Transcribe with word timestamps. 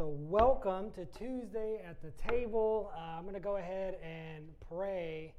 So, 0.00 0.16
welcome 0.18 0.90
to 0.92 1.04
Tuesday 1.04 1.82
at 1.86 2.00
the 2.00 2.10
table. 2.12 2.90
Uh, 2.96 3.18
I'm 3.18 3.24
going 3.24 3.34
to 3.34 3.38
go 3.38 3.58
ahead 3.58 3.98
and 4.02 4.46
pray, 4.66 5.34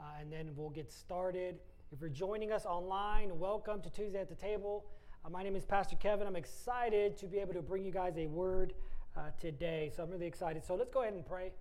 uh, 0.00 0.04
and 0.18 0.32
then 0.32 0.52
we'll 0.56 0.70
get 0.70 0.90
started. 0.90 1.56
If 1.92 2.00
you're 2.00 2.08
joining 2.08 2.50
us 2.50 2.64
online, 2.64 3.38
welcome 3.38 3.82
to 3.82 3.90
Tuesday 3.90 4.18
at 4.18 4.30
the 4.30 4.34
table. 4.34 4.86
Uh, 5.22 5.28
my 5.28 5.42
name 5.42 5.54
is 5.54 5.66
Pastor 5.66 5.96
Kevin. 5.96 6.26
I'm 6.26 6.34
excited 6.34 7.18
to 7.18 7.26
be 7.26 7.36
able 7.36 7.52
to 7.52 7.60
bring 7.60 7.84
you 7.84 7.92
guys 7.92 8.14
a 8.16 8.26
word 8.26 8.72
uh, 9.18 9.20
today. 9.38 9.92
So, 9.94 10.02
I'm 10.02 10.08
really 10.08 10.24
excited. 10.24 10.64
So, 10.64 10.76
let's 10.76 10.90
go 10.90 11.02
ahead 11.02 11.12
and 11.12 11.26
pray. 11.26 11.52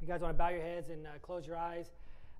You 0.00 0.06
guys 0.06 0.20
want 0.20 0.34
to 0.34 0.38
bow 0.38 0.50
your 0.50 0.62
heads 0.62 0.88
and 0.88 1.04
uh, 1.04 1.18
close 1.20 1.48
your 1.48 1.56
eyes, 1.56 1.90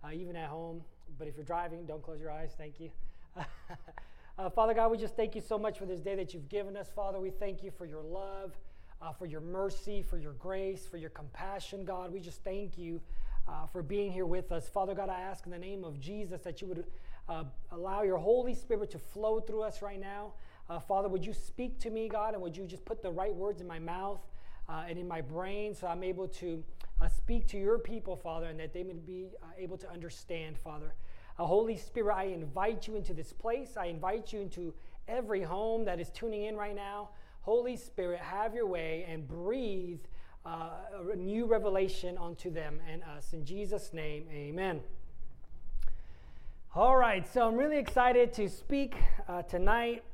uh, 0.04 0.12
even 0.14 0.36
at 0.36 0.50
home. 0.50 0.82
But 1.19 1.26
if 1.26 1.34
you're 1.34 1.44
driving, 1.44 1.84
don't 1.84 2.00
close 2.00 2.20
your 2.20 2.30
eyes. 2.30 2.53
Thank 2.56 2.78
you. 2.78 2.92
Father 4.54 4.72
God, 4.72 4.92
we 4.92 4.98
just 4.98 5.16
thank 5.16 5.34
you 5.34 5.41
so 5.41 5.59
much 5.59 5.80
for 5.80 5.86
this 5.86 6.00
day 6.00 6.14
that 6.14 6.32
you've 6.32 6.48
given 6.48 6.76
us. 6.76 6.91
Father, 6.94 7.19
we 7.19 7.30
thank 7.30 7.64
you 7.64 7.72
for 7.76 7.86
your 7.86 8.03
love 8.03 8.53
uh, 9.02 9.12
for 9.12 9.26
your 9.26 9.40
mercy, 9.40 10.02
for 10.02 10.16
your 10.16 10.32
grace, 10.34 10.86
for 10.86 10.96
your 10.96 11.10
compassion, 11.10 11.84
God. 11.84 12.12
We 12.12 12.20
just 12.20 12.44
thank 12.44 12.78
you 12.78 13.00
uh, 13.48 13.66
for 13.66 13.82
being 13.82 14.12
here 14.12 14.26
with 14.26 14.52
us. 14.52 14.68
Father 14.68 14.94
God, 14.94 15.08
I 15.08 15.20
ask 15.20 15.44
in 15.44 15.52
the 15.52 15.58
name 15.58 15.84
of 15.84 15.98
Jesus 16.00 16.42
that 16.42 16.60
you 16.60 16.68
would 16.68 16.84
uh, 17.28 17.44
allow 17.72 18.02
your 18.02 18.18
Holy 18.18 18.54
Spirit 18.54 18.91
to 18.92 18.98
flow 18.98 19.41
through 19.41 19.62
us 19.62 19.82
right 19.82 20.00
now. 20.00 20.32
Uh, 20.70 20.78
Father, 20.78 21.08
would 21.08 21.26
you 21.26 21.32
speak 21.32 21.80
to 21.80 21.91
me, 21.91 22.08
God, 22.08 22.34
and 22.34 22.42
would 22.42 22.56
you 22.56 22.64
just 22.64 22.84
put 22.84 23.02
the 23.02 23.10
right 23.10 23.34
words 23.34 23.60
in 23.60 23.66
my 23.66 23.78
mouth 23.78 24.20
uh, 24.68 24.84
and 24.88 24.98
in 24.98 25.08
my 25.08 25.20
brain 25.20 25.74
so 25.74 25.88
I'm 25.88 26.04
able 26.04 26.28
to 26.28 26.62
uh, 27.00 27.08
speak 27.08 27.48
to 27.48 27.58
your 27.58 27.78
people, 27.78 28.14
Father, 28.14 28.46
and 28.46 28.60
that 28.60 28.72
they 28.72 28.84
may 28.84 28.94
be 28.94 29.26
able 29.58 29.76
to 29.78 29.91
understand, 29.91 30.56
Father. 30.56 30.94
Holy 31.36 31.76
Spirit, 31.76 32.14
I 32.14 32.24
invite 32.24 32.86
you 32.86 32.94
into 32.94 33.12
this 33.12 33.32
place. 33.32 33.76
I 33.76 33.86
invite 33.86 34.32
you 34.32 34.41
into 34.41 34.72
every 35.08 35.42
home 35.42 35.84
that 35.86 35.98
is 35.98 36.08
tuning 36.10 36.44
in 36.44 36.56
right 36.56 36.76
now. 36.76 37.08
Holy 37.42 37.76
Spirit, 37.76 38.20
have 38.20 38.54
your 38.54 38.66
way 38.66 39.04
and 39.08 39.26
breathe 39.26 39.98
uh, 40.47 40.70
a 41.12 41.16
new 41.16 41.44
revelation 41.44 42.16
onto 42.16 42.53
them 42.53 42.78
and 42.88 43.03
us. 43.03 43.32
In 43.32 43.44
Jesus' 43.44 43.92
name, 43.92 44.26
amen. 44.32 44.80
All 46.76 46.97
right, 46.97 47.26
so 47.26 47.48
I'm 47.48 47.56
really 47.56 47.78
excited 47.78 48.32
to 48.34 48.48
speak 48.48 48.94
uh, 49.28 49.42
tonight. 49.42 50.04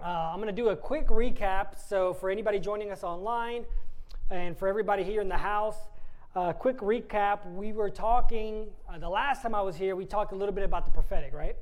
Uh, 0.00 0.30
I'm 0.32 0.36
going 0.36 0.46
to 0.46 0.52
do 0.52 0.68
a 0.68 0.76
quick 0.76 1.08
recap. 1.08 1.76
So, 1.88 2.14
for 2.14 2.30
anybody 2.30 2.60
joining 2.60 2.92
us 2.92 3.02
online 3.02 3.64
and 4.30 4.56
for 4.56 4.68
everybody 4.68 5.02
here 5.02 5.22
in 5.22 5.28
the 5.28 5.36
house, 5.36 5.76
uh, 6.36 6.52
quick 6.52 6.78
recap. 6.78 7.52
We 7.52 7.72
were 7.72 7.90
talking, 7.90 8.68
uh, 8.88 8.98
the 8.98 9.08
last 9.08 9.42
time 9.42 9.56
I 9.56 9.60
was 9.60 9.74
here, 9.74 9.96
we 9.96 10.06
talked 10.06 10.32
a 10.32 10.36
little 10.36 10.54
bit 10.54 10.62
about 10.62 10.84
the 10.84 10.92
prophetic, 10.92 11.34
right? 11.34 11.56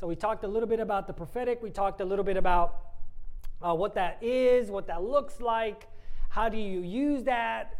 So, 0.00 0.06
we 0.06 0.16
talked 0.16 0.44
a 0.44 0.48
little 0.48 0.68
bit 0.68 0.80
about 0.80 1.06
the 1.06 1.12
prophetic. 1.12 1.62
We 1.62 1.68
talked 1.68 2.00
a 2.00 2.06
little 2.06 2.24
bit 2.24 2.38
about 2.38 2.87
uh, 3.62 3.74
what 3.74 3.94
that 3.94 4.22
is, 4.22 4.70
what 4.70 4.86
that 4.86 5.02
looks 5.02 5.40
like, 5.40 5.86
how 6.28 6.48
do 6.48 6.56
you 6.56 6.80
use 6.80 7.24
that. 7.24 7.74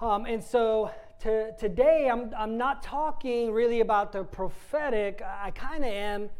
Um, 0.00 0.26
and 0.26 0.42
so 0.42 0.90
to, 1.22 1.52
today, 1.58 2.08
I'm, 2.10 2.32
I'm 2.36 2.56
not 2.56 2.82
talking 2.82 3.52
really 3.52 3.80
about 3.80 4.12
the 4.12 4.22
prophetic. 4.22 5.20
I 5.22 5.50
kind 5.50 5.84
of 5.84 5.90
am, 5.90 6.30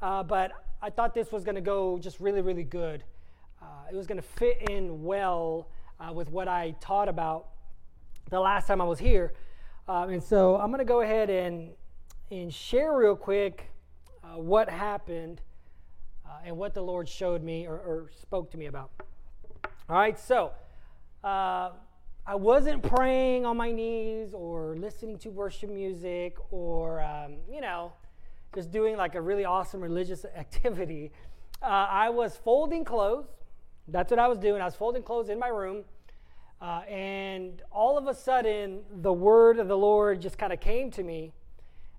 uh, 0.00 0.22
but 0.22 0.52
I 0.80 0.90
thought 0.90 1.14
this 1.14 1.32
was 1.32 1.42
going 1.42 1.56
to 1.56 1.60
go 1.60 1.98
just 1.98 2.20
really, 2.20 2.40
really 2.40 2.62
good. 2.62 3.02
Uh, 3.60 3.66
it 3.90 3.96
was 3.96 4.06
going 4.06 4.20
to 4.20 4.26
fit 4.26 4.70
in 4.70 5.02
well 5.02 5.68
uh, 5.98 6.12
with 6.12 6.30
what 6.30 6.46
I 6.46 6.76
taught 6.80 7.08
about 7.08 7.48
the 8.30 8.38
last 8.38 8.68
time 8.68 8.80
I 8.80 8.84
was 8.84 9.00
here. 9.00 9.32
Um, 9.88 10.10
and 10.10 10.22
so 10.22 10.56
I'm 10.56 10.68
going 10.68 10.78
to 10.78 10.84
go 10.84 11.00
ahead 11.00 11.30
and, 11.30 11.70
and 12.30 12.54
share 12.54 12.96
real 12.96 13.16
quick 13.16 13.70
uh, 14.22 14.38
what 14.38 14.68
happened 14.68 15.40
uh, 16.28 16.32
and 16.44 16.56
what 16.56 16.74
the 16.74 16.82
Lord 16.82 17.08
showed 17.08 17.42
me 17.42 17.66
or, 17.66 17.74
or, 17.74 18.10
spoke 18.20 18.50
to 18.50 18.58
me 18.58 18.66
about. 18.66 18.90
All 19.88 19.96
right, 19.96 20.18
so 20.18 20.52
uh, 21.24 21.70
I 22.26 22.34
wasn't 22.34 22.82
praying 22.82 23.46
on 23.46 23.56
my 23.56 23.72
knees 23.72 24.34
or 24.34 24.76
listening 24.76 25.18
to 25.20 25.30
worship 25.30 25.70
music 25.70 26.36
or, 26.50 27.00
um, 27.00 27.36
you 27.50 27.60
know, 27.60 27.92
just 28.54 28.70
doing 28.70 28.96
like 28.96 29.14
a 29.14 29.20
really 29.20 29.44
awesome 29.44 29.80
religious 29.80 30.24
activity. 30.36 31.12
Uh, 31.62 31.86
I 31.90 32.10
was 32.10 32.36
folding 32.36 32.84
clothes. 32.84 33.26
That's 33.88 34.10
what 34.10 34.20
I 34.20 34.28
was 34.28 34.38
doing. 34.38 34.60
I 34.60 34.66
was 34.66 34.74
folding 34.74 35.02
clothes 35.02 35.30
in 35.30 35.38
my 35.38 35.48
room. 35.48 35.84
Uh, 36.60 36.80
and 36.88 37.62
all 37.70 37.96
of 37.96 38.08
a 38.08 38.14
sudden, 38.14 38.80
the 39.00 39.12
word 39.12 39.58
of 39.58 39.68
the 39.68 39.76
Lord 39.76 40.20
just 40.20 40.36
kind 40.36 40.52
of 40.52 40.60
came 40.60 40.90
to 40.90 41.02
me. 41.02 41.32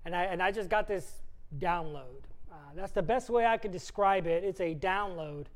And 0.04 0.14
I, 0.14 0.24
and 0.24 0.42
I 0.42 0.52
just 0.52 0.68
got 0.68 0.86
this 0.86 1.22
download. 1.58 2.29
That's 2.74 2.92
the 2.92 3.02
best 3.02 3.30
way 3.30 3.46
I 3.46 3.56
could 3.56 3.72
describe 3.72 4.26
it. 4.26 4.44
It's 4.44 4.60
a 4.60 4.74
download. 4.74 5.46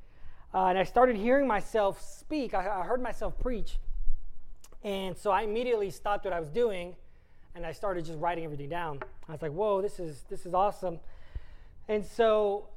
Uh, 0.52 0.66
and 0.66 0.78
I 0.78 0.84
started 0.84 1.16
hearing 1.16 1.46
myself 1.46 2.00
speak. 2.00 2.54
I, 2.54 2.80
I, 2.80 2.84
heard 2.84 3.02
myself 3.02 3.38
preach. 3.40 3.78
And 4.84 5.16
so 5.16 5.30
I 5.30 5.42
immediately 5.42 5.90
stopped 5.90 6.24
what 6.24 6.32
I 6.32 6.38
was 6.38 6.50
doing 6.50 6.94
and 7.54 7.66
I 7.66 7.72
started 7.72 8.04
just 8.04 8.18
writing 8.18 8.44
everything 8.44 8.68
down. 8.68 9.00
I 9.28 9.32
was 9.32 9.42
like, 9.42 9.52
whoa, 9.52 9.82
this 9.82 9.98
is, 9.98 10.24
this 10.28 10.46
is 10.46 10.54
awesome. 10.54 11.00
And 11.88 12.04
so 12.04 12.68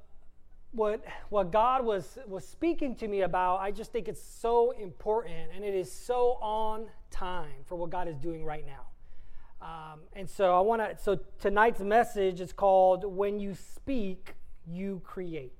what, 0.71 1.03
what 1.29 1.51
God 1.51 1.85
was, 1.85 2.17
was 2.27 2.47
speaking 2.47 2.95
to 2.95 3.07
me 3.07 3.21
about, 3.21 3.59
I 3.59 3.71
just 3.71 3.91
think 3.91 4.07
it's 4.07 4.21
so 4.21 4.71
important 4.71 5.49
and 5.53 5.63
it 5.63 5.75
is 5.75 5.91
so 5.91 6.37
on 6.41 6.87
time 7.11 7.63
for 7.65 7.75
what 7.75 7.89
God 7.89 8.07
is 8.07 8.17
doing 8.17 8.43
right 8.43 8.65
now. 8.65 8.86
Um, 9.61 10.01
and 10.13 10.29
so 10.29 10.55
I 10.55 10.59
want 10.61 10.81
to, 10.81 11.03
so 11.03 11.19
tonight's 11.39 11.79
message 11.79 12.41
is 12.41 12.53
called 12.53 13.03
When 13.05 13.39
You 13.39 13.55
Speak, 13.55 14.35
You 14.65 15.01
Create. 15.03 15.53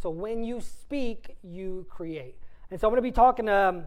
So 0.00 0.08
when 0.08 0.42
you 0.42 0.62
speak, 0.62 1.36
you 1.42 1.84
create. 1.90 2.36
And 2.70 2.80
so 2.80 2.86
I'm 2.86 2.92
going 2.92 3.02
to 3.02 3.06
be 3.06 3.12
talking 3.12 3.50
um, 3.50 3.84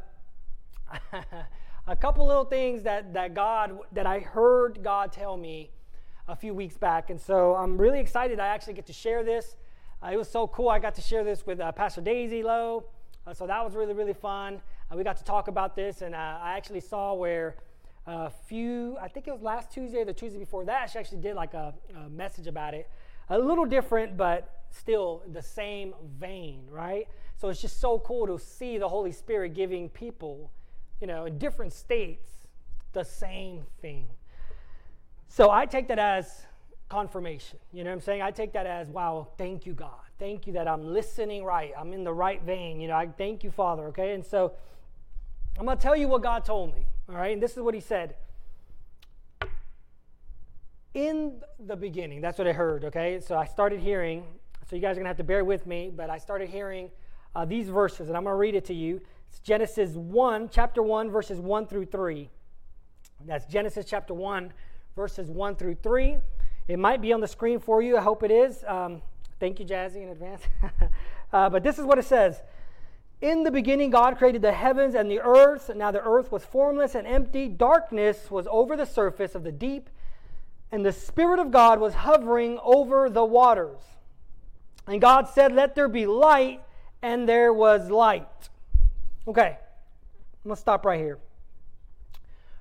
a 1.87 1.95
couple 1.95 2.27
little 2.27 2.45
things 2.45 2.83
that, 2.83 3.13
that 3.15 3.33
God, 3.33 3.79
that 3.93 4.05
I 4.05 4.19
heard 4.19 4.83
God 4.83 5.11
tell 5.11 5.37
me 5.37 5.71
a 6.27 6.35
few 6.35 6.53
weeks 6.53 6.77
back. 6.77 7.09
And 7.09 7.19
so 7.19 7.55
I'm 7.55 7.77
really 7.77 7.99
excited 7.99 8.39
I 8.39 8.47
actually 8.47 8.73
get 8.73 8.85
to 8.87 8.93
share 8.93 9.23
this. 9.23 9.55
Uh, 10.03 10.11
it 10.11 10.17
was 10.17 10.29
so 10.29 10.47
cool. 10.47 10.69
I 10.69 10.77
got 10.77 10.93
to 10.95 11.01
share 11.01 11.23
this 11.23 11.47
with 11.47 11.59
uh, 11.59 11.71
Pastor 11.71 12.01
Daisy 12.01 12.43
Lowe. 12.43 12.85
Uh, 13.25 13.33
so 13.33 13.47
that 13.47 13.63
was 13.63 13.73
really, 13.73 13.93
really 13.93 14.13
fun. 14.13 14.61
Uh, 14.91 14.95
we 14.95 15.03
got 15.03 15.17
to 15.17 15.23
talk 15.23 15.47
about 15.47 15.75
this, 15.75 16.03
and 16.03 16.13
uh, 16.13 16.39
I 16.41 16.57
actually 16.57 16.81
saw 16.81 17.13
where 17.13 17.55
a 18.05 18.29
few, 18.29 18.97
I 19.01 19.07
think 19.07 19.27
it 19.27 19.31
was 19.31 19.41
last 19.41 19.71
Tuesday 19.71 19.99
or 19.99 20.05
the 20.05 20.13
Tuesday 20.13 20.39
before 20.39 20.65
that, 20.65 20.89
she 20.89 20.99
actually 20.99 21.21
did 21.21 21.35
like 21.35 21.53
a, 21.53 21.73
a 21.95 22.09
message 22.09 22.47
about 22.47 22.73
it. 22.73 22.89
A 23.29 23.39
little 23.39 23.65
different, 23.65 24.17
but 24.17 24.63
still 24.69 25.23
the 25.31 25.41
same 25.41 25.93
vein, 26.19 26.65
right? 26.69 27.07
So 27.37 27.49
it's 27.49 27.61
just 27.61 27.79
so 27.79 27.99
cool 27.99 28.27
to 28.27 28.37
see 28.37 28.77
the 28.77 28.89
Holy 28.89 29.11
Spirit 29.11 29.53
giving 29.53 29.89
people, 29.89 30.51
you 30.99 31.07
know, 31.07 31.25
in 31.25 31.37
different 31.37 31.71
states, 31.71 32.29
the 32.91 33.03
same 33.03 33.63
thing. 33.81 34.07
So 35.29 35.49
I 35.49 35.65
take 35.65 35.87
that 35.87 35.99
as 35.99 36.41
confirmation. 36.89 37.57
You 37.71 37.83
know 37.83 37.89
what 37.89 37.95
I'm 37.95 38.01
saying? 38.01 38.21
I 38.21 38.31
take 38.31 38.53
that 38.53 38.67
as, 38.67 38.87
wow, 38.89 39.29
thank 39.37 39.65
you, 39.65 39.73
God. 39.73 39.91
Thank 40.19 40.45
you 40.45 40.53
that 40.53 40.67
I'm 40.67 40.85
listening 40.85 41.43
right. 41.43 41.71
I'm 41.77 41.91
in 41.93 42.03
the 42.03 42.13
right 42.13 42.41
vein. 42.43 42.79
You 42.79 42.87
know, 42.89 42.95
I 42.95 43.07
thank 43.07 43.43
you, 43.43 43.51
Father. 43.51 43.87
Okay. 43.87 44.13
And 44.13 44.25
so 44.25 44.53
I'm 45.57 45.65
going 45.65 45.77
to 45.77 45.81
tell 45.81 45.95
you 45.95 46.07
what 46.07 46.21
God 46.21 46.45
told 46.45 46.75
me. 46.75 46.85
All 47.09 47.15
right, 47.15 47.33
and 47.33 47.43
this 47.43 47.51
is 47.51 47.59
what 47.59 47.73
he 47.73 47.81
said. 47.81 48.15
In 50.93 51.41
the 51.59 51.75
beginning, 51.75 52.21
that's 52.21 52.37
what 52.37 52.47
I 52.47 52.53
heard, 52.53 52.85
okay? 52.85 53.19
So 53.19 53.35
I 53.37 53.45
started 53.45 53.79
hearing, 53.79 54.23
so 54.69 54.75
you 54.75 54.81
guys 54.81 54.91
are 54.91 54.95
going 54.95 55.05
to 55.05 55.09
have 55.09 55.17
to 55.17 55.23
bear 55.23 55.43
with 55.43 55.67
me, 55.67 55.91
but 55.93 56.09
I 56.09 56.17
started 56.17 56.49
hearing 56.49 56.89
uh, 57.35 57.45
these 57.45 57.67
verses, 57.67 58.07
and 58.07 58.15
I'm 58.15 58.23
going 58.23 58.33
to 58.33 58.37
read 58.37 58.55
it 58.55 58.65
to 58.65 58.73
you. 58.73 59.01
It's 59.29 59.39
Genesis 59.39 59.95
1, 59.95 60.49
chapter 60.49 60.81
1, 60.81 61.09
verses 61.09 61.39
1 61.39 61.67
through 61.67 61.87
3. 61.87 62.29
That's 63.25 63.45
Genesis 63.47 63.85
chapter 63.85 64.13
1, 64.13 64.53
verses 64.95 65.29
1 65.29 65.55
through 65.55 65.75
3. 65.75 66.17
It 66.67 66.79
might 66.79 67.01
be 67.01 67.11
on 67.11 67.19
the 67.19 67.27
screen 67.27 67.59
for 67.59 67.81
you. 67.81 67.97
I 67.97 68.01
hope 68.01 68.23
it 68.23 68.31
is. 68.31 68.63
Um, 68.65 69.01
thank 69.39 69.59
you, 69.59 69.65
Jazzy, 69.65 70.03
in 70.03 70.09
advance. 70.09 70.43
uh, 71.33 71.49
but 71.49 71.63
this 71.63 71.79
is 71.79 71.85
what 71.85 71.97
it 71.97 72.05
says. 72.05 72.41
In 73.23 73.43
the 73.43 73.51
beginning, 73.51 73.89
God 73.89 74.17
created 74.17 74.41
the 74.41 74.51
heavens 74.51 74.95
and 74.95 75.09
the 75.09 75.21
earth. 75.21 75.71
Now 75.73 75.91
the 75.91 76.01
earth 76.01 76.29
was 76.29 76.43
formless 76.43 76.93
and 76.93 77.07
empty. 77.07 77.47
Darkness 77.47 78.29
was 78.29 78.45
over 78.51 78.75
the 78.75 78.85
surface 78.85 79.33
of 79.33 79.45
the 79.45 79.51
deep, 79.51 79.89
and 80.73 80.85
the 80.85 80.91
Spirit 80.91 81.39
of 81.39 81.49
God 81.49 81.79
was 81.79 81.93
hovering 81.93 82.59
over 82.61 83.09
the 83.09 83.23
waters. 83.23 83.79
And 84.87 84.99
God 84.99 85.29
said, 85.29 85.53
Let 85.53 85.73
there 85.73 85.87
be 85.87 86.05
light, 86.05 86.63
and 87.01 87.25
there 87.25 87.53
was 87.53 87.89
light. 87.89 88.27
Okay, 89.25 89.57
I'm 89.57 90.49
going 90.49 90.55
to 90.57 90.61
stop 90.61 90.85
right 90.85 90.99
here. 90.99 91.17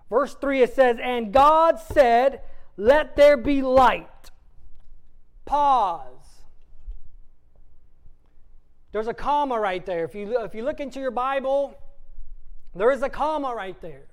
Verse 0.08 0.36
3 0.36 0.62
it 0.62 0.74
says, 0.74 0.96
And 1.02 1.32
God 1.32 1.80
said, 1.80 2.40
Let 2.76 3.16
there 3.16 3.36
be 3.36 3.62
light. 3.62 4.30
Pause. 5.44 6.11
There's 8.92 9.08
a 9.08 9.14
comma 9.14 9.58
right 9.58 9.84
there. 9.84 10.04
If 10.04 10.14
you, 10.14 10.38
if 10.40 10.54
you 10.54 10.64
look 10.64 10.80
into 10.80 11.00
your 11.00 11.10
Bible, 11.10 11.74
there 12.74 12.90
is 12.90 13.02
a 13.02 13.08
comma 13.08 13.54
right 13.54 13.80
there. 13.80 14.06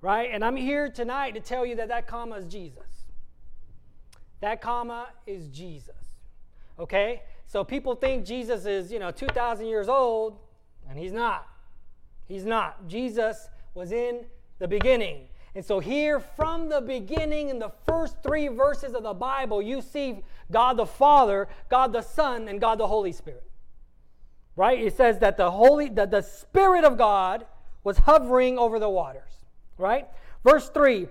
Right? 0.00 0.30
And 0.32 0.44
I'm 0.44 0.56
here 0.56 0.90
tonight 0.90 1.34
to 1.34 1.40
tell 1.40 1.64
you 1.64 1.76
that 1.76 1.88
that 1.88 2.08
comma 2.08 2.36
is 2.36 2.46
Jesus. 2.46 3.06
That 4.40 4.60
comma 4.60 5.06
is 5.26 5.46
Jesus. 5.48 5.94
Okay? 6.78 7.22
So 7.46 7.62
people 7.62 7.94
think 7.94 8.26
Jesus 8.26 8.66
is, 8.66 8.90
you 8.90 8.98
know, 8.98 9.12
2,000 9.12 9.66
years 9.66 9.88
old, 9.88 10.38
and 10.90 10.98
he's 10.98 11.12
not. 11.12 11.46
He's 12.26 12.44
not. 12.44 12.88
Jesus 12.88 13.48
was 13.74 13.92
in 13.92 14.24
the 14.58 14.66
beginning. 14.66 15.28
And 15.54 15.62
so, 15.62 15.80
here 15.80 16.18
from 16.18 16.70
the 16.70 16.80
beginning, 16.80 17.50
in 17.50 17.58
the 17.58 17.72
first 17.86 18.22
three 18.22 18.48
verses 18.48 18.94
of 18.94 19.02
the 19.02 19.12
Bible, 19.12 19.60
you 19.60 19.82
see 19.82 20.24
God 20.50 20.78
the 20.78 20.86
Father, 20.86 21.46
God 21.68 21.92
the 21.92 22.00
Son, 22.00 22.48
and 22.48 22.58
God 22.58 22.78
the 22.78 22.86
Holy 22.86 23.12
Spirit. 23.12 23.51
Right? 24.54 24.78
It 24.78 24.96
says 24.96 25.18
that 25.20 25.36
the 25.36 25.50
Holy, 25.50 25.88
that 25.90 26.10
the 26.10 26.22
Spirit 26.22 26.84
of 26.84 26.98
God 26.98 27.46
was 27.84 27.98
hovering 27.98 28.58
over 28.58 28.78
the 28.78 28.88
waters. 28.88 29.44
Right? 29.78 30.06
Verse 30.44 30.68
3 30.68 31.08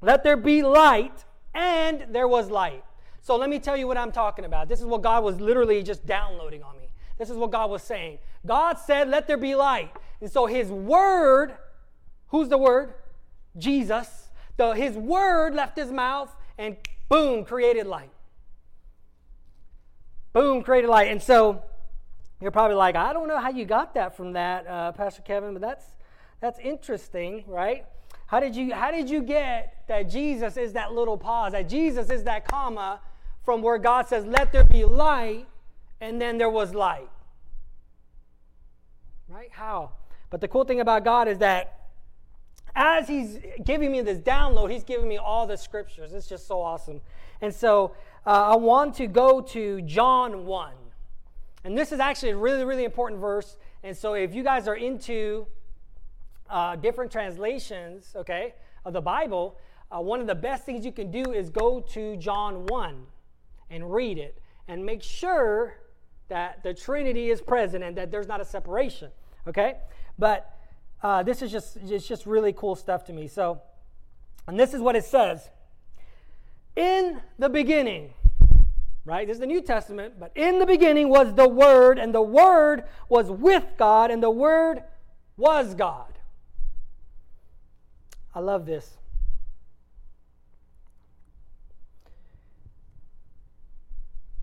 Let 0.00 0.24
there 0.24 0.36
be 0.36 0.62
light, 0.62 1.24
and 1.54 2.06
there 2.10 2.28
was 2.28 2.50
light. 2.50 2.84
So, 3.20 3.36
let 3.36 3.50
me 3.50 3.58
tell 3.58 3.76
you 3.76 3.86
what 3.86 3.98
I'm 3.98 4.12
talking 4.12 4.44
about. 4.44 4.68
This 4.68 4.80
is 4.80 4.86
what 4.86 5.02
God 5.02 5.24
was 5.24 5.40
literally 5.40 5.82
just 5.82 6.06
downloading 6.06 6.62
on 6.62 6.78
me. 6.78 6.88
This 7.18 7.28
is 7.28 7.36
what 7.36 7.50
God 7.50 7.70
was 7.70 7.82
saying. 7.82 8.18
God 8.46 8.78
said, 8.78 9.08
Let 9.08 9.26
there 9.26 9.36
be 9.36 9.54
light. 9.54 9.90
And 10.20 10.30
so, 10.30 10.46
His 10.46 10.68
Word, 10.68 11.56
who's 12.28 12.48
the 12.48 12.58
Word? 12.58 12.94
Jesus, 13.58 14.28
the, 14.56 14.72
his 14.72 14.96
word 14.96 15.54
left 15.54 15.76
his 15.76 15.90
mouth 15.90 16.34
and 16.58 16.76
boom, 17.08 17.44
created 17.44 17.86
light. 17.86 18.10
Boom, 20.32 20.62
created 20.62 20.88
light. 20.88 21.10
And 21.10 21.22
so 21.22 21.62
you're 22.40 22.50
probably 22.50 22.76
like, 22.76 22.96
I 22.96 23.12
don't 23.12 23.28
know 23.28 23.38
how 23.38 23.50
you 23.50 23.64
got 23.64 23.94
that 23.94 24.16
from 24.16 24.32
that, 24.34 24.66
uh, 24.66 24.92
Pastor 24.92 25.22
Kevin, 25.22 25.52
but 25.52 25.62
that's 25.62 25.84
that's 26.40 26.58
interesting, 26.58 27.44
right? 27.46 27.86
How 28.26 28.40
did 28.40 28.54
you 28.54 28.74
how 28.74 28.90
did 28.90 29.08
you 29.08 29.22
get 29.22 29.84
that 29.88 30.10
Jesus 30.10 30.56
is 30.56 30.74
that 30.74 30.92
little 30.92 31.16
pause, 31.16 31.52
that 31.52 31.68
Jesus 31.68 32.10
is 32.10 32.24
that 32.24 32.46
comma 32.46 33.00
from 33.44 33.62
where 33.62 33.78
God 33.78 34.06
says, 34.06 34.26
"Let 34.26 34.52
there 34.52 34.64
be 34.64 34.84
light," 34.84 35.46
and 36.00 36.20
then 36.20 36.36
there 36.36 36.50
was 36.50 36.74
light. 36.74 37.08
Right? 39.28 39.50
How? 39.50 39.92
But 40.30 40.40
the 40.40 40.48
cool 40.48 40.64
thing 40.64 40.80
about 40.80 41.04
God 41.04 41.28
is 41.28 41.38
that 41.38 41.88
as 42.74 43.08
he's 43.08 43.38
giving 43.64 43.90
me 43.90 44.02
this 44.02 44.18
download, 44.18 44.70
he's 44.70 44.84
giving 44.84 45.08
me 45.08 45.16
all 45.16 45.46
the 45.46 45.56
scriptures. 45.56 46.12
It's 46.12 46.28
just 46.28 46.46
so 46.46 46.60
awesome. 46.60 47.00
And 47.40 47.54
so 47.54 47.92
uh, 48.26 48.52
I 48.52 48.56
want 48.56 48.94
to 48.96 49.06
go 49.06 49.40
to 49.40 49.80
John 49.82 50.44
1. 50.44 50.72
And 51.66 51.76
this 51.76 51.90
is 51.90 51.98
actually 51.98 52.30
a 52.30 52.36
really, 52.36 52.64
really 52.64 52.84
important 52.84 53.20
verse. 53.20 53.56
And 53.82 53.96
so 53.96 54.14
if 54.14 54.32
you 54.32 54.44
guys 54.44 54.68
are 54.68 54.76
into 54.76 55.48
uh, 56.48 56.76
different 56.76 57.10
translations, 57.10 58.12
okay, 58.14 58.54
of 58.84 58.92
the 58.92 59.00
Bible, 59.00 59.58
uh, 59.90 60.00
one 60.00 60.20
of 60.20 60.28
the 60.28 60.34
best 60.36 60.64
things 60.64 60.84
you 60.84 60.92
can 60.92 61.10
do 61.10 61.32
is 61.32 61.50
go 61.50 61.80
to 61.80 62.16
John 62.18 62.66
1 62.66 63.06
and 63.70 63.92
read 63.92 64.16
it 64.16 64.40
and 64.68 64.86
make 64.86 65.02
sure 65.02 65.78
that 66.28 66.62
the 66.62 66.72
Trinity 66.72 67.30
is 67.30 67.42
present 67.42 67.82
and 67.82 67.96
that 67.96 68.12
there's 68.12 68.28
not 68.28 68.40
a 68.40 68.44
separation, 68.44 69.10
okay? 69.48 69.78
But 70.20 70.56
uh, 71.02 71.24
this 71.24 71.42
is 71.42 71.50
just 71.50 71.78
it's 71.78 72.06
just 72.06 72.26
really 72.26 72.52
cool 72.52 72.76
stuff 72.76 73.04
to 73.06 73.12
me. 73.12 73.26
So, 73.26 73.60
and 74.46 74.56
this 74.56 74.72
is 74.72 74.80
what 74.80 74.94
it 74.94 75.04
says: 75.04 75.50
In 76.76 77.20
the 77.40 77.48
beginning, 77.48 78.14
right? 79.06 79.26
This 79.26 79.36
is 79.36 79.40
the 79.40 79.46
New 79.46 79.62
Testament, 79.62 80.14
but 80.18 80.32
in 80.34 80.58
the 80.58 80.66
beginning 80.66 81.08
was 81.08 81.32
the 81.34 81.48
Word, 81.48 81.98
and 81.98 82.12
the 82.12 82.20
Word 82.20 82.84
was 83.08 83.30
with 83.30 83.64
God, 83.78 84.10
and 84.10 84.22
the 84.22 84.30
Word 84.30 84.82
was 85.36 85.74
God. 85.74 86.18
I 88.34 88.40
love 88.40 88.66
this. 88.66 88.98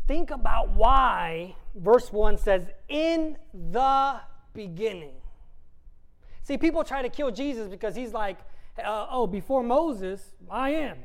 Think 0.07 0.31
about 0.31 0.71
why 0.71 1.55
verse 1.75 2.11
1 2.11 2.37
says, 2.37 2.65
In 2.87 3.37
the 3.53 4.19
beginning. 4.53 5.13
See, 6.41 6.57
people 6.57 6.83
try 6.83 7.01
to 7.01 7.09
kill 7.09 7.31
Jesus 7.31 7.67
because 7.67 7.95
he's 7.95 8.13
like, 8.13 8.37
uh, 8.77 9.07
oh, 9.09 9.27
before 9.27 9.63
Moses, 9.63 10.33
I 10.49 10.71
am. 10.71 10.97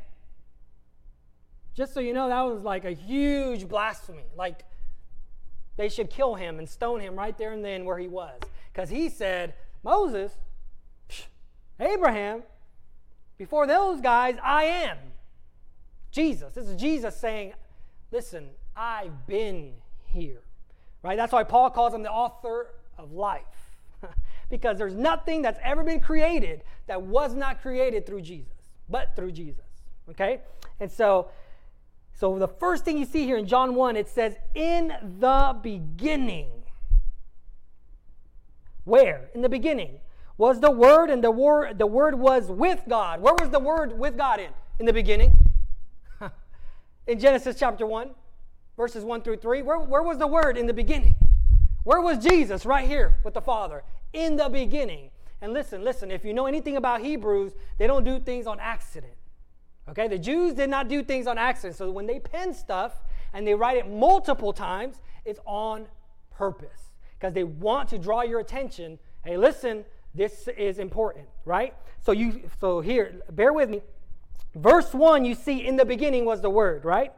Just 1.79 1.95
so 1.95 2.01
you 2.01 2.13
know, 2.13 2.29
that 2.29 2.43
was 2.43 2.65
like 2.65 2.85
a 2.85 2.91
huge 2.91 3.69
blasphemy. 3.69 4.25
Like, 4.37 4.65
they 5.77 5.89
should 5.89 6.11
kill 6.11 6.35
him 6.35 6.59
and 6.59 6.69
stone 6.69 6.99
him 6.99 7.15
right 7.15 7.39
there 7.39 7.53
and 7.53 7.65
then 7.65 7.85
where 7.85 8.01
he 8.01 8.09
was. 8.09 8.41
Because 8.73 8.91
he 8.91 9.09
said, 9.09 9.55
Moses, 9.85 10.33
Abraham, 11.79 12.43
before 13.37 13.69
those 13.69 14.01
guys, 14.01 14.39
I 14.43 14.65
am. 14.65 14.99
Jesus. 16.11 16.53
This 16.53 16.67
is 16.67 16.75
Jesus 16.75 17.17
saying, 17.17 17.53
listen, 18.11 18.49
I've 18.77 19.29
been 19.29 19.75
here. 20.07 20.41
Right? 21.05 21.17
That's 21.17 21.33
why 21.33 21.45
Paul 21.45 21.71
calls 21.71 21.95
him 21.95 22.03
the 22.03 22.11
author 22.11 22.75
of 22.99 23.13
life 23.13 23.45
because 24.51 24.79
there's 24.79 24.97
nothing 24.97 25.43
that's 25.43 25.61
ever 25.63 25.85
been 25.85 26.01
created 26.01 26.65
that 26.89 27.03
was 27.03 27.35
not 27.35 27.63
created 27.63 28.05
through 28.05 28.23
Jesus, 28.23 28.73
but 28.89 29.15
through 29.15 29.31
Jesus. 29.31 29.63
Okay? 30.11 30.41
And 30.81 30.91
so, 30.91 31.29
so 32.19 32.37
the 32.37 32.49
first 32.49 32.85
thing 32.85 32.99
you 32.99 33.05
see 33.05 33.25
here 33.27 33.37
in 33.37 33.47
John 33.47 33.77
1, 33.77 33.95
it 33.95 34.09
says, 34.09 34.35
In 34.53 34.93
the 35.21 35.57
beginning. 35.63 36.51
Where? 38.83 39.31
In 39.37 39.43
the 39.43 39.49
beginning 39.49 40.01
was 40.37 40.59
the 40.59 40.71
Word, 40.71 41.11
and 41.11 41.23
the 41.23 41.31
Word, 41.31 41.79
the 41.79 41.87
Word 41.87 42.19
was 42.19 42.51
with 42.51 42.83
God. 42.89 43.21
Where 43.21 43.35
was 43.35 43.51
the 43.51 43.61
Word 43.61 43.97
with 43.97 44.17
God 44.17 44.41
in? 44.41 44.51
In 44.81 44.87
the 44.87 44.93
beginning. 44.93 45.33
in 47.07 47.21
Genesis 47.21 47.57
chapter 47.57 47.87
1, 47.87 48.11
verses 48.77 49.05
1 49.05 49.23
through 49.23 49.37
3. 49.37 49.63
Where, 49.63 49.79
where 49.79 50.03
was 50.03 50.19
the 50.19 50.27
Word 50.27 50.59
in 50.59 50.67
the 50.67 50.75
beginning? 50.75 51.15
Where 51.85 52.01
was 52.01 52.19
Jesus? 52.19 52.67
Right 52.67 52.89
here 52.89 53.19
with 53.23 53.35
the 53.35 53.41
Father 53.41 53.85
in 54.13 54.35
the 54.35 54.49
beginning. 54.49 55.11
And 55.41 55.53
listen, 55.53 55.85
listen, 55.85 56.11
if 56.11 56.25
you 56.25 56.35
know 56.35 56.47
anything 56.47 56.77
about 56.77 57.01
Hebrews, 57.01 57.53
they 57.79 57.87
don't 57.87 58.03
do 58.03 58.19
things 58.19 58.49
on 58.49 58.59
accident. 58.59 59.18
Okay? 59.91 60.09
The 60.09 60.19
Jews 60.19 60.55
did 60.55 60.71
not 60.71 60.89
do 60.89 61.03
things 61.03 61.27
on 61.27 61.39
accident. 61.39 61.77
So 61.77 61.91
when 61.91 62.07
they 62.07 62.19
pen 62.19 62.55
stuff 62.55 63.03
and 63.33 63.47
they 63.47 63.55
write 63.55 63.77
it 63.77 63.91
multiple 63.91 64.53
times, 64.53 64.97
it's 65.25 65.41
on 65.45 65.87
purpose 66.31 66.91
because 67.19 67.35
they 67.35 67.45
want 67.45 67.89
to 67.91 67.99
draw 67.99 68.23
your 68.23 68.41
attention. 68.41 68.99
Hey, 69.25 69.37
listen, 69.37 69.85
this 70.15 70.49
is 70.49 70.79
important, 70.79 71.27
right? 71.45 71.75
So 72.01 72.13
you 72.13 72.49
so 72.61 72.81
here, 72.81 73.21
bear 73.31 73.53
with 73.53 73.69
me. 73.69 73.83
Verse 74.55 74.95
1, 74.95 75.25
you 75.25 75.35
see 75.35 75.67
in 75.67 75.77
the 75.77 75.85
beginning 75.85 76.25
was 76.25 76.41
the 76.41 76.51
word, 76.51 76.85
right? 76.85 77.13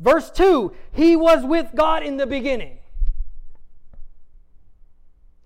Verse 0.00 0.30
2, 0.30 0.72
he 0.92 1.14
was 1.14 1.44
with 1.44 1.70
God 1.74 2.02
in 2.02 2.16
the 2.16 2.26
beginning. 2.26 2.78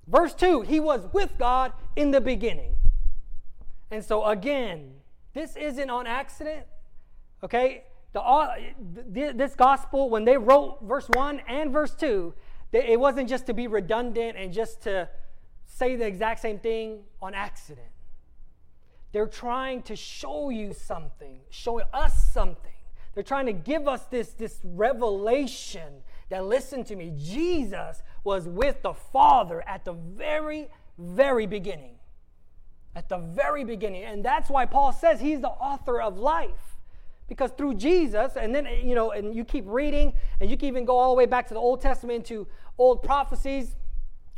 Verse 0.08 0.34
2 0.34 0.62
He 0.62 0.80
was 0.80 1.06
with 1.12 1.36
God 1.38 1.72
in 1.94 2.10
the 2.10 2.20
beginning. 2.20 2.76
And 3.90 4.04
so, 4.04 4.24
again, 4.24 4.94
this 5.34 5.56
isn't 5.56 5.90
on 5.90 6.06
accident. 6.06 6.66
Okay? 7.42 7.84
Uh, 8.14 8.48
the, 9.12 9.32
this 9.34 9.54
gospel, 9.54 10.10
when 10.10 10.24
they 10.24 10.36
wrote 10.36 10.78
verse 10.82 11.08
1 11.14 11.42
and 11.46 11.72
verse 11.72 11.94
2, 11.94 12.34
it 12.72 12.98
wasn't 12.98 13.28
just 13.28 13.46
to 13.46 13.54
be 13.54 13.66
redundant 13.66 14.36
and 14.36 14.52
just 14.52 14.82
to 14.82 15.08
say 15.64 15.96
the 15.96 16.06
exact 16.06 16.40
same 16.40 16.58
thing 16.58 17.00
on 17.22 17.34
accident. 17.34 17.86
They're 19.12 19.26
trying 19.26 19.82
to 19.82 19.96
show 19.96 20.50
you 20.50 20.74
something, 20.74 21.40
show 21.50 21.80
us 21.80 22.32
something. 22.32 22.72
They're 23.14 23.22
trying 23.22 23.46
to 23.46 23.52
give 23.52 23.88
us 23.88 24.04
this, 24.06 24.30
this 24.34 24.60
revelation 24.62 26.02
that, 26.28 26.44
listen 26.44 26.84
to 26.84 26.96
me, 26.96 27.12
Jesus 27.16 28.02
was 28.22 28.46
with 28.46 28.82
the 28.82 28.92
Father 28.92 29.66
at 29.66 29.84
the 29.84 29.92
very, 29.92 30.68
very 30.98 31.46
beginning. 31.46 31.97
At 32.98 33.08
the 33.08 33.18
very 33.18 33.62
beginning. 33.62 34.02
And 34.02 34.24
that's 34.24 34.50
why 34.50 34.66
Paul 34.66 34.92
says 34.92 35.20
he's 35.20 35.40
the 35.40 35.50
author 35.50 36.00
of 36.00 36.18
life. 36.18 36.80
Because 37.28 37.52
through 37.52 37.74
Jesus, 37.74 38.32
and 38.34 38.52
then, 38.52 38.66
you 38.82 38.96
know, 38.96 39.12
and 39.12 39.32
you 39.36 39.44
keep 39.44 39.62
reading, 39.68 40.14
and 40.40 40.50
you 40.50 40.56
can 40.56 40.66
even 40.66 40.84
go 40.84 40.98
all 40.98 41.10
the 41.10 41.16
way 41.16 41.26
back 41.26 41.46
to 41.46 41.54
the 41.54 41.60
Old 41.60 41.80
Testament 41.80 42.26
to 42.26 42.48
old 42.76 43.04
prophecies 43.04 43.76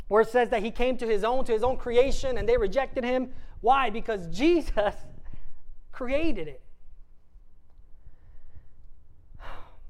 where 0.09 0.21
it 0.21 0.29
says 0.29 0.49
that 0.49 0.61
he 0.61 0.69
came 0.69 0.95
to 0.97 1.07
his 1.07 1.23
own, 1.23 1.43
to 1.45 1.51
his 1.51 1.63
own 1.63 1.75
creation, 1.75 2.37
and 2.37 2.47
they 2.47 2.55
rejected 2.55 3.03
him. 3.03 3.31
Why? 3.61 3.89
Because 3.89 4.27
Jesus 4.31 4.93
created 5.91 6.47
it. 6.47 6.61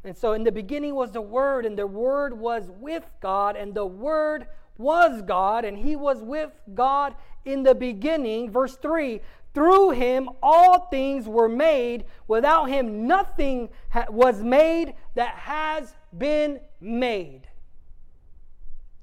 And 0.05 0.15
so 0.15 0.31
in 0.31 0.45
the 0.45 0.51
beginning 0.51 0.95
was 0.95 1.11
the 1.11 1.19
Word, 1.19 1.65
and 1.65 1.77
the 1.77 1.87
Word 1.87 2.39
was 2.39 2.71
with 2.79 3.03
God, 3.19 3.57
and 3.57 3.73
the 3.73 3.85
Word 3.85 4.47
was 4.81 5.21
God, 5.21 5.63
and 5.63 5.77
He 5.77 5.95
was 5.95 6.21
with 6.21 6.51
God 6.73 7.15
in 7.45 7.63
the 7.63 7.75
beginning. 7.75 8.49
Verse 8.49 8.75
3 8.77 9.21
Through 9.53 9.91
Him 9.91 10.29
all 10.41 10.87
things 10.89 11.27
were 11.27 11.49
made. 11.49 12.05
Without 12.27 12.65
Him 12.65 13.07
nothing 13.07 13.69
ha- 13.89 14.05
was 14.09 14.41
made 14.41 14.95
that 15.15 15.35
has 15.35 15.93
been 16.17 16.59
made. 16.79 17.41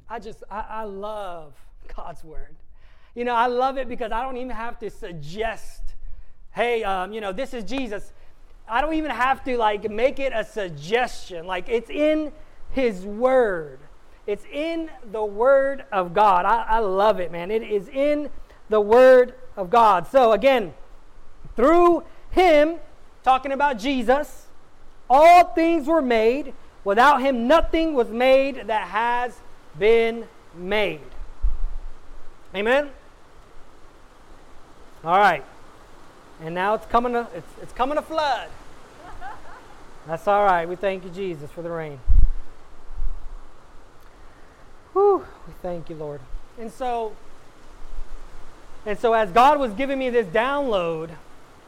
I 0.08 0.18
just, 0.18 0.42
I, 0.50 0.64
I 0.68 0.82
love 0.84 1.54
God's 1.96 2.24
Word. 2.24 2.56
You 3.14 3.24
know, 3.24 3.34
I 3.34 3.46
love 3.46 3.78
it 3.78 3.88
because 3.88 4.12
I 4.12 4.22
don't 4.22 4.36
even 4.36 4.54
have 4.54 4.78
to 4.78 4.90
suggest, 4.90 5.82
hey, 6.52 6.84
um, 6.84 7.12
you 7.12 7.20
know, 7.20 7.32
this 7.32 7.52
is 7.52 7.64
Jesus. 7.64 8.12
I 8.68 8.80
don't 8.80 8.94
even 8.94 9.10
have 9.10 9.42
to 9.44 9.56
like 9.56 9.90
make 9.90 10.18
it 10.18 10.32
a 10.34 10.44
suggestion. 10.44 11.46
Like 11.46 11.68
it's 11.68 11.90
in 11.90 12.32
his 12.70 13.04
word. 13.04 13.80
It's 14.28 14.44
in 14.52 14.90
the 15.10 15.24
Word 15.24 15.86
of 15.90 16.12
God. 16.12 16.44
I, 16.44 16.62
I 16.68 16.78
love 16.80 17.18
it, 17.18 17.32
man. 17.32 17.50
It 17.50 17.62
is 17.62 17.88
in 17.88 18.28
the 18.68 18.78
Word 18.78 19.34
of 19.56 19.70
God. 19.70 20.06
So, 20.06 20.32
again, 20.32 20.74
through 21.56 22.02
Him, 22.32 22.76
talking 23.24 23.52
about 23.52 23.78
Jesus, 23.78 24.48
all 25.08 25.44
things 25.44 25.86
were 25.86 26.02
made. 26.02 26.52
Without 26.84 27.22
Him, 27.22 27.48
nothing 27.48 27.94
was 27.94 28.10
made 28.10 28.66
that 28.66 28.88
has 28.88 29.40
been 29.78 30.26
made. 30.54 31.00
Amen? 32.54 32.90
All 35.04 35.18
right. 35.18 35.44
And 36.42 36.54
now 36.54 36.74
it's 36.74 36.84
coming 36.84 37.14
to, 37.14 37.26
it's, 37.34 37.52
it's 37.62 37.72
coming 37.72 37.96
to 37.96 38.02
flood. 38.02 38.50
That's 40.06 40.28
all 40.28 40.44
right. 40.44 40.68
We 40.68 40.76
thank 40.76 41.04
you, 41.04 41.10
Jesus, 41.10 41.50
for 41.50 41.62
the 41.62 41.70
rain. 41.70 41.98
Whew, 44.98 45.24
we 45.46 45.52
thank 45.62 45.88
you, 45.88 45.94
Lord. 45.94 46.20
And 46.58 46.72
so, 46.72 47.14
and 48.84 48.98
so 48.98 49.12
as 49.12 49.30
God 49.30 49.60
was 49.60 49.72
giving 49.74 49.96
me 49.96 50.10
this 50.10 50.26
download, 50.26 51.10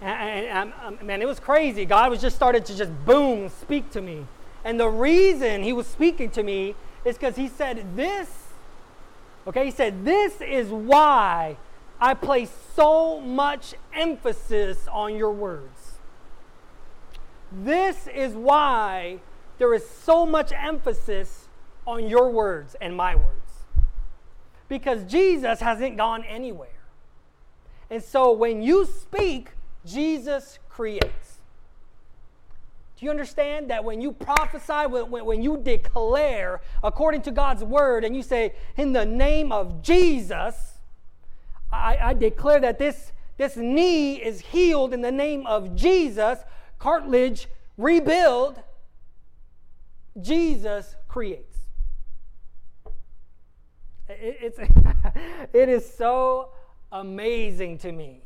and, 0.00 0.46
and, 0.46 0.46
and, 0.46 1.00
um, 1.00 1.06
man, 1.06 1.22
it 1.22 1.28
was 1.28 1.38
crazy. 1.38 1.84
God 1.84 2.10
was 2.10 2.20
just 2.20 2.34
started 2.34 2.66
to 2.66 2.76
just 2.76 2.90
boom 3.06 3.48
speak 3.48 3.88
to 3.92 4.00
me, 4.00 4.26
and 4.64 4.80
the 4.80 4.88
reason 4.88 5.62
He 5.62 5.72
was 5.72 5.86
speaking 5.86 6.30
to 6.30 6.42
me 6.42 6.74
is 7.04 7.16
because 7.16 7.36
He 7.36 7.46
said 7.46 7.94
this. 7.94 8.28
Okay, 9.46 9.66
He 9.66 9.70
said 9.70 10.04
this 10.04 10.40
is 10.40 10.68
why 10.68 11.56
I 12.00 12.14
place 12.14 12.50
so 12.74 13.20
much 13.20 13.74
emphasis 13.94 14.88
on 14.90 15.14
your 15.14 15.30
words. 15.30 15.98
This 17.52 18.08
is 18.08 18.32
why 18.32 19.20
there 19.58 19.72
is 19.72 19.88
so 19.88 20.26
much 20.26 20.50
emphasis 20.50 21.39
on 21.86 22.08
your 22.08 22.30
words 22.30 22.76
and 22.80 22.96
my 22.96 23.14
words. 23.14 23.64
Because 24.68 25.04
Jesus 25.04 25.60
hasn't 25.60 25.96
gone 25.96 26.24
anywhere. 26.24 26.68
And 27.90 28.02
so 28.02 28.32
when 28.32 28.62
you 28.62 28.86
speak, 28.86 29.50
Jesus 29.84 30.58
creates. 30.68 31.40
Do 32.96 33.06
you 33.06 33.10
understand 33.10 33.70
that 33.70 33.82
when 33.82 34.00
you 34.00 34.12
prophesy, 34.12 34.86
when, 34.86 35.24
when, 35.24 35.42
you 35.42 35.56
declare 35.56 36.60
according 36.84 37.22
to 37.22 37.30
God's 37.30 37.64
word, 37.64 38.04
and 38.04 38.14
you 38.14 38.22
say, 38.22 38.54
In 38.76 38.92
the 38.92 39.06
name 39.06 39.52
of 39.52 39.80
Jesus, 39.82 40.78
I, 41.72 41.96
I 42.00 42.12
declare 42.12 42.60
that 42.60 42.78
this, 42.78 43.12
this 43.38 43.56
knee 43.56 44.16
is 44.16 44.40
healed 44.40 44.92
in 44.92 45.00
the 45.00 45.10
name 45.10 45.46
of 45.46 45.74
Jesus, 45.74 46.40
cartilage 46.78 47.48
rebuild, 47.78 48.60
Jesus 50.20 50.94
creates. 51.08 51.49
It, 54.10 54.38
it's, 54.40 54.58
it 55.52 55.68
is 55.68 55.88
so 55.92 56.50
amazing 56.92 57.78
to 57.78 57.92
me 57.92 58.22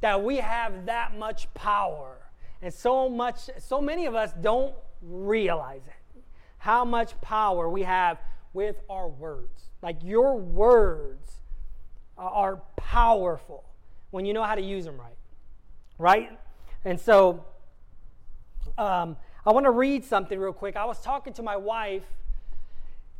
that 0.00 0.22
we 0.22 0.36
have 0.36 0.86
that 0.86 1.16
much 1.16 1.52
power. 1.54 2.18
And 2.60 2.72
so 2.72 3.08
much, 3.08 3.50
so 3.58 3.80
many 3.80 4.06
of 4.06 4.14
us 4.14 4.32
don't 4.40 4.74
realize 5.00 5.82
it. 5.86 6.22
How 6.58 6.84
much 6.84 7.20
power 7.20 7.68
we 7.68 7.82
have 7.82 8.18
with 8.52 8.76
our 8.88 9.08
words. 9.08 9.70
Like 9.82 9.96
your 10.02 10.36
words 10.36 11.40
are 12.16 12.62
powerful 12.76 13.64
when 14.10 14.26
you 14.26 14.32
know 14.32 14.42
how 14.42 14.54
to 14.54 14.62
use 14.62 14.84
them 14.84 14.98
right. 14.98 15.16
Right? 15.98 16.38
And 16.84 17.00
so 17.00 17.44
um, 18.78 19.16
I 19.44 19.52
want 19.52 19.64
to 19.64 19.70
read 19.70 20.04
something 20.04 20.38
real 20.38 20.52
quick. 20.52 20.76
I 20.76 20.84
was 20.84 21.00
talking 21.00 21.32
to 21.34 21.42
my 21.42 21.56
wife, 21.56 22.04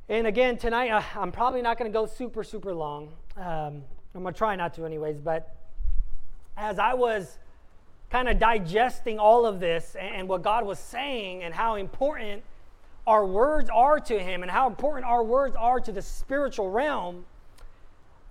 and 0.09 0.27
again, 0.27 0.57
tonight 0.57 0.91
uh, 0.91 1.03
I'm 1.15 1.31
probably 1.31 1.63
not 1.63 1.79
going 1.79 1.91
to 1.91 1.97
go 1.97 2.07
super, 2.07 2.43
super 2.43 2.75
long. 2.75 3.13
Um, 3.37 3.83
I'm 4.15 4.23
going 4.23 4.35
to 4.35 4.39
try 4.39 4.57
not 4.57 4.75
to, 4.75 4.85
anyways. 4.85 5.21
But 5.21 5.55
as 6.57 6.79
I 6.79 6.95
was 6.95 7.39
kind 8.11 8.29
of 8.29 8.39
digesting 8.39 9.19
all 9.19 9.47
of 9.47 9.61
this 9.61 9.95
and, 9.99 10.15
and 10.15 10.29
what 10.29 10.43
God 10.43 10.67
was 10.67 10.79
saying 10.79 11.45
and 11.45 11.55
how 11.55 11.77
important 11.77 12.43
our 13.07 13.25
words 13.25 13.71
are 13.73 14.01
to 14.01 14.19
Him 14.19 14.43
and 14.43 14.51
how 14.51 14.67
important 14.67 15.07
our 15.07 15.23
words 15.23 15.55
are 15.57 15.81
to 15.81 15.93
the 15.93 16.03
spiritual 16.03 16.71
realm, 16.71 17.25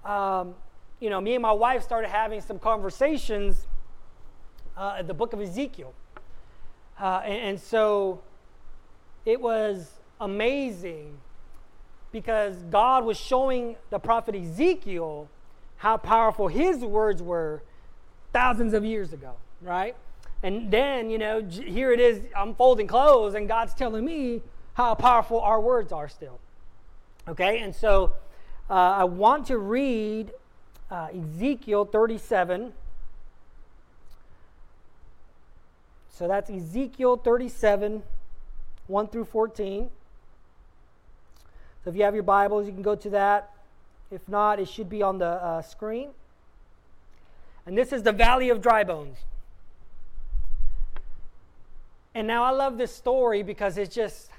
um, 0.06 0.56
you 1.00 1.10
know, 1.10 1.22
me 1.22 1.34
and 1.34 1.42
my 1.42 1.52
wife 1.54 1.84
started 1.84 2.10
having 2.10 2.42
some 2.42 2.60
conversations 2.60 3.66
uh, 4.76 4.98
at 5.00 5.08
the 5.08 5.14
book 5.14 5.34
of 5.34 5.42
Ezekiel. 5.42 5.94
Uh, 7.00 7.22
and, 7.24 7.42
and 7.42 7.60
so 7.60 8.22
it 9.26 9.40
was 9.40 9.90
amazing 10.20 11.18
because 12.12 12.56
God 12.70 13.06
was 13.06 13.18
showing 13.18 13.76
the 13.90 14.00
prophet 14.00 14.36
Ezekiel 14.36 15.30
how 15.78 15.98
powerful 15.98 16.48
his 16.48 16.80
words 16.80 17.22
were 17.22 17.62
thousands 18.34 18.74
of 18.74 18.86
years 18.86 19.14
ago, 19.14 19.34
right? 19.62 19.96
And 20.44 20.72
then, 20.72 21.10
you 21.10 21.18
know, 21.18 21.42
here 21.42 21.92
it 21.92 22.00
is, 22.00 22.22
I'm 22.36 22.56
folding 22.56 22.88
clothes, 22.88 23.36
and 23.36 23.48
God's 23.48 23.74
telling 23.74 24.06
me 24.06 24.42
how 24.74 24.96
powerful 24.96 25.40
our 25.40 25.60
words 25.60 25.92
are 25.92 26.10
still. 26.10 26.40
Okay, 27.28 27.60
and 27.60 27.76
so 27.76 28.14
uh, 28.70 28.74
I 28.74 29.04
want 29.04 29.48
to 29.48 29.58
read 29.58 30.32
uh, 30.90 31.08
Ezekiel 31.14 31.86
37, 31.86 32.74
So 36.22 36.28
that's 36.28 36.52
Ezekiel 36.52 37.18
37, 37.18 38.04
1 38.86 39.08
through 39.08 39.26
14. 39.26 39.90
So 41.84 41.90
if 41.90 41.96
you 41.96 42.04
have 42.04 42.14
your 42.14 42.24
Bibles, 42.24 42.68
you 42.68 42.74
can 42.74 42.82
go 42.82 42.96
to 42.96 43.10
that. 43.12 43.52
If 44.12 44.28
not, 44.28 44.60
it 44.60 44.68
should 44.68 44.90
be 44.90 45.02
on 45.02 45.18
the 45.18 45.26
uh, 45.26 45.62
screen. 45.62 46.10
And 47.66 47.78
this 47.78 47.92
is 47.94 48.04
the 48.04 48.12
Valley 48.12 48.50
of 48.50 48.62
Dry 48.62 48.84
Bones. 48.84 49.18
And 52.14 52.28
now 52.28 52.44
I 52.44 52.52
love 52.52 52.78
this 52.78 52.94
story 52.94 53.42
because 53.42 53.78
it's 53.78 53.94
just 53.94 54.30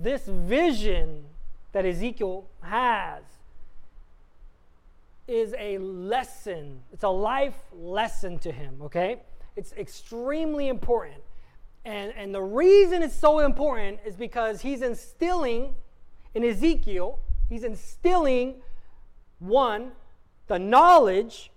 this 0.00 0.26
vision 0.26 1.24
that 1.72 1.86
Ezekiel 1.86 2.44
has 2.62 3.22
is 5.26 5.54
a 5.58 5.78
lesson. 5.78 6.80
It's 6.92 7.04
a 7.04 7.08
life 7.08 7.56
lesson 7.74 8.38
to 8.40 8.52
him, 8.52 8.80
okay? 8.82 9.18
It's 9.56 9.72
extremely 9.72 10.68
important. 10.68 11.22
And, 11.84 12.12
and 12.16 12.34
the 12.34 12.42
reason 12.42 13.02
it's 13.02 13.14
so 13.14 13.40
important 13.40 14.00
is 14.04 14.14
because 14.14 14.60
he's 14.60 14.82
instilling 14.82 15.74
in 16.38 16.44
Ezekiel, 16.44 17.18
he's 17.48 17.64
instilling 17.64 18.62
one, 19.40 19.92
the 20.46 20.58
knowledge, 20.58 21.50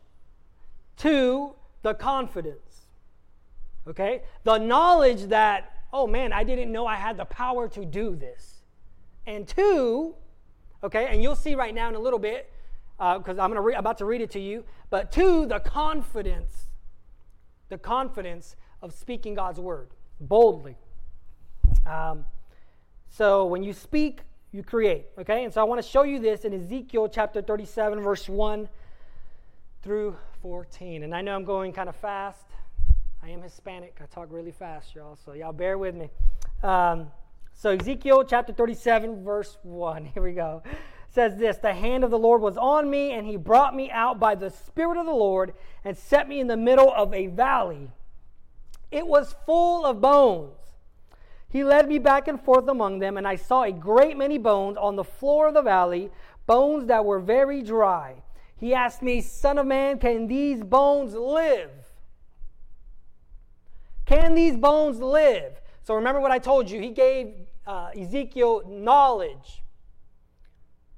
two, 0.97 1.53
the 1.83 1.93
confidence. 1.93 2.87
Okay? 3.87 4.23
The 4.43 4.57
knowledge 4.57 5.25
that, 5.27 5.71
oh 5.93 6.07
man, 6.07 6.33
I 6.33 6.43
didn't 6.43 6.71
know 6.71 6.87
I 6.87 6.95
had 6.95 7.15
the 7.15 7.25
power 7.25 7.69
to 7.69 7.85
do 7.85 8.15
this. 8.15 8.63
And 9.27 9.47
two, 9.47 10.15
okay, 10.83 11.05
and 11.05 11.21
you'll 11.21 11.35
see 11.35 11.53
right 11.53 11.75
now 11.75 11.87
in 11.87 11.95
a 11.95 11.99
little 11.99 12.17
bit, 12.17 12.51
because 12.97 13.37
uh, 13.37 13.43
I'm 13.43 13.51
gonna 13.51 13.61
re- 13.61 13.75
about 13.75 13.99
to 13.99 14.05
read 14.05 14.21
it 14.21 14.31
to 14.31 14.39
you, 14.39 14.63
but 14.89 15.11
two, 15.11 15.45
the 15.45 15.59
confidence 15.59 16.67
the 17.71 17.77
confidence 17.77 18.57
of 18.81 18.93
speaking 18.93 19.33
God's 19.33 19.59
word 19.59 19.91
boldly. 20.19 20.75
Um, 21.87 22.25
so 23.09 23.45
when 23.45 23.63
you 23.63 23.73
speak, 23.73 24.21
you 24.51 24.63
create. 24.63 25.05
Okay? 25.17 25.43
And 25.43 25.53
so 25.53 25.61
I 25.61 25.63
want 25.63 25.81
to 25.81 25.87
show 25.87 26.03
you 26.03 26.19
this 26.19 26.45
in 26.45 26.53
Ezekiel 26.53 27.09
chapter 27.09 27.41
37, 27.41 28.01
verse 28.01 28.27
1 28.27 28.69
through 29.81 30.15
14. 30.41 31.03
And 31.03 31.15
I 31.15 31.21
know 31.21 31.35
I'm 31.35 31.45
going 31.45 31.73
kind 31.73 31.89
of 31.89 31.95
fast. 31.95 32.45
I 33.23 33.29
am 33.29 33.41
Hispanic. 33.41 33.97
I 34.01 34.05
talk 34.05 34.27
really 34.31 34.51
fast, 34.51 34.95
y'all. 34.95 35.17
So 35.25 35.33
y'all 35.33 35.53
bear 35.53 35.77
with 35.77 35.95
me. 35.95 36.09
Um, 36.63 37.07
so 37.53 37.71
Ezekiel 37.71 38.23
chapter 38.23 38.53
37, 38.53 39.23
verse 39.23 39.57
1. 39.63 40.05
Here 40.13 40.23
we 40.23 40.33
go 40.33 40.63
says 41.11 41.35
this 41.35 41.57
The 41.57 41.73
hand 41.73 42.03
of 42.03 42.11
the 42.11 42.17
Lord 42.17 42.41
was 42.41 42.57
on 42.57 42.89
me, 42.89 43.11
and 43.11 43.27
he 43.27 43.37
brought 43.37 43.75
me 43.75 43.91
out 43.91 44.19
by 44.19 44.35
the 44.35 44.49
Spirit 44.49 44.97
of 44.97 45.05
the 45.05 45.11
Lord 45.11 45.53
and 45.83 45.97
set 45.97 46.27
me 46.27 46.39
in 46.39 46.47
the 46.47 46.57
middle 46.57 46.91
of 46.91 47.13
a 47.13 47.27
valley. 47.27 47.89
It 48.91 49.05
was 49.07 49.35
full 49.45 49.85
of 49.85 50.01
bones. 50.01 50.53
He 51.51 51.63
led 51.63 51.87
me 51.87 51.99
back 51.99 52.27
and 52.27 52.41
forth 52.41 52.67
among 52.67 52.99
them, 52.99 53.17
and 53.17 53.27
I 53.27 53.35
saw 53.35 53.63
a 53.63 53.71
great 53.71 54.17
many 54.17 54.37
bones 54.37 54.77
on 54.77 54.95
the 54.95 55.03
floor 55.03 55.49
of 55.49 55.53
the 55.53 55.61
valley, 55.61 56.09
bones 56.47 56.87
that 56.87 57.03
were 57.03 57.19
very 57.19 57.61
dry. 57.61 58.15
He 58.55 58.73
asked 58.73 59.01
me, 59.01 59.21
Son 59.21 59.57
of 59.57 59.67
man, 59.67 59.99
can 59.99 60.27
these 60.27 60.63
bones 60.63 61.13
live? 61.13 61.71
Can 64.05 64.33
these 64.33 64.55
bones 64.55 64.99
live? 64.99 65.59
So 65.83 65.95
remember 65.95 66.21
what 66.21 66.31
I 66.31 66.39
told 66.39 66.69
you. 66.69 66.79
He 66.79 66.89
gave 66.91 67.33
uh, 67.65 67.89
Ezekiel 67.95 68.63
knowledge 68.67 69.61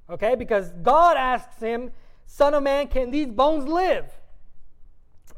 Okay, 0.08 0.34
because 0.34 0.70
God 0.82 1.16
asks 1.16 1.60
him, 1.60 1.90
Son 2.26 2.54
of 2.54 2.62
man, 2.62 2.88
can 2.88 3.10
these 3.10 3.30
bones 3.30 3.66
live? 3.66 4.06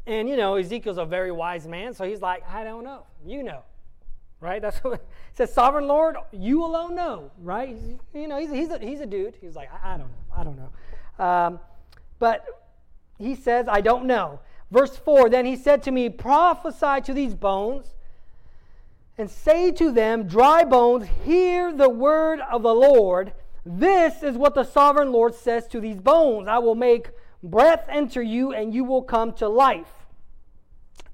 And 0.05 0.29
you 0.29 0.37
know, 0.37 0.55
Ezekiel's 0.55 0.97
a 0.97 1.05
very 1.05 1.31
wise 1.31 1.67
man, 1.67 1.93
so 1.93 2.05
he's 2.05 2.21
like, 2.21 2.43
I 2.49 2.63
don't 2.63 2.83
know. 2.83 3.03
You 3.25 3.43
know. 3.43 3.63
Right? 4.39 4.61
That's 4.61 4.77
what 4.83 4.93
it 4.95 5.07
says, 5.33 5.53
sovereign 5.53 5.87
Lord, 5.87 6.17
you 6.31 6.63
alone 6.63 6.95
know, 6.95 7.31
right? 7.41 7.75
You 8.13 8.27
know, 8.27 8.37
he's, 8.39 8.51
he's, 8.51 8.69
a, 8.69 8.79
he's 8.79 8.99
a 8.99 9.05
dude. 9.05 9.35
He's 9.41 9.55
like, 9.55 9.69
I, 9.71 9.93
I 9.93 9.97
don't 9.97 10.09
know. 10.09 10.35
I 10.35 10.43
don't 10.43 10.57
know. 10.57 11.23
Um, 11.23 11.59
but 12.19 12.45
he 13.17 13.35
says, 13.35 13.67
I 13.67 13.81
don't 13.81 14.05
know. 14.05 14.39
Verse 14.71 14.95
4 14.97 15.29
Then 15.29 15.45
he 15.45 15.55
said 15.55 15.83
to 15.83 15.91
me, 15.91 16.09
Prophesy 16.09 17.01
to 17.05 17.13
these 17.13 17.33
bones 17.33 17.95
and 19.17 19.29
say 19.29 19.71
to 19.71 19.91
them, 19.91 20.27
Dry 20.27 20.63
bones, 20.63 21.07
hear 21.23 21.73
the 21.73 21.89
word 21.89 22.39
of 22.39 22.63
the 22.63 22.73
Lord. 22.73 23.33
This 23.65 24.23
is 24.23 24.37
what 24.37 24.55
the 24.55 24.63
sovereign 24.63 25.11
Lord 25.11 25.35
says 25.35 25.67
to 25.69 25.79
these 25.79 25.99
bones 25.99 26.47
I 26.47 26.59
will 26.59 26.75
make 26.75 27.09
breath 27.43 27.85
enter 27.89 28.21
you, 28.21 28.53
and 28.53 28.73
you 28.73 28.83
will 28.83 29.03
come 29.03 29.33
to 29.33 29.47
life. 29.47 29.96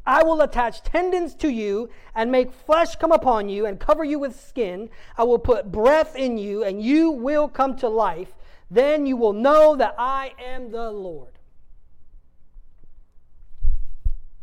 I 0.06 0.24
will 0.24 0.42
attach 0.42 0.84
tendons 0.84 1.34
to 1.36 1.50
you 1.50 1.90
and 2.14 2.32
make 2.32 2.52
flesh 2.52 2.96
come 2.98 3.12
upon 3.12 3.48
you 3.48 3.66
and 3.66 3.80
cover 3.80 4.04
you 4.04 4.20
with 4.20 4.40
skin. 4.40 4.90
I 5.18 5.24
will 5.24 5.40
put 5.40 5.72
breath 5.72 6.16
in 6.16 6.38
you, 6.38 6.64
and 6.64 6.82
you 6.82 7.10
will 7.10 7.48
come 7.48 7.78
to 7.78 7.88
life. 7.88 8.34
Then 8.70 9.06
you 9.06 9.16
will 9.16 9.34
know 9.34 9.76
that 9.76 9.96
I 9.98 10.34
am 10.44 10.72
the 10.72 10.92
Lord. 10.92 11.40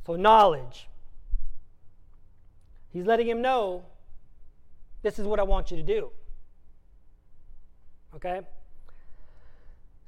So, 0.07 0.17
knowledge. 0.17 0.89
He's 2.93 3.05
letting 3.05 3.29
him 3.29 3.43
know 3.43 3.85
this 5.03 5.19
is 5.19 5.27
what 5.27 5.39
I 5.39 5.43
want 5.43 5.71
you 5.71 5.77
to 5.77 5.83
do. 5.83 6.11
Okay? 8.17 8.41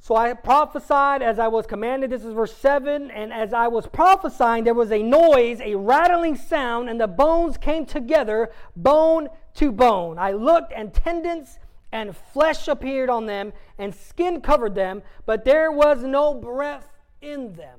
So 0.03 0.17
I 0.17 0.33
prophesied 0.33 1.23
as 1.23 1.39
I 1.39 1.47
was 1.47 1.65
commanded. 1.65 2.11
This 2.11 2.25
is 2.25 2.35
verse 2.35 2.53
7. 2.57 3.09
And 3.13 3.33
as 3.33 3.55
I 3.55 3.69
was 3.69 3.87
prophesying, 3.87 4.65
there 4.65 4.75
was 4.75 4.91
a 4.91 5.01
noise, 5.01 5.61
a 5.61 5.77
rattling 5.77 6.35
sound, 6.35 6.91
and 6.91 7.01
the 7.01 7.07
bones 7.07 7.57
came 7.57 7.87
together, 7.87 8.51
bone 8.75 9.29
to 9.55 9.71
bone. 9.71 10.19
I 10.19 10.33
looked, 10.33 10.73
and 10.73 10.93
tendons 10.93 11.61
and 11.93 12.17
flesh 12.17 12.67
appeared 12.67 13.11
on 13.11 13.27
them, 13.27 13.53
and 13.79 13.95
skin 13.95 14.41
covered 14.41 14.75
them, 14.75 15.05
but 15.25 15.45
there 15.45 15.71
was 15.71 16.03
no 16.03 16.35
breath 16.35 16.89
in 17.21 17.53
them. 17.53 17.79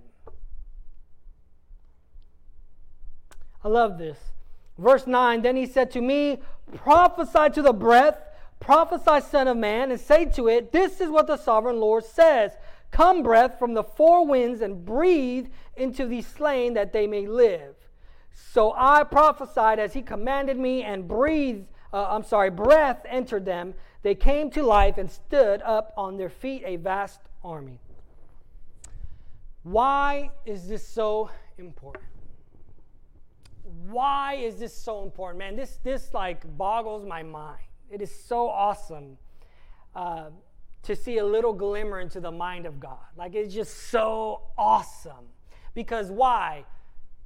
I 3.65 3.67
love 3.67 3.97
this. 3.97 4.17
Verse 4.77 5.05
9 5.05 5.41
Then 5.41 5.57
he 5.57 5.65
said 5.65 5.91
to 5.91 5.99
me, 5.99 6.41
Prophesy 6.73 7.49
to 7.49 7.61
the 7.61 7.73
breath, 7.73 8.21
prophesy, 8.63 9.25
Son 9.29 9.47
of 9.47 9.57
Man, 9.57 9.91
and 9.91 9.99
say 9.99 10.25
to 10.25 10.47
it, 10.47 10.71
This 10.71 11.01
is 11.01 11.09
what 11.09 11.27
the 11.27 11.37
sovereign 11.37 11.79
Lord 11.79 12.05
says 12.05 12.51
Come, 12.91 13.23
breath, 13.23 13.59
from 13.59 13.73
the 13.73 13.83
four 13.83 14.25
winds, 14.25 14.61
and 14.61 14.83
breathe 14.85 15.47
into 15.75 16.05
the 16.05 16.21
slain 16.21 16.73
that 16.75 16.93
they 16.93 17.07
may 17.07 17.27
live. 17.27 17.75
So 18.33 18.73
I 18.75 19.03
prophesied 19.03 19.79
as 19.79 19.93
he 19.93 20.01
commanded 20.01 20.57
me, 20.57 20.83
and 20.83 21.07
breathed, 21.07 21.67
uh, 21.91 22.07
I'm 22.09 22.23
sorry, 22.23 22.49
breath 22.49 23.05
entered 23.07 23.45
them. 23.45 23.73
They 24.01 24.15
came 24.15 24.49
to 24.51 24.63
life 24.63 24.97
and 24.97 25.09
stood 25.09 25.61
up 25.61 25.93
on 25.95 26.17
their 26.17 26.29
feet, 26.29 26.63
a 26.65 26.75
vast 26.75 27.19
army. 27.43 27.79
Why 29.63 30.31
is 30.45 30.67
this 30.67 30.85
so 30.85 31.29
important? 31.57 32.03
why 33.89 34.35
is 34.35 34.57
this 34.57 34.73
so 34.73 35.03
important, 35.03 35.39
man? 35.39 35.55
This 35.55 35.79
this 35.83 36.13
like 36.13 36.57
boggles 36.57 37.05
my 37.05 37.23
mind. 37.23 37.63
It 37.89 38.01
is 38.01 38.13
so 38.13 38.49
awesome 38.49 39.17
uh, 39.95 40.29
to 40.83 40.95
see 40.95 41.17
a 41.17 41.25
little 41.25 41.53
glimmer 41.53 41.99
into 41.99 42.19
the 42.19 42.31
mind 42.31 42.65
of 42.65 42.79
God. 42.79 42.97
Like 43.15 43.35
it's 43.35 43.53
just 43.53 43.89
so 43.89 44.41
awesome. 44.57 45.29
Because 45.73 46.09
why? 46.09 46.65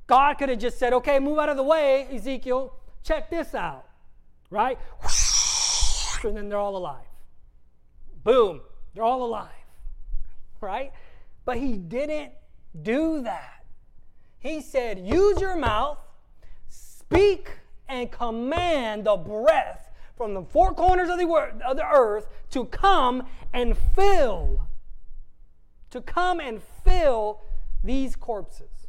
God 0.07 0.35
could 0.35 0.49
have 0.49 0.59
just 0.59 0.77
said, 0.77 0.93
"Okay, 0.93 1.19
move 1.19 1.37
out 1.39 1.49
of 1.49 1.57
the 1.57 1.63
way, 1.63 2.07
Ezekiel. 2.11 2.73
Check 3.03 3.29
this 3.29 3.53
out." 3.53 3.85
Right? 4.49 4.77
And 6.23 6.35
then 6.35 6.49
they're 6.49 6.57
all 6.57 6.75
alive. 6.75 7.05
Boom, 8.23 8.61
they're 8.95 9.03
all 9.03 9.23
alive. 9.23 9.51
Right? 10.59 10.91
But 11.45 11.57
he 11.57 11.77
didn't 11.77 12.31
do 12.81 13.21
that. 13.21 13.63
He 14.39 14.61
said, 14.61 14.97
"Use 14.97 15.39
your 15.39 15.55
mouth 15.55 15.99
speak 17.07 17.49
and 17.87 18.11
command 18.11 19.05
the 19.05 19.15
breath 19.15 19.86
from 20.17 20.33
the 20.33 20.41
four 20.41 20.73
corners 20.73 21.09
of 21.09 21.19
the, 21.19 21.27
of 21.65 21.77
the 21.77 21.87
earth 21.87 22.27
to 22.49 22.65
come 22.65 23.23
and 23.53 23.77
fill, 23.95 24.67
to 25.91 26.01
come 26.01 26.39
and 26.39 26.61
fill 26.83 27.41
these 27.83 28.15
corpses. 28.15 28.87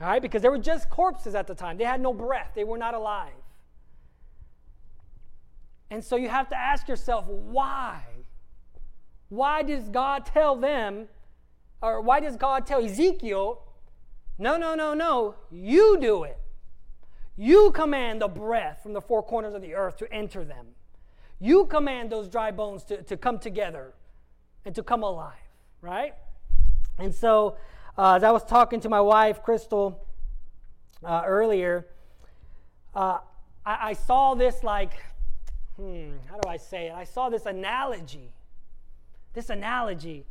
All 0.00 0.08
right, 0.08 0.20
because 0.20 0.42
they 0.42 0.48
were 0.48 0.58
just 0.58 0.90
corpses 0.90 1.34
at 1.34 1.46
the 1.46 1.54
time. 1.54 1.76
They 1.76 1.84
had 1.84 2.00
no 2.00 2.12
breath, 2.12 2.52
they 2.54 2.64
were 2.64 2.78
not 2.78 2.94
alive. 2.94 3.32
And 5.90 6.02
so 6.02 6.16
you 6.16 6.28
have 6.28 6.48
to 6.48 6.56
ask 6.56 6.88
yourself, 6.88 7.26
why? 7.26 8.02
Why 9.28 9.62
does 9.62 9.88
God 9.88 10.26
tell 10.26 10.56
them, 10.56 11.06
or 11.82 12.00
why 12.00 12.20
does 12.20 12.36
God 12.36 12.66
tell 12.66 12.84
Ezekiel, 12.84 13.62
no, 14.38 14.56
no, 14.56 14.74
no, 14.74 14.94
no, 14.94 15.36
you 15.50 15.98
do 16.00 16.24
it? 16.24 16.38
You 17.36 17.70
command 17.72 18.22
the 18.22 18.28
breath 18.28 18.82
from 18.82 18.94
the 18.94 19.00
four 19.00 19.22
corners 19.22 19.54
of 19.54 19.62
the 19.62 19.74
earth 19.74 19.98
to 19.98 20.12
enter 20.12 20.44
them. 20.44 20.68
You 21.38 21.66
command 21.66 22.10
those 22.10 22.28
dry 22.28 22.50
bones 22.50 22.82
to, 22.84 23.02
to 23.02 23.16
come 23.16 23.38
together 23.38 23.92
and 24.64 24.74
to 24.74 24.82
come 24.82 25.02
alive, 25.02 25.34
right? 25.82 26.14
And 26.98 27.14
so, 27.14 27.56
uh, 27.98 28.14
as 28.14 28.24
I 28.24 28.30
was 28.30 28.42
talking 28.44 28.80
to 28.80 28.88
my 28.88 29.00
wife, 29.00 29.42
Crystal, 29.42 30.06
uh, 31.04 31.22
earlier, 31.26 31.86
uh, 32.94 33.18
I, 33.66 33.90
I, 33.90 33.92
saw 33.92 34.34
this 34.34 34.64
like, 34.64 34.94
hmm, 35.76 36.12
how 36.30 36.38
do 36.38 36.48
I 36.48 36.56
say 36.56 36.86
it? 36.86 36.94
I 36.94 37.04
saw 37.04 37.28
this 37.28 37.44
analogy. 37.44 38.32
This 39.34 39.50
analogy. 39.50 40.24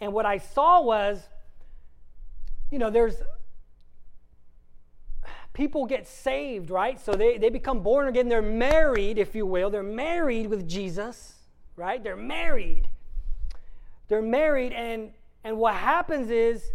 And 0.00 0.12
what 0.12 0.26
I 0.26 0.36
saw 0.36 0.82
was, 0.82 1.22
you 2.70 2.78
know, 2.78 2.90
there's 2.90 3.16
people 5.52 5.86
get 5.86 6.08
saved, 6.08 6.70
right? 6.70 6.98
So 6.98 7.12
they, 7.12 7.38
they 7.38 7.50
become 7.50 7.80
born 7.80 8.08
again. 8.08 8.28
They're 8.28 8.42
married, 8.42 9.18
if 9.18 9.34
you 9.34 9.46
will. 9.46 9.70
They're 9.70 9.82
married 9.82 10.46
with 10.48 10.68
Jesus, 10.68 11.34
right? 11.76 12.02
They're 12.02 12.16
married. 12.16 12.88
They're 14.08 14.22
married, 14.22 14.72
and, 14.72 15.10
and 15.44 15.58
what 15.58 15.74
happens 15.74 16.30
is 16.30 16.70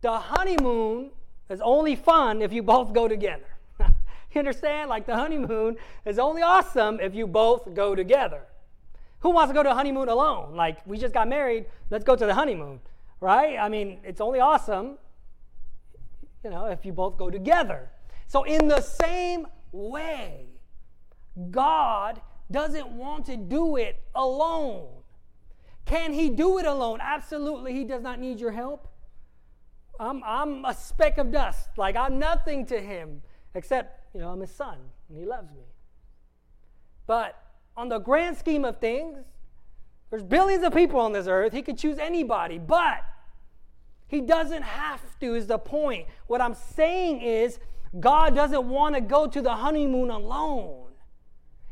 the 0.00 0.18
honeymoon 0.18 1.10
is 1.48 1.60
only 1.60 1.96
fun 1.96 2.42
if 2.42 2.52
you 2.52 2.62
both 2.62 2.92
go 2.92 3.08
together. 3.08 3.46
you 3.80 4.38
understand? 4.38 4.88
Like 4.88 5.06
the 5.06 5.16
honeymoon 5.16 5.76
is 6.04 6.18
only 6.18 6.42
awesome 6.42 7.00
if 7.00 7.14
you 7.14 7.26
both 7.26 7.72
go 7.74 7.94
together. 7.94 8.42
Who 9.20 9.30
wants 9.30 9.50
to 9.50 9.54
go 9.54 9.62
to 9.62 9.70
a 9.70 9.74
honeymoon 9.74 10.08
alone? 10.08 10.54
Like, 10.54 10.86
we 10.86 10.98
just 10.98 11.14
got 11.14 11.28
married, 11.28 11.66
let's 11.90 12.04
go 12.04 12.14
to 12.14 12.26
the 12.26 12.34
honeymoon, 12.34 12.80
right? 13.20 13.56
I 13.58 13.68
mean, 13.68 13.98
it's 14.04 14.20
only 14.20 14.40
awesome 14.40 14.98
you 16.46 16.52
know, 16.52 16.66
if 16.66 16.86
you 16.86 16.92
both 16.92 17.16
go 17.16 17.28
together. 17.28 17.90
So, 18.28 18.44
in 18.44 18.68
the 18.68 18.80
same 18.80 19.48
way, 19.72 20.46
God 21.50 22.20
doesn't 22.52 22.86
want 22.86 23.26
to 23.26 23.36
do 23.36 23.74
it 23.74 24.00
alone. 24.14 24.86
Can 25.86 26.12
He 26.12 26.30
do 26.30 26.58
it 26.58 26.64
alone? 26.64 27.00
Absolutely. 27.02 27.72
He 27.72 27.82
does 27.82 28.00
not 28.00 28.20
need 28.20 28.38
your 28.38 28.52
help. 28.52 28.86
I'm, 29.98 30.22
I'm 30.22 30.64
a 30.64 30.72
speck 30.72 31.18
of 31.18 31.32
dust. 31.32 31.70
Like, 31.76 31.96
I'm 31.96 32.20
nothing 32.20 32.64
to 32.66 32.80
Him 32.80 33.22
except, 33.56 34.14
you 34.14 34.20
know, 34.20 34.30
I'm 34.30 34.40
His 34.40 34.52
son 34.52 34.78
and 35.08 35.18
He 35.18 35.26
loves 35.26 35.50
me. 35.50 35.64
But 37.08 37.42
on 37.76 37.88
the 37.88 37.98
grand 37.98 38.36
scheme 38.36 38.64
of 38.64 38.78
things, 38.78 39.24
there's 40.10 40.22
billions 40.22 40.62
of 40.62 40.72
people 40.72 41.00
on 41.00 41.12
this 41.12 41.26
earth. 41.26 41.52
He 41.52 41.62
could 41.62 41.76
choose 41.76 41.98
anybody. 41.98 42.58
But 42.58 43.00
he 44.08 44.20
doesn't 44.20 44.62
have 44.62 45.00
to, 45.20 45.34
is 45.34 45.46
the 45.46 45.58
point. 45.58 46.06
What 46.26 46.40
I'm 46.40 46.54
saying 46.54 47.20
is, 47.20 47.58
God 47.98 48.34
doesn't 48.34 48.68
want 48.68 48.94
to 48.94 49.00
go 49.00 49.26
to 49.26 49.42
the 49.42 49.54
honeymoon 49.54 50.10
alone. 50.10 50.92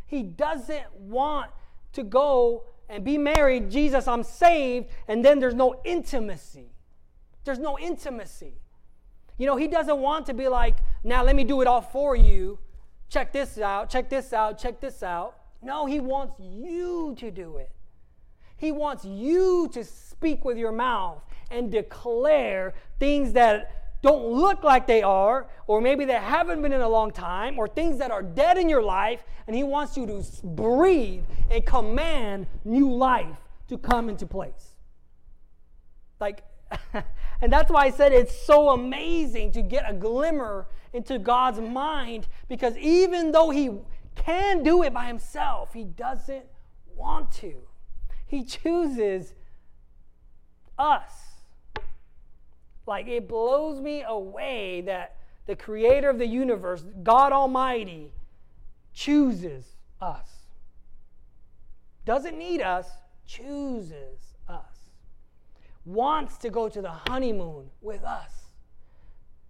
He 0.06 0.22
doesn't 0.22 0.92
want 0.94 1.50
to 1.92 2.02
go 2.02 2.64
and 2.88 3.04
be 3.04 3.18
married. 3.18 3.70
Jesus, 3.70 4.08
I'm 4.08 4.22
saved, 4.22 4.88
and 5.08 5.24
then 5.24 5.38
there's 5.38 5.54
no 5.54 5.80
intimacy. 5.84 6.72
There's 7.44 7.58
no 7.58 7.78
intimacy. 7.78 8.54
You 9.38 9.46
know, 9.46 9.56
He 9.56 9.68
doesn't 9.68 9.98
want 9.98 10.26
to 10.26 10.34
be 10.34 10.48
like, 10.48 10.78
now 11.04 11.22
let 11.22 11.36
me 11.36 11.44
do 11.44 11.60
it 11.60 11.66
all 11.66 11.82
for 11.82 12.16
you. 12.16 12.58
Check 13.08 13.32
this 13.32 13.58
out, 13.58 13.90
check 13.90 14.10
this 14.10 14.32
out, 14.32 14.58
check 14.58 14.80
this 14.80 15.02
out. 15.02 15.36
No, 15.62 15.86
He 15.86 16.00
wants 16.00 16.34
you 16.40 17.14
to 17.18 17.30
do 17.30 17.58
it. 17.58 17.70
He 18.56 18.72
wants 18.72 19.04
you 19.04 19.68
to 19.72 19.84
speak 19.84 20.44
with 20.44 20.56
your 20.56 20.72
mouth 20.72 21.22
and 21.54 21.70
declare 21.70 22.74
things 22.98 23.32
that 23.32 23.84
don't 24.02 24.26
look 24.26 24.62
like 24.62 24.86
they 24.86 25.02
are, 25.02 25.46
or 25.66 25.80
maybe 25.80 26.04
they 26.04 26.12
haven't 26.12 26.60
been 26.60 26.74
in 26.74 26.82
a 26.82 26.88
long 26.88 27.10
time, 27.10 27.58
or 27.58 27.66
things 27.66 27.98
that 27.98 28.10
are 28.10 28.22
dead 28.22 28.58
in 28.58 28.68
your 28.68 28.82
life, 28.82 29.24
and 29.46 29.56
He 29.56 29.62
wants 29.62 29.96
you 29.96 30.06
to 30.06 30.22
breathe 30.46 31.24
and 31.50 31.64
command 31.64 32.46
new 32.64 32.92
life 32.92 33.38
to 33.68 33.78
come 33.78 34.10
into 34.10 34.26
place. 34.26 34.76
Like, 36.20 36.42
and 37.40 37.50
that's 37.50 37.70
why 37.70 37.84
I 37.84 37.90
said 37.90 38.12
it's 38.12 38.44
so 38.46 38.70
amazing 38.70 39.52
to 39.52 39.62
get 39.62 39.88
a 39.88 39.94
glimmer 39.94 40.66
into 40.92 41.18
God's 41.18 41.60
mind 41.60 42.28
because 42.48 42.76
even 42.76 43.32
though 43.32 43.48
He 43.48 43.70
can 44.16 44.62
do 44.62 44.82
it 44.82 44.92
by 44.92 45.06
Himself, 45.06 45.72
He 45.72 45.84
doesn't 45.84 46.44
want 46.94 47.32
to. 47.32 47.54
He 48.26 48.44
chooses 48.44 49.32
us. 50.78 51.23
Like 52.86 53.06
it 53.08 53.28
blows 53.28 53.80
me 53.80 54.04
away 54.06 54.82
that 54.82 55.16
the 55.46 55.56
creator 55.56 56.10
of 56.10 56.18
the 56.18 56.26
universe, 56.26 56.84
God 57.02 57.32
Almighty, 57.32 58.12
chooses 58.92 59.76
us. 60.00 60.28
Doesn't 62.04 62.38
need 62.38 62.60
us, 62.60 62.88
chooses 63.26 64.36
us. 64.48 64.90
Wants 65.84 66.38
to 66.38 66.50
go 66.50 66.68
to 66.68 66.82
the 66.82 66.92
honeymoon 67.08 67.70
with 67.80 68.02
us. 68.04 68.32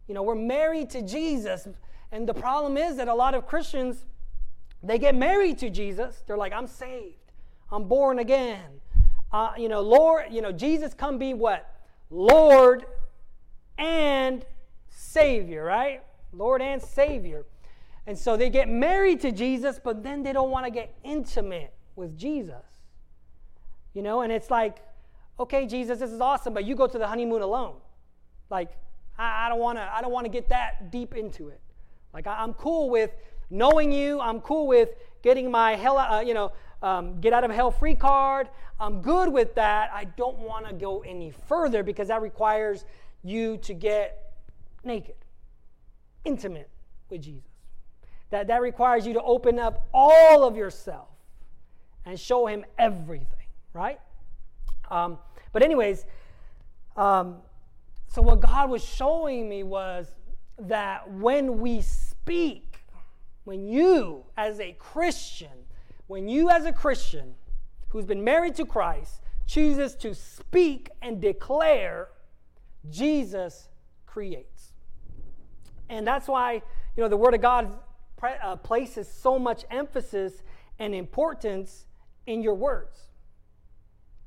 You 0.06 0.14
know, 0.14 0.22
we're 0.22 0.34
married 0.34 0.90
to 0.90 1.02
Jesus, 1.02 1.66
and 2.12 2.28
the 2.28 2.34
problem 2.34 2.76
is 2.76 2.96
that 2.96 3.08
a 3.08 3.14
lot 3.14 3.34
of 3.34 3.46
Christians 3.46 4.04
they 4.84 4.98
get 4.98 5.14
married 5.14 5.58
to 5.58 5.70
Jesus. 5.70 6.22
They're 6.26 6.36
like, 6.36 6.52
I'm 6.52 6.66
saved. 6.66 7.32
I'm 7.72 7.84
born 7.84 8.18
again. 8.18 8.60
Uh, 9.32 9.52
you 9.56 9.68
know, 9.68 9.80
Lord, 9.80 10.26
you 10.30 10.42
know, 10.42 10.52
Jesus 10.52 10.92
come 10.92 11.16
be 11.18 11.32
what? 11.32 11.80
Lord 12.10 12.84
and 13.78 14.44
Savior, 14.88 15.64
right? 15.64 16.02
Lord 16.32 16.62
and 16.62 16.82
Savior. 16.82 17.44
And 18.06 18.18
so 18.18 18.36
they 18.36 18.50
get 18.50 18.68
married 18.68 19.20
to 19.20 19.32
Jesus, 19.32 19.80
but 19.82 20.02
then 20.02 20.22
they 20.22 20.32
don't 20.32 20.50
want 20.50 20.66
to 20.66 20.70
get 20.70 20.94
intimate 21.04 21.72
with 21.96 22.18
Jesus. 22.18 22.64
You 23.94 24.02
know, 24.02 24.22
and 24.22 24.32
it's 24.32 24.50
like, 24.50 24.78
okay, 25.38 25.66
Jesus, 25.66 26.00
this 26.00 26.10
is 26.10 26.20
awesome, 26.20 26.52
but 26.52 26.64
you 26.64 26.74
go 26.74 26.86
to 26.86 26.98
the 26.98 27.06
honeymoon 27.06 27.42
alone. 27.42 27.76
Like, 28.50 28.72
I, 29.18 29.46
I 29.46 29.48
don't 29.48 29.60
want 29.60 29.78
to. 29.78 29.82
I 29.82 30.00
don't 30.00 30.12
want 30.12 30.26
to 30.26 30.30
get 30.30 30.48
that 30.48 30.90
deep 30.90 31.14
into 31.14 31.48
it. 31.48 31.60
Like, 32.12 32.26
I, 32.26 32.42
am 32.42 32.54
cool 32.54 32.90
with 32.90 33.10
knowing 33.50 33.92
you. 33.92 34.20
I'm 34.20 34.40
cool 34.40 34.66
with 34.66 34.90
getting 35.22 35.50
my 35.50 35.76
hell, 35.76 35.96
uh, 35.96 36.20
you 36.20 36.34
know, 36.34 36.52
um, 36.82 37.20
get 37.20 37.32
out 37.32 37.44
of 37.44 37.50
hell 37.50 37.70
free 37.70 37.94
card. 37.94 38.48
I'm 38.78 39.00
good 39.00 39.32
with 39.32 39.54
that. 39.54 39.90
I 39.92 40.04
don't 40.04 40.38
want 40.38 40.66
to 40.66 40.74
go 40.74 41.02
any 41.02 41.30
further 41.30 41.82
because 41.82 42.08
that 42.08 42.20
requires 42.20 42.84
you 43.24 43.56
to 43.58 43.74
get 43.74 44.34
naked, 44.84 45.16
intimate 46.24 46.70
with 47.08 47.22
Jesus. 47.22 47.50
That, 48.30 48.46
that 48.48 48.60
requires 48.60 49.06
you 49.06 49.14
to 49.14 49.22
open 49.22 49.58
up 49.58 49.88
all 49.92 50.44
of 50.44 50.56
yourself 50.56 51.08
and 52.04 52.18
show 52.18 52.46
him 52.46 52.64
everything, 52.78 53.46
right? 53.72 53.98
Um, 54.90 55.18
but, 55.52 55.62
anyways, 55.62 56.04
um, 56.96 57.36
so 58.06 58.22
what 58.22 58.40
God 58.40 58.70
was 58.70 58.84
showing 58.84 59.48
me 59.48 59.62
was 59.62 60.06
that 60.58 61.10
when 61.10 61.58
we 61.58 61.80
speak, 61.80 62.84
when 63.44 63.66
you 63.66 64.24
as 64.36 64.60
a 64.60 64.72
Christian, 64.72 65.48
when 66.06 66.28
you 66.28 66.50
as 66.50 66.64
a 66.64 66.72
Christian 66.72 67.34
who's 67.88 68.04
been 68.04 68.22
married 68.22 68.54
to 68.56 68.64
Christ 68.64 69.20
chooses 69.46 69.94
to 69.96 70.14
speak 70.14 70.90
and 71.02 71.20
declare, 71.20 72.08
Jesus 72.90 73.68
creates. 74.06 74.72
And 75.88 76.06
that's 76.06 76.28
why, 76.28 76.54
you 76.96 77.02
know, 77.02 77.08
the 77.08 77.16
Word 77.16 77.34
of 77.34 77.40
God 77.40 77.76
uh, 78.22 78.56
places 78.56 79.08
so 79.08 79.38
much 79.38 79.64
emphasis 79.70 80.42
and 80.78 80.94
importance 80.94 81.86
in 82.26 82.42
your 82.42 82.54
words. 82.54 82.98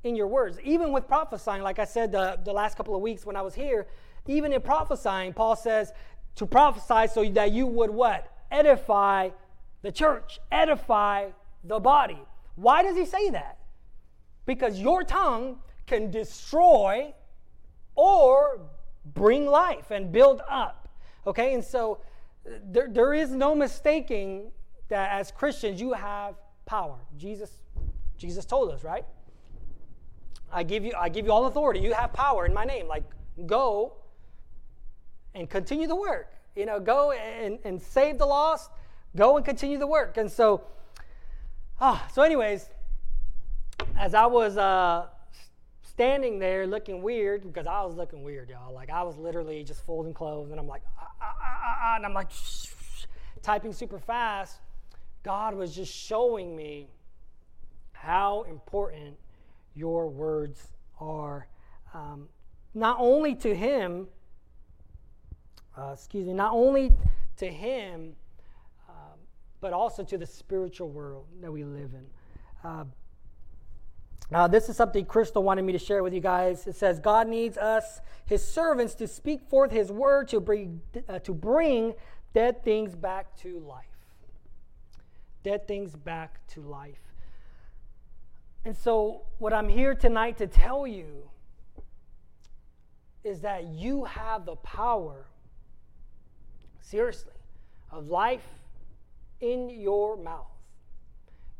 In 0.03 0.15
your 0.15 0.27
words. 0.27 0.59
Even 0.63 0.91
with 0.91 1.07
prophesying, 1.07 1.63
like 1.63 1.79
I 1.79 1.85
said 1.85 2.11
the, 2.11 2.39
the 2.43 2.53
last 2.53 2.77
couple 2.77 2.95
of 2.95 3.01
weeks 3.01 3.25
when 3.25 3.35
I 3.35 3.41
was 3.41 3.55
here, 3.55 3.87
even 4.27 4.53
in 4.53 4.61
prophesying, 4.61 5.33
Paul 5.33 5.55
says 5.55 5.91
to 6.35 6.45
prophesy 6.45 7.11
so 7.11 7.23
that 7.31 7.51
you 7.51 7.65
would 7.65 7.89
what? 7.89 8.31
Edify 8.51 9.29
the 9.81 9.91
church, 9.91 10.39
edify 10.51 11.29
the 11.63 11.79
body. 11.79 12.19
Why 12.55 12.83
does 12.83 12.95
he 12.95 13.05
say 13.05 13.29
that? 13.31 13.57
Because 14.45 14.79
your 14.79 15.03
tongue 15.03 15.59
can 15.85 16.11
destroy 16.11 17.13
or 17.97 18.61
bring 19.13 19.45
life 19.45 19.91
and 19.91 20.11
build 20.11 20.41
up. 20.47 20.87
Okay, 21.25 21.53
and 21.53 21.63
so 21.63 21.99
there, 22.45 22.87
there 22.89 23.13
is 23.13 23.31
no 23.31 23.53
mistaking 23.53 24.51
that 24.87 25.11
as 25.11 25.31
Christians 25.31 25.81
you 25.81 25.91
have 25.91 26.35
power. 26.65 26.97
Jesus, 27.17 27.51
Jesus 28.17 28.45
told 28.45 28.71
us, 28.71 28.83
right? 28.83 29.05
I 30.51 30.63
give 30.63 30.85
you, 30.85 30.93
I 30.97 31.09
give 31.09 31.25
you 31.25 31.31
all 31.33 31.45
authority. 31.47 31.81
You 31.81 31.93
have 31.93 32.13
power 32.13 32.45
in 32.45 32.53
my 32.53 32.63
name. 32.63 32.87
Like 32.87 33.03
go 33.45 33.93
and 35.35 35.49
continue 35.49 35.87
the 35.87 35.95
work. 35.95 36.31
You 36.55 36.65
know, 36.65 36.79
go 36.79 37.11
and, 37.11 37.59
and 37.65 37.81
save 37.81 38.17
the 38.17 38.25
lost. 38.25 38.71
Go 39.15 39.35
and 39.35 39.45
continue 39.45 39.77
the 39.77 39.87
work. 39.87 40.17
And 40.17 40.31
so, 40.31 40.61
ah, 41.81 42.07
so 42.13 42.21
anyways, 42.21 42.69
as 43.97 44.13
I 44.13 44.25
was 44.25 44.57
uh, 44.57 45.07
standing 45.97 46.37
there 46.37 46.67
looking 46.67 47.01
weird 47.01 47.41
because 47.41 47.65
I 47.65 47.81
was 47.81 47.95
looking 47.95 48.21
weird, 48.21 48.51
y'all. 48.51 48.71
Like 48.71 48.91
I 48.91 49.01
was 49.01 49.17
literally 49.17 49.63
just 49.63 49.83
folding 49.83 50.13
clothes, 50.13 50.51
and 50.51 50.59
I'm 50.59 50.67
like, 50.67 50.83
ah, 50.95 51.07
ah, 51.19 51.33
ah, 51.43 51.77
ah 51.81 51.95
and 51.95 52.05
I'm 52.05 52.13
like 52.13 52.29
typing 53.41 53.73
super 53.73 53.97
fast. 53.97 54.59
God 55.23 55.55
was 55.55 55.75
just 55.75 55.91
showing 55.91 56.55
me 56.55 56.87
how 57.93 58.43
important 58.43 59.17
your 59.73 60.07
words 60.07 60.67
are, 61.01 61.47
um, 61.95 62.29
not 62.75 62.97
only 62.99 63.33
to 63.33 63.55
Him. 63.55 64.07
Uh, 65.75 65.93
excuse 65.93 66.27
me, 66.27 66.33
not 66.33 66.53
only 66.53 66.93
to 67.37 67.47
Him, 67.47 68.13
uh, 68.87 69.15
but 69.61 69.73
also 69.73 70.03
to 70.03 70.15
the 70.19 70.27
spiritual 70.27 70.89
world 70.89 71.25
that 71.41 71.51
we 71.51 71.63
live 71.63 71.89
in. 71.95 72.05
Uh, 72.63 72.83
now, 74.29 74.47
this 74.47 74.67
is 74.67 74.75
something 74.75 75.05
Crystal 75.05 75.41
wanted 75.41 75.63
me 75.63 75.71
to 75.71 75.79
share 75.79 76.03
with 76.03 76.13
you 76.13 76.19
guys. 76.19 76.67
It 76.67 76.75
says, 76.75 76.99
God 76.99 77.27
needs 77.29 77.57
us, 77.57 78.01
his 78.25 78.45
servants, 78.45 78.93
to 78.95 79.07
speak 79.07 79.49
forth 79.49 79.71
his 79.71 79.89
word 79.89 80.27
to 80.29 80.41
bring, 80.41 80.81
uh, 81.07 81.19
to 81.19 81.33
bring 81.33 81.93
dead 82.33 82.63
things 82.63 82.93
back 82.93 83.37
to 83.37 83.59
life. 83.59 83.85
Dead 85.43 85.65
things 85.65 85.95
back 85.95 86.45
to 86.47 86.61
life. 86.61 86.99
And 88.65 88.75
so, 88.75 89.21
what 89.37 89.53
I'm 89.53 89.69
here 89.69 89.95
tonight 89.95 90.37
to 90.39 90.47
tell 90.47 90.85
you 90.85 91.29
is 93.23 93.39
that 93.41 93.63
you 93.63 94.03
have 94.03 94.45
the 94.45 94.57
power, 94.57 95.27
seriously, 96.81 97.31
of 97.91 98.07
life 98.07 98.45
in 99.39 99.69
your 99.69 100.17
mouth. 100.17 100.51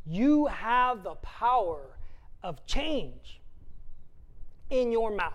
You 0.04 0.46
have 0.46 1.02
the 1.02 1.14
power 1.14 1.97
of 2.42 2.64
change 2.66 3.40
in 4.70 4.92
your 4.92 5.10
mouth. 5.10 5.32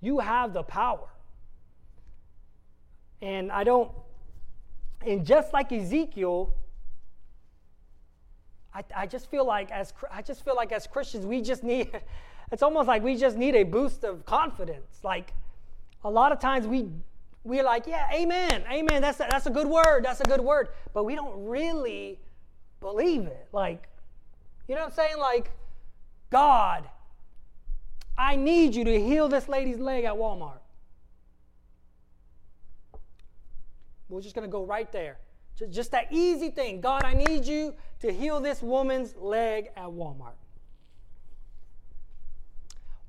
You 0.00 0.18
have 0.18 0.52
the 0.52 0.62
power. 0.62 1.08
And 3.20 3.52
I 3.52 3.64
don't, 3.64 3.90
and 5.06 5.24
just 5.24 5.52
like 5.52 5.70
Ezekiel, 5.72 6.54
I, 8.74 8.82
I 8.96 9.06
just 9.06 9.30
feel 9.30 9.46
like 9.46 9.70
as 9.70 9.92
I 10.10 10.22
just 10.22 10.44
feel 10.44 10.56
like 10.56 10.72
as 10.72 10.86
Christians, 10.86 11.26
we 11.26 11.42
just 11.42 11.62
need 11.62 11.90
it's 12.52 12.62
almost 12.62 12.88
like 12.88 13.02
we 13.02 13.16
just 13.16 13.36
need 13.36 13.54
a 13.54 13.62
boost 13.62 14.02
of 14.02 14.24
confidence. 14.24 15.00
Like 15.04 15.32
a 16.04 16.10
lot 16.10 16.32
of 16.32 16.40
times 16.40 16.66
we 16.66 16.88
we're 17.44 17.64
like, 17.64 17.86
yeah, 17.86 18.06
amen, 18.12 18.64
amen. 18.70 19.02
That's 19.02 19.18
a, 19.18 19.26
that's 19.28 19.46
a 19.46 19.50
good 19.50 19.66
word. 19.66 20.04
That's 20.04 20.20
a 20.20 20.24
good 20.24 20.40
word. 20.40 20.68
But 20.94 21.04
we 21.04 21.16
don't 21.16 21.44
really 21.44 22.20
believe 22.80 23.26
it. 23.26 23.48
Like, 23.52 23.88
you 24.68 24.76
know 24.76 24.82
what 24.82 24.90
I'm 24.90 24.94
saying? 24.94 25.18
Like, 25.18 25.50
God, 26.32 26.88
I 28.16 28.36
need 28.36 28.74
you 28.74 28.84
to 28.84 29.04
heal 29.04 29.28
this 29.28 29.50
lady's 29.50 29.78
leg 29.78 30.04
at 30.04 30.14
Walmart. 30.14 30.60
We're 34.08 34.22
just 34.22 34.34
going 34.34 34.48
to 34.48 34.50
go 34.50 34.64
right 34.64 34.90
there. 34.92 35.18
Just, 35.58 35.72
just 35.72 35.90
that 35.90 36.06
easy 36.10 36.48
thing. 36.48 36.80
God, 36.80 37.04
I 37.04 37.12
need 37.12 37.44
you 37.44 37.74
to 38.00 38.10
heal 38.10 38.40
this 38.40 38.62
woman's 38.62 39.14
leg 39.16 39.68
at 39.76 39.84
Walmart. 39.84 40.32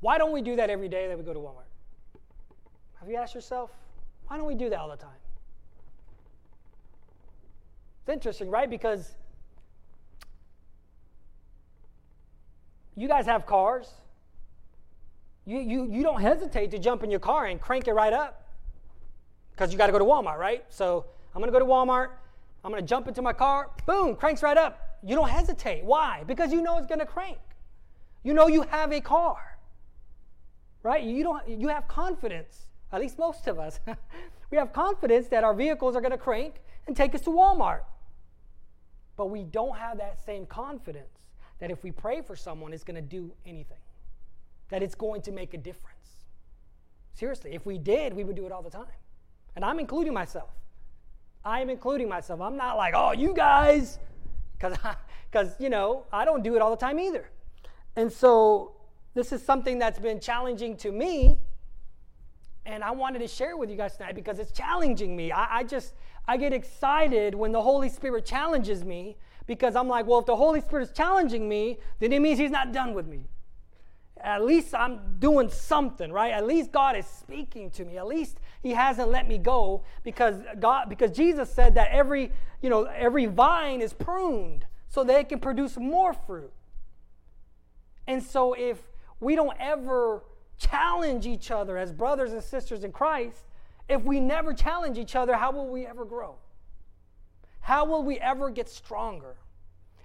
Why 0.01 0.17
don't 0.17 0.33
we 0.33 0.41
do 0.41 0.57
that 0.57 0.69
every 0.69 0.89
day 0.89 1.07
that 1.07 1.17
we 1.17 1.23
go 1.23 1.33
to 1.33 1.39
Walmart? 1.39 1.71
Have 2.99 3.09
you 3.09 3.15
asked 3.15 3.35
yourself, 3.35 3.71
why 4.27 4.35
don't 4.35 4.47
we 4.47 4.55
do 4.55 4.69
that 4.69 4.79
all 4.79 4.89
the 4.89 4.97
time? 4.97 5.11
It's 8.01 8.09
interesting, 8.09 8.49
right? 8.49 8.69
Because 8.69 9.15
You 12.95 13.07
guys 13.07 13.25
have 13.25 13.45
cars. 13.45 13.91
You, 15.45 15.59
you, 15.59 15.87
you 15.91 16.03
don't 16.03 16.21
hesitate 16.21 16.71
to 16.71 16.79
jump 16.79 17.03
in 17.03 17.11
your 17.11 17.19
car 17.19 17.47
and 17.47 17.59
crank 17.59 17.87
it 17.87 17.93
right 17.93 18.13
up 18.13 18.47
because 19.51 19.71
you 19.71 19.77
got 19.77 19.87
to 19.87 19.91
go 19.91 19.99
to 19.99 20.05
Walmart, 20.05 20.37
right? 20.37 20.63
So 20.69 21.05
I'm 21.33 21.41
going 21.41 21.51
to 21.51 21.57
go 21.57 21.59
to 21.59 21.69
Walmart. 21.69 22.09
I'm 22.63 22.71
going 22.71 22.81
to 22.81 22.87
jump 22.87 23.07
into 23.07 23.21
my 23.21 23.33
car. 23.33 23.71
Boom, 23.85 24.15
cranks 24.15 24.41
right 24.41 24.57
up. 24.57 24.99
You 25.03 25.15
don't 25.15 25.29
hesitate. 25.29 25.83
Why? 25.83 26.23
Because 26.25 26.53
you 26.53 26.61
know 26.61 26.77
it's 26.77 26.87
going 26.87 26.99
to 26.99 27.05
crank. 27.05 27.37
You 28.23 28.33
know 28.33 28.47
you 28.47 28.61
have 28.61 28.93
a 28.93 29.01
car, 29.01 29.57
right? 30.81 31.03
You 31.03 31.23
don't. 31.23 31.45
You 31.45 31.67
have 31.67 31.89
confidence. 31.89 32.67
At 32.93 33.01
least 33.01 33.19
most 33.19 33.47
of 33.47 33.59
us. 33.59 33.79
We 34.53 34.57
have 34.57 34.71
confidence 34.71 35.29
that 35.29 35.43
our 35.43 35.55
vehicles 35.55 35.95
are 35.95 35.99
going 35.99 36.11
to 36.11 36.17
crank 36.19 36.61
and 36.85 36.95
take 36.95 37.15
us 37.15 37.21
to 37.21 37.31
Walmart. 37.31 37.81
But 39.17 39.31
we 39.31 39.41
don't 39.41 39.75
have 39.75 39.97
that 39.97 40.23
same 40.23 40.45
confidence 40.45 41.22
that 41.59 41.71
if 41.71 41.83
we 41.83 41.91
pray 41.91 42.21
for 42.21 42.35
someone, 42.35 42.73
it's 42.73 42.83
going 42.83 42.95
to 42.95 43.01
do 43.01 43.31
anything, 43.45 43.77
that 44.69 44.83
it's 44.83 44.95
going 44.95 45.21
to 45.23 45.31
make 45.31 45.53
a 45.53 45.57
difference. 45.57 46.25
Seriously, 47.13 47.53
if 47.53 47.65
we 47.65 47.77
did, 47.77 48.13
we 48.13 48.23
would 48.23 48.35
do 48.35 48.45
it 48.45 48.51
all 48.51 48.61
the 48.61 48.69
time. 48.69 48.85
And 49.55 49.63
I'm 49.63 49.79
including 49.79 50.13
myself. 50.13 50.49
I 51.45 51.61
am 51.61 51.69
including 51.69 52.09
myself. 52.09 52.41
I'm 52.41 52.57
not 52.57 52.77
like, 52.77 52.93
oh, 52.95 53.11
you 53.11 53.33
guys, 53.33 53.99
because, 54.57 55.55
you 55.59 55.69
know, 55.69 56.05
I 56.11 56.25
don't 56.25 56.41
do 56.41 56.55
it 56.55 56.61
all 56.61 56.71
the 56.71 56.77
time 56.77 56.99
either. 56.99 57.29
And 57.95 58.11
so 58.11 58.73
this 59.13 59.31
is 59.31 59.43
something 59.43 59.77
that's 59.77 59.99
been 59.99 60.19
challenging 60.19 60.75
to 60.77 60.91
me. 60.91 61.37
And 62.65 62.83
I 62.83 62.91
wanted 62.91 63.19
to 63.19 63.27
share 63.27 63.57
with 63.57 63.69
you 63.69 63.75
guys 63.75 63.97
tonight 63.97 64.15
because 64.15 64.39
it's 64.39 64.51
challenging 64.51 65.15
me. 65.15 65.31
I, 65.31 65.59
I 65.59 65.63
just, 65.63 65.93
I 66.27 66.37
get 66.37 66.53
excited 66.53 67.35
when 67.35 67.51
the 67.51 67.61
Holy 67.61 67.89
Spirit 67.89 68.25
challenges 68.25 68.83
me 68.85 69.17
because 69.45 69.75
I'm 69.75 69.87
like, 69.87 70.05
well, 70.07 70.19
if 70.19 70.25
the 70.25 70.35
Holy 70.35 70.61
Spirit 70.61 70.83
is 70.83 70.91
challenging 70.91 71.47
me, 71.49 71.77
then 71.99 72.13
it 72.13 72.21
means 72.21 72.39
He's 72.39 72.51
not 72.51 72.71
done 72.71 72.93
with 72.93 73.07
me. 73.07 73.27
At 74.17 74.45
least 74.45 74.73
I'm 74.73 75.17
doing 75.19 75.49
something, 75.49 76.11
right? 76.11 76.31
At 76.31 76.45
least 76.45 76.71
God 76.71 76.95
is 76.95 77.05
speaking 77.05 77.69
to 77.71 77.83
me. 77.83 77.97
At 77.97 78.07
least 78.07 78.39
He 78.61 78.71
hasn't 78.71 79.09
let 79.09 79.27
me 79.27 79.37
go 79.37 79.83
because 80.03 80.35
God, 80.59 80.87
because 80.87 81.11
Jesus 81.11 81.51
said 81.51 81.75
that 81.75 81.91
every, 81.91 82.31
you 82.61 82.69
know, 82.69 82.83
every 82.83 83.25
vine 83.25 83.81
is 83.81 83.93
pruned 83.93 84.65
so 84.87 85.03
that 85.03 85.19
it 85.19 85.29
can 85.29 85.39
produce 85.39 85.75
more 85.77 86.13
fruit. 86.13 86.53
And 88.07 88.21
so 88.21 88.53
if 88.53 88.77
we 89.19 89.35
don't 89.35 89.57
ever 89.59 90.23
challenge 90.57 91.25
each 91.25 91.51
other 91.51 91.77
as 91.77 91.91
brothers 91.91 92.31
and 92.31 92.43
sisters 92.43 92.83
in 92.83 92.91
Christ, 92.91 93.45
if 93.89 94.03
we 94.03 94.19
never 94.19 94.53
challenge 94.53 94.97
each 94.97 95.15
other, 95.15 95.35
how 95.35 95.51
will 95.51 95.67
we 95.67 95.85
ever 95.85 96.05
grow? 96.05 96.35
How 97.63 97.85
will 97.85 98.03
we 98.03 98.19
ever 98.19 98.49
get 98.49 98.69
stronger? 98.69 99.35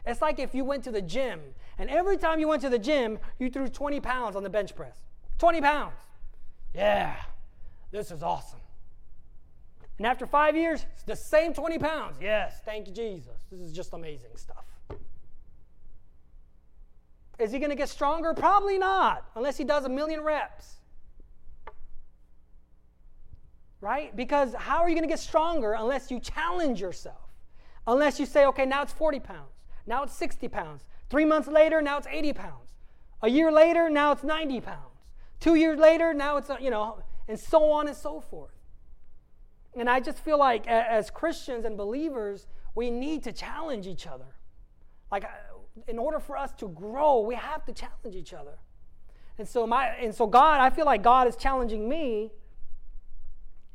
It's 0.06 0.22
like 0.22 0.38
if 0.38 0.54
you 0.54 0.64
went 0.64 0.84
to 0.84 0.92
the 0.92 1.02
gym 1.02 1.40
and 1.76 1.90
every 1.90 2.16
time 2.16 2.38
you 2.38 2.48
went 2.48 2.62
to 2.62 2.70
the 2.70 2.78
gym, 2.78 3.18
you 3.38 3.50
threw 3.50 3.68
20 3.68 4.00
pounds 4.00 4.36
on 4.36 4.42
the 4.42 4.48
bench 4.48 4.74
press. 4.74 4.96
20 5.38 5.60
pounds. 5.60 5.98
Yeah, 6.72 7.16
this 7.90 8.10
is 8.10 8.22
awesome. 8.22 8.60
And 9.98 10.06
after 10.06 10.24
five 10.24 10.56
years, 10.56 10.86
it's 10.92 11.02
the 11.02 11.16
same 11.16 11.52
20 11.52 11.78
pounds. 11.78 12.16
Yes, 12.20 12.60
thank 12.64 12.86
you, 12.86 12.94
Jesus. 12.94 13.34
This 13.50 13.60
is 13.60 13.72
just 13.72 13.92
amazing 13.92 14.36
stuff. 14.36 14.64
Is 17.40 17.50
he 17.50 17.58
going 17.58 17.70
to 17.70 17.76
get 17.76 17.88
stronger? 17.88 18.34
Probably 18.34 18.78
not, 18.78 19.24
unless 19.34 19.56
he 19.56 19.64
does 19.64 19.84
a 19.84 19.88
million 19.88 20.20
reps 20.20 20.78
right? 23.80 24.14
Because 24.16 24.54
how 24.54 24.78
are 24.78 24.88
you 24.88 24.94
going 24.94 25.06
to 25.06 25.08
get 25.08 25.20
stronger 25.20 25.72
unless 25.72 26.10
you 26.10 26.18
challenge 26.18 26.80
yourself? 26.80 27.27
Unless 27.88 28.20
you 28.20 28.26
say, 28.26 28.44
okay, 28.44 28.66
now 28.66 28.82
it's 28.82 28.92
40 28.92 29.18
pounds, 29.18 29.64
now 29.86 30.02
it's 30.02 30.14
60 30.14 30.46
pounds. 30.48 30.84
Three 31.08 31.24
months 31.24 31.48
later, 31.48 31.80
now 31.80 31.96
it's 31.96 32.06
80 32.06 32.34
pounds. 32.34 32.68
A 33.22 33.30
year 33.30 33.50
later, 33.50 33.88
now 33.88 34.12
it's 34.12 34.22
90 34.22 34.60
pounds. 34.60 35.06
Two 35.40 35.54
years 35.54 35.78
later, 35.78 36.12
now 36.12 36.36
it's, 36.36 36.50
you 36.60 36.68
know, 36.68 36.98
and 37.28 37.40
so 37.40 37.70
on 37.70 37.88
and 37.88 37.96
so 37.96 38.20
forth. 38.20 38.52
And 39.74 39.88
I 39.88 40.00
just 40.00 40.18
feel 40.18 40.38
like 40.38 40.66
as 40.66 41.08
Christians 41.08 41.64
and 41.64 41.78
believers, 41.78 42.46
we 42.74 42.90
need 42.90 43.22
to 43.24 43.32
challenge 43.32 43.86
each 43.86 44.06
other. 44.06 44.36
Like, 45.10 45.24
uh, 45.24 45.28
in 45.86 45.98
order 45.98 46.20
for 46.20 46.36
us 46.36 46.52
to 46.58 46.68
grow, 46.68 47.20
we 47.20 47.36
have 47.36 47.64
to 47.64 47.72
challenge 47.72 48.14
each 48.14 48.34
other. 48.34 48.58
And 49.38 49.48
so, 49.48 49.66
my, 49.66 49.86
and 49.86 50.14
so 50.14 50.26
God, 50.26 50.60
I 50.60 50.68
feel 50.68 50.84
like 50.84 51.02
God 51.02 51.26
is 51.26 51.36
challenging 51.36 51.88
me 51.88 52.32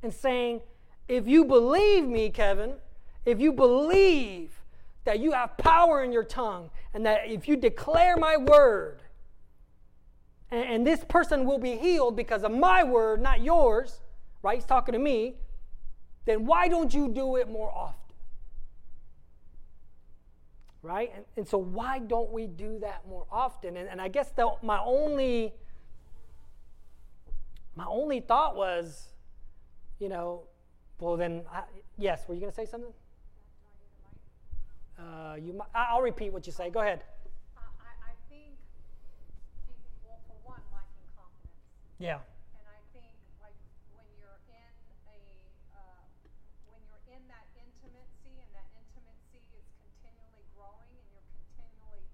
and 0.04 0.14
saying, 0.14 0.62
if 1.08 1.28
you 1.28 1.46
believe 1.46 2.06
me, 2.06 2.30
Kevin, 2.30 2.76
if 3.26 3.40
you 3.40 3.54
believe 3.54 4.52
that 5.06 5.20
you 5.20 5.32
have 5.32 5.58
power 5.58 6.04
in 6.04 6.12
your 6.12 6.24
tongue 6.24 6.70
and 6.94 7.06
that 7.06 7.22
if 7.28 7.48
you 7.48 7.56
declare 7.56 8.18
my 8.18 8.38
word, 8.38 9.02
and, 10.52 10.64
and 10.64 10.88
this 10.88 11.04
person 11.04 11.46
will 11.46 11.58
be 11.58 11.76
healed 11.76 12.16
because 12.16 12.44
of 12.44 12.52
my 12.52 12.84
word, 12.84 13.22
not 13.22 13.42
yours, 13.42 14.02
right? 14.42 14.56
He's 14.56 14.66
talking 14.66 14.94
to 14.94 15.00
me, 15.00 15.36
then 16.26 16.46
why 16.46 16.68
don't 16.68 16.94
you 16.94 17.10
do 17.10 17.36
it 17.38 17.50
more 17.50 17.72
often? 17.72 18.00
Right? 20.82 21.12
And, 21.16 21.26
and 21.38 21.48
so, 21.48 21.58
why 21.58 22.00
don't 22.00 22.32
we 22.32 22.46
do 22.46 22.80
that 22.80 23.08
more 23.08 23.26
often? 23.32 23.78
And, 23.78 23.88
and 23.88 24.02
I 24.02 24.10
guess 24.10 24.32
the, 24.32 24.52
my 24.62 24.80
only 24.84 25.54
my 27.76 27.86
only 27.88 28.20
thought 28.20 28.56
was 28.56 29.14
you 30.04 30.10
know, 30.10 30.44
well 31.00 31.16
then, 31.16 31.44
I, 31.52 31.64
yes. 31.98 32.28
Were 32.28 32.34
you 32.34 32.42
going 32.42 32.52
to 32.52 32.56
say 32.56 32.66
something? 32.66 32.92
Uh, 34.98 35.36
you, 35.42 35.58
I'll 35.74 36.02
repeat 36.02 36.32
what 36.32 36.46
you 36.46 36.54
say. 36.54 36.70
Go 36.70 36.82
ahead. 36.82 37.04
I, 37.58 38.12
I 38.12 38.14
think, 38.30 38.54
well, 40.06 40.22
for 40.30 40.38
one, 40.46 40.62
lacking 40.70 41.10
confidence. 41.18 41.58
Yeah. 41.98 42.22
And 42.54 42.66
I 42.70 42.80
think, 42.94 43.14
like, 43.42 43.58
when 43.98 44.06
you're 44.22 44.38
in 44.54 44.74
a, 45.10 45.22
uh, 45.74 46.06
when 46.70 46.82
you're 46.86 47.06
in 47.10 47.24
that 47.30 47.48
intimacy, 47.58 48.38
and 48.38 48.50
that 48.54 48.70
intimacy 48.78 49.42
is 49.58 49.66
continually 49.82 50.46
growing, 50.54 50.94
and 50.94 51.08
you're 51.10 51.30
continually 51.34 52.06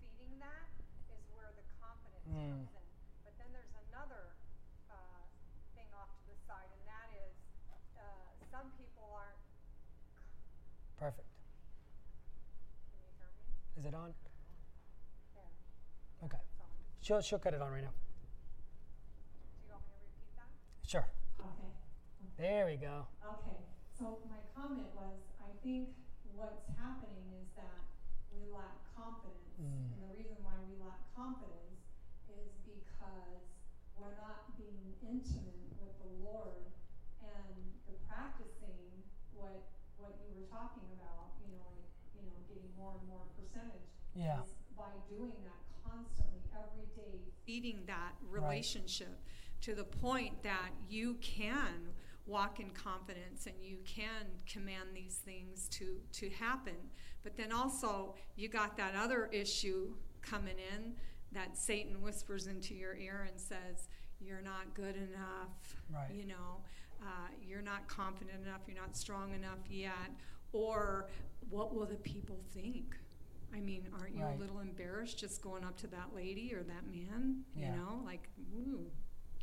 feeding 0.00 0.40
that, 0.40 0.68
is 1.12 1.24
where 1.36 1.52
the 1.52 1.64
confidence 1.80 2.24
mm. 2.24 2.64
comes 2.64 2.72
in. 2.72 2.86
But 3.28 3.34
then 3.36 3.52
there's 3.52 3.76
another 3.92 4.32
thing 5.76 5.88
off 5.96 6.08
to 6.08 6.24
the 6.28 6.36
side, 6.48 6.68
and 6.68 6.84
that 6.88 7.08
is 7.16 7.32
some 8.52 8.68
people 8.76 9.08
aren't 9.16 9.40
perfect. 11.00 11.31
Is 13.82 13.90
it 13.90 13.98
on? 13.98 14.14
Yeah. 15.34 16.30
Okay. 16.30 16.38
She'll, 17.02 17.18
she'll 17.18 17.42
cut 17.42 17.50
it 17.50 17.58
on 17.58 17.74
right 17.74 17.82
now. 17.82 17.90
Do 17.90 19.66
you 19.66 19.74
want 19.74 19.82
me 19.82 19.98
to 19.98 20.06
repeat 20.06 20.30
that? 20.38 20.46
Sure. 20.86 21.10
Okay. 21.42 21.74
There 22.38 22.70
we 22.70 22.78
go. 22.78 23.10
Okay. 23.26 23.58
So 23.90 24.22
my 24.30 24.38
comment 24.54 24.86
was, 24.94 25.18
I 25.42 25.50
think 25.66 25.90
what's 26.38 26.62
happening 26.78 27.26
is 27.42 27.50
that 27.58 27.82
we 28.30 28.46
lack 28.54 28.78
confidence. 28.94 29.50
Mm. 29.58 29.98
And 29.98 30.06
the 30.06 30.14
reason 30.14 30.38
why 30.46 30.54
we 30.62 30.78
lack 30.78 31.02
confidence 31.18 31.82
is 32.30 32.54
because 32.62 33.42
we're 33.98 34.14
not 34.14 34.46
being 34.54 34.94
intimate 35.02 35.74
with 35.82 35.90
the 36.06 36.10
Lord 36.22 36.70
and 37.18 37.58
the 37.90 37.98
practicing 38.06 39.02
what 39.34 39.66
what 39.98 40.14
you 40.22 40.38
were 40.38 40.46
talking 40.50 40.86
about, 40.98 41.34
you 41.42 41.50
know, 41.54 41.66
like, 41.74 41.90
you 42.14 42.22
know, 42.26 42.34
getting 42.50 42.70
more 43.08 43.26
percentage. 43.36 43.88
Yeah. 44.14 44.40
By 44.76 44.92
doing 45.08 45.32
that 45.44 45.90
constantly, 45.90 46.40
every 46.52 46.86
day, 46.96 47.20
feeding 47.46 47.82
that 47.86 48.12
relationship 48.28 49.20
to 49.62 49.74
the 49.74 49.84
point 49.84 50.42
that 50.42 50.70
you 50.88 51.16
can 51.20 51.92
walk 52.26 52.60
in 52.60 52.70
confidence 52.70 53.46
and 53.46 53.56
you 53.60 53.78
can 53.84 54.26
command 54.50 54.90
these 54.94 55.18
things 55.24 55.68
to 55.68 55.98
to 56.12 56.30
happen. 56.30 56.76
But 57.22 57.36
then 57.36 57.52
also 57.52 58.14
you 58.36 58.48
got 58.48 58.76
that 58.76 58.94
other 58.96 59.28
issue 59.32 59.94
coming 60.20 60.56
in 60.74 60.94
that 61.32 61.56
Satan 61.56 62.02
whispers 62.02 62.46
into 62.46 62.74
your 62.74 62.94
ear 62.96 63.26
and 63.28 63.40
says, 63.40 63.88
You're 64.20 64.42
not 64.42 64.74
good 64.74 64.96
enough. 64.96 65.76
Right. 65.92 66.14
You 66.14 66.26
know 66.26 66.62
uh, 67.02 67.28
you're 67.40 67.62
not 67.62 67.88
confident 67.88 68.46
enough, 68.46 68.60
you're 68.66 68.80
not 68.80 68.96
strong 68.96 69.34
enough 69.34 69.58
yet, 69.68 70.10
or 70.52 71.08
what 71.50 71.74
will 71.74 71.86
the 71.86 71.96
people 71.96 72.38
think? 72.54 72.96
I 73.54 73.60
mean, 73.60 73.86
aren't 73.98 74.14
you 74.14 74.24
right. 74.24 74.36
a 74.36 74.40
little 74.40 74.60
embarrassed 74.60 75.18
just 75.18 75.42
going 75.42 75.64
up 75.64 75.76
to 75.78 75.86
that 75.88 76.10
lady 76.14 76.54
or 76.54 76.62
that 76.62 76.86
man? 76.90 77.42
Yeah. 77.54 77.70
You 77.70 77.76
know, 77.76 78.00
like, 78.04 78.28
ooh, 78.56 78.86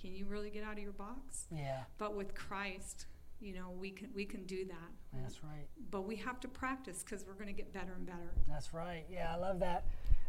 can 0.02 0.16
you 0.16 0.26
really 0.26 0.50
get 0.50 0.64
out 0.64 0.74
of 0.74 0.80
your 0.80 0.94
box? 0.94 1.46
Yeah. 1.52 1.82
But 1.98 2.16
with 2.16 2.34
Christ, 2.34 3.06
you 3.40 3.54
know, 3.54 3.72
we 3.80 3.92
can 3.92 4.10
we 4.16 4.26
can 4.26 4.46
do 4.46 4.66
that. 4.66 5.22
That's 5.22 5.44
right. 5.44 5.68
But 5.92 6.08
we 6.08 6.16
have 6.18 6.40
to 6.42 6.48
practice 6.48 7.04
because 7.04 7.26
we're 7.26 7.34
going 7.34 7.48
to 7.48 7.54
get 7.54 7.72
better 7.74 7.94
and 7.96 8.06
better. 8.06 8.34
That's 8.48 8.74
right. 8.74 9.06
Yeah, 9.12 9.34
I 9.34 9.38
love 9.38 9.60
that. 9.60 9.86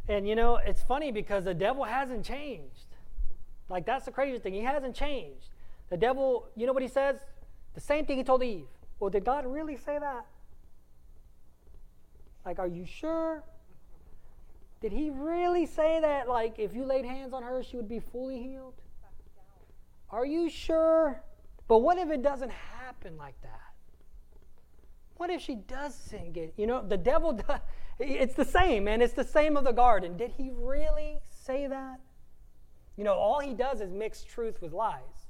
And 0.09 0.29
you 0.29 0.37
know, 0.37 0.57
it's 0.57 0.83
funny 0.83 1.11
because 1.11 1.45
the 1.45 1.55
devil 1.55 1.85
hasn't 1.85 2.25
changed. 2.25 2.97
Like 3.69 3.87
that's 3.87 4.05
the 4.05 4.11
crazy 4.11 4.39
thing. 4.39 4.55
He 4.55 4.63
hasn't 4.63 4.95
changed. 4.95 5.49
The 5.89 5.97
devil, 5.97 6.49
you 6.55 6.67
know 6.67 6.73
what 6.73 6.83
he 6.83 6.89
says? 6.89 7.17
The 7.75 7.81
same 7.81 8.05
thing 8.05 8.19
he 8.19 8.25
told 8.25 8.43
Eve. 8.43 8.67
Well, 8.99 9.11
did 9.11 9.25
God 9.25 9.47
really 9.47 9.77
say 9.77 9.99
that? 9.99 10.27
Like, 12.45 12.59
are 12.59 12.67
you 12.67 12.87
sure? 12.87 13.45
Did 14.81 14.93
he 14.93 15.11
really 15.11 15.67
say 15.67 16.01
that, 16.01 16.29
like, 16.29 16.59
if 16.59 16.75
you 16.75 16.85
laid 16.85 17.05
hands 17.05 17.35
on 17.35 17.43
her, 17.43 17.63
she 17.63 17.77
would 17.77 17.89
be 17.89 18.01
fully 18.01 18.43
healed? 18.43 18.75
Are 20.11 20.25
you 20.25 20.49
sure? 20.49 21.23
But 21.69 21.79
what 21.79 21.99
if 21.99 22.11
it 22.11 22.23
doesn't 22.23 22.51
happen 22.51 23.17
like 23.17 23.41
that? 23.43 23.61
What 25.17 25.29
if 25.31 25.43
she 25.43 25.55
doesn't 25.55 26.33
get, 26.33 26.55
you 26.57 26.67
know, 26.67 26.83
the 26.83 26.97
devil 26.97 27.33
does, 27.35 27.61
it's 27.99 28.35
the 28.35 28.45
same, 28.45 28.85
man. 28.85 29.03
It's 29.03 29.13
the 29.13 29.23
same 29.23 29.57
of 29.59 29.65
the 29.65 29.73
garden. 29.73 30.17
Did 30.17 30.33
he 30.37 30.51
really 30.51 31.19
say 31.29 31.67
that? 31.67 32.01
You 32.97 33.05
know, 33.05 33.15
all 33.15 33.39
he 33.41 33.53
does 33.53 33.83
is 33.83 33.93
mix 33.93 34.25
truth 34.25 34.63
with 34.63 34.73
lies 34.73 35.29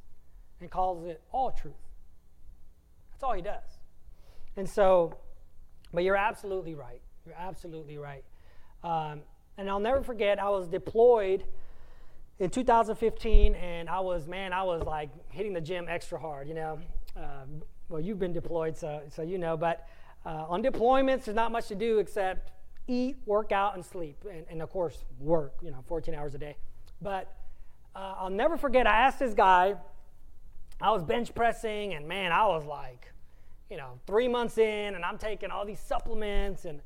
and 0.60 0.70
calls 0.70 1.04
it 1.06 1.20
all 1.32 1.50
truth. 1.50 1.74
That's 3.10 3.24
all 3.24 3.32
he 3.32 3.42
does. 3.42 3.80
And 4.56 4.68
so, 4.68 5.18
but 5.92 6.04
you're 6.04 6.16
absolutely 6.16 6.74
right. 6.74 7.00
You're 7.26 7.36
absolutely 7.36 7.98
right. 7.98 8.24
Um, 8.82 9.20
and 9.58 9.68
I'll 9.68 9.80
never 9.80 10.02
forget, 10.02 10.38
I 10.38 10.48
was 10.48 10.68
deployed 10.68 11.44
in 12.38 12.48
2015, 12.48 13.54
and 13.54 13.88
I 13.88 14.00
was, 14.00 14.26
man, 14.26 14.52
I 14.52 14.62
was 14.62 14.82
like 14.82 15.10
hitting 15.28 15.52
the 15.52 15.60
gym 15.60 15.86
extra 15.88 16.18
hard, 16.18 16.48
you 16.48 16.54
know. 16.54 16.78
Um, 17.16 17.62
well, 17.88 18.00
you've 18.00 18.18
been 18.18 18.32
deployed, 18.32 18.76
so, 18.76 19.02
so 19.10 19.22
you 19.22 19.36
know, 19.36 19.56
but 19.56 19.86
uh, 20.24 20.46
on 20.48 20.62
deployments, 20.62 21.24
there's 21.24 21.34
not 21.34 21.52
much 21.52 21.68
to 21.68 21.74
do 21.74 21.98
except 21.98 22.52
eat, 22.88 23.16
work 23.26 23.52
out, 23.52 23.74
and 23.74 23.84
sleep, 23.84 24.24
and, 24.30 24.46
and 24.48 24.62
of 24.62 24.70
course, 24.70 25.04
work, 25.18 25.54
you 25.62 25.70
know, 25.70 25.84
14 25.86 26.14
hours 26.14 26.34
a 26.34 26.38
day. 26.38 26.56
But 27.02 27.34
uh, 27.94 28.14
I'll 28.18 28.30
never 28.30 28.56
forget, 28.56 28.86
I 28.86 28.96
asked 29.00 29.18
this 29.18 29.34
guy, 29.34 29.74
I 30.80 30.90
was 30.92 31.02
bench 31.02 31.34
pressing, 31.34 31.94
and 31.94 32.08
man, 32.08 32.32
I 32.32 32.46
was 32.46 32.64
like, 32.64 33.12
you 33.70 33.76
know, 33.76 34.00
three 34.06 34.28
months 34.28 34.58
in, 34.58 34.94
and 34.94 35.04
I'm 35.04 35.16
taking 35.16 35.50
all 35.50 35.64
these 35.64 35.80
supplements, 35.80 36.64
and 36.64 36.80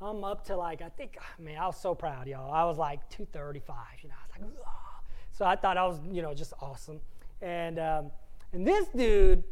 I'm 0.00 0.24
up 0.24 0.44
to 0.46 0.56
like, 0.56 0.80
I 0.80 0.88
think, 0.88 1.18
man, 1.38 1.58
I 1.58 1.66
was 1.66 1.76
so 1.76 1.94
proud, 1.94 2.26
y'all. 2.26 2.50
I 2.50 2.64
was 2.64 2.78
like 2.78 3.08
235, 3.10 3.76
you 4.02 4.08
know, 4.08 4.14
I 4.14 4.42
was 4.42 4.54
like, 4.54 4.60
so 5.32 5.44
I 5.44 5.56
thought 5.56 5.76
I 5.76 5.86
was, 5.86 6.00
you 6.10 6.22
know, 6.22 6.32
just 6.34 6.54
awesome. 6.60 7.00
And, 7.42 7.78
um, 7.78 8.10
and 8.52 8.66
this 8.66 8.88
dude, 8.88 9.44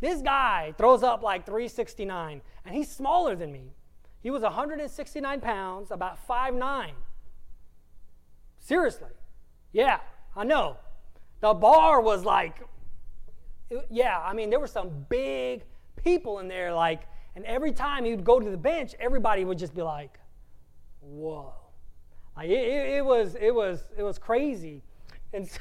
this 0.00 0.20
guy 0.20 0.74
throws 0.76 1.02
up 1.02 1.22
like 1.22 1.46
369, 1.46 2.42
and 2.64 2.74
he's 2.74 2.90
smaller 2.90 3.34
than 3.34 3.50
me. 3.50 3.72
He 4.20 4.30
was 4.30 4.42
169 4.42 5.40
pounds, 5.40 5.90
about 5.90 6.18
5'9. 6.28 6.90
Seriously. 8.58 9.08
Yeah, 9.72 10.00
I 10.36 10.44
know. 10.44 10.76
The 11.40 11.54
bar 11.54 12.00
was 12.00 12.24
like, 12.24 12.62
yeah, 13.90 14.18
I 14.18 14.34
mean, 14.34 14.50
there 14.50 14.60
were 14.60 14.66
some 14.66 15.06
big 15.08 15.64
people 16.08 16.38
in 16.38 16.48
there, 16.48 16.72
like, 16.72 17.02
and 17.36 17.44
every 17.44 17.72
time 17.72 18.04
he 18.04 18.10
would 18.10 18.24
go 18.24 18.40
to 18.40 18.50
the 18.50 18.56
bench, 18.56 18.94
everybody 18.98 19.44
would 19.44 19.58
just 19.58 19.74
be 19.74 19.82
like, 19.82 20.18
whoa. 21.00 21.52
Like, 22.36 22.48
it, 22.48 22.52
it, 22.52 22.96
it 22.96 23.04
was, 23.04 23.36
it 23.40 23.54
was, 23.54 23.84
it 23.96 24.02
was 24.02 24.18
crazy. 24.18 24.82
And 25.34 25.46
so, 25.46 25.60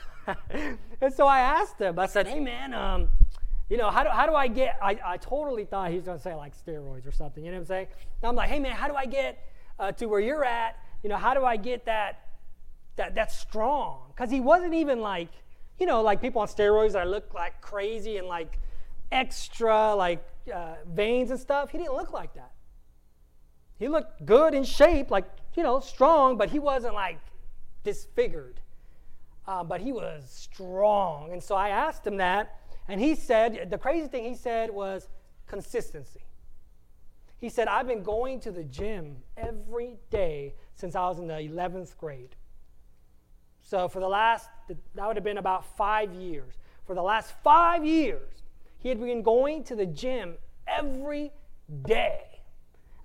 and 1.01 1.13
so 1.13 1.27
I 1.27 1.39
asked 1.39 1.77
him, 1.77 1.99
I 1.99 2.05
said, 2.05 2.25
hey, 2.25 2.39
man, 2.39 2.73
um, 2.73 3.09
you 3.69 3.75
know, 3.75 3.89
how 3.89 4.03
do, 4.03 4.09
how 4.09 4.25
do 4.25 4.33
I 4.33 4.47
get, 4.47 4.77
I, 4.81 4.97
I 5.05 5.17
totally 5.17 5.65
thought 5.65 5.89
he 5.89 5.97
was 5.97 6.05
going 6.05 6.17
to 6.17 6.23
say 6.23 6.33
like 6.35 6.53
steroids 6.55 7.05
or 7.05 7.11
something, 7.11 7.43
you 7.43 7.51
know 7.51 7.57
what 7.57 7.63
I'm 7.63 7.67
saying? 7.67 7.87
And 8.21 8.29
I'm 8.29 8.35
like, 8.35 8.47
hey 8.47 8.59
man, 8.59 8.71
how 8.71 8.87
do 8.87 8.95
I 8.95 9.05
get 9.05 9.45
uh, 9.77 9.91
to 9.91 10.05
where 10.05 10.21
you're 10.21 10.45
at? 10.45 10.79
You 11.03 11.09
know, 11.09 11.17
how 11.17 11.33
do 11.33 11.43
I 11.43 11.57
get 11.57 11.83
that, 11.83 12.29
that, 12.95 13.15
that 13.15 13.29
strong? 13.29 14.03
Because 14.15 14.31
he 14.31 14.39
wasn't 14.39 14.73
even 14.73 15.01
like, 15.01 15.31
you 15.79 15.85
know, 15.85 16.01
like 16.01 16.21
people 16.21 16.41
on 16.41 16.47
steroids 16.47 16.93
that 16.93 17.09
look 17.09 17.33
like 17.33 17.59
crazy 17.59 18.15
and 18.15 18.27
like 18.27 18.57
extra 19.11 19.93
like 19.95 20.25
uh, 20.49 20.75
veins 20.87 21.31
and 21.31 21.39
stuff. 21.39 21.69
He 21.69 21.77
didn't 21.77 21.95
look 21.95 22.13
like 22.13 22.33
that. 22.35 22.51
He 23.77 23.87
looked 23.87 24.25
good 24.25 24.53
in 24.53 24.63
shape, 24.63 25.11
like, 25.11 25.25
you 25.55 25.63
know, 25.63 25.79
strong, 25.79 26.37
but 26.37 26.49
he 26.49 26.59
wasn't 26.59 26.93
like 26.93 27.19
disfigured. 27.83 28.59
Uh, 29.47 29.63
but 29.63 29.79
he 29.79 29.91
was 29.91 30.23
strong. 30.29 31.31
And 31.31 31.41
so 31.41 31.55
I 31.55 31.69
asked 31.69 32.05
him 32.05 32.17
that. 32.17 32.59
And 32.87 32.99
he 32.99 33.15
said, 33.15 33.69
the 33.69 33.77
crazy 33.77 34.07
thing 34.07 34.25
he 34.25 34.35
said 34.35 34.69
was 34.71 35.07
consistency. 35.45 36.21
He 37.39 37.49
said, 37.49 37.67
I've 37.67 37.87
been 37.87 38.03
going 38.03 38.39
to 38.41 38.51
the 38.51 38.63
gym 38.63 39.17
every 39.37 39.97
day 40.09 40.55
since 40.75 40.95
I 40.95 41.07
was 41.07 41.19
in 41.19 41.27
the 41.27 41.35
11th 41.35 41.95
grade. 41.97 42.35
So 43.61 43.87
for 43.87 43.99
the 43.99 44.07
last, 44.07 44.49
that 44.95 45.07
would 45.07 45.17
have 45.17 45.23
been 45.23 45.37
about 45.37 45.65
five 45.77 46.13
years. 46.13 46.55
For 46.85 46.95
the 46.95 47.03
last 47.03 47.33
five 47.43 47.85
years, 47.85 48.36
he 48.87 48.89
had 48.89 49.01
been 49.01 49.21
going 49.21 49.65
to 49.65 49.75
the 49.75 49.85
gym 49.85 50.35
every 50.65 51.33
day. 51.81 52.21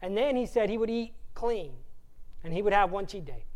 And 0.01 0.17
then 0.17 0.37
he 0.37 0.47
said 0.47 0.71
he 0.71 0.79
would 0.79 0.89
eat 0.89 1.13
clean 1.35 1.73
and 2.45 2.55
he 2.55 2.63
would 2.63 2.73
have 2.73 2.93
one 2.93 3.05
cheat 3.05 3.25
day. 3.25 3.47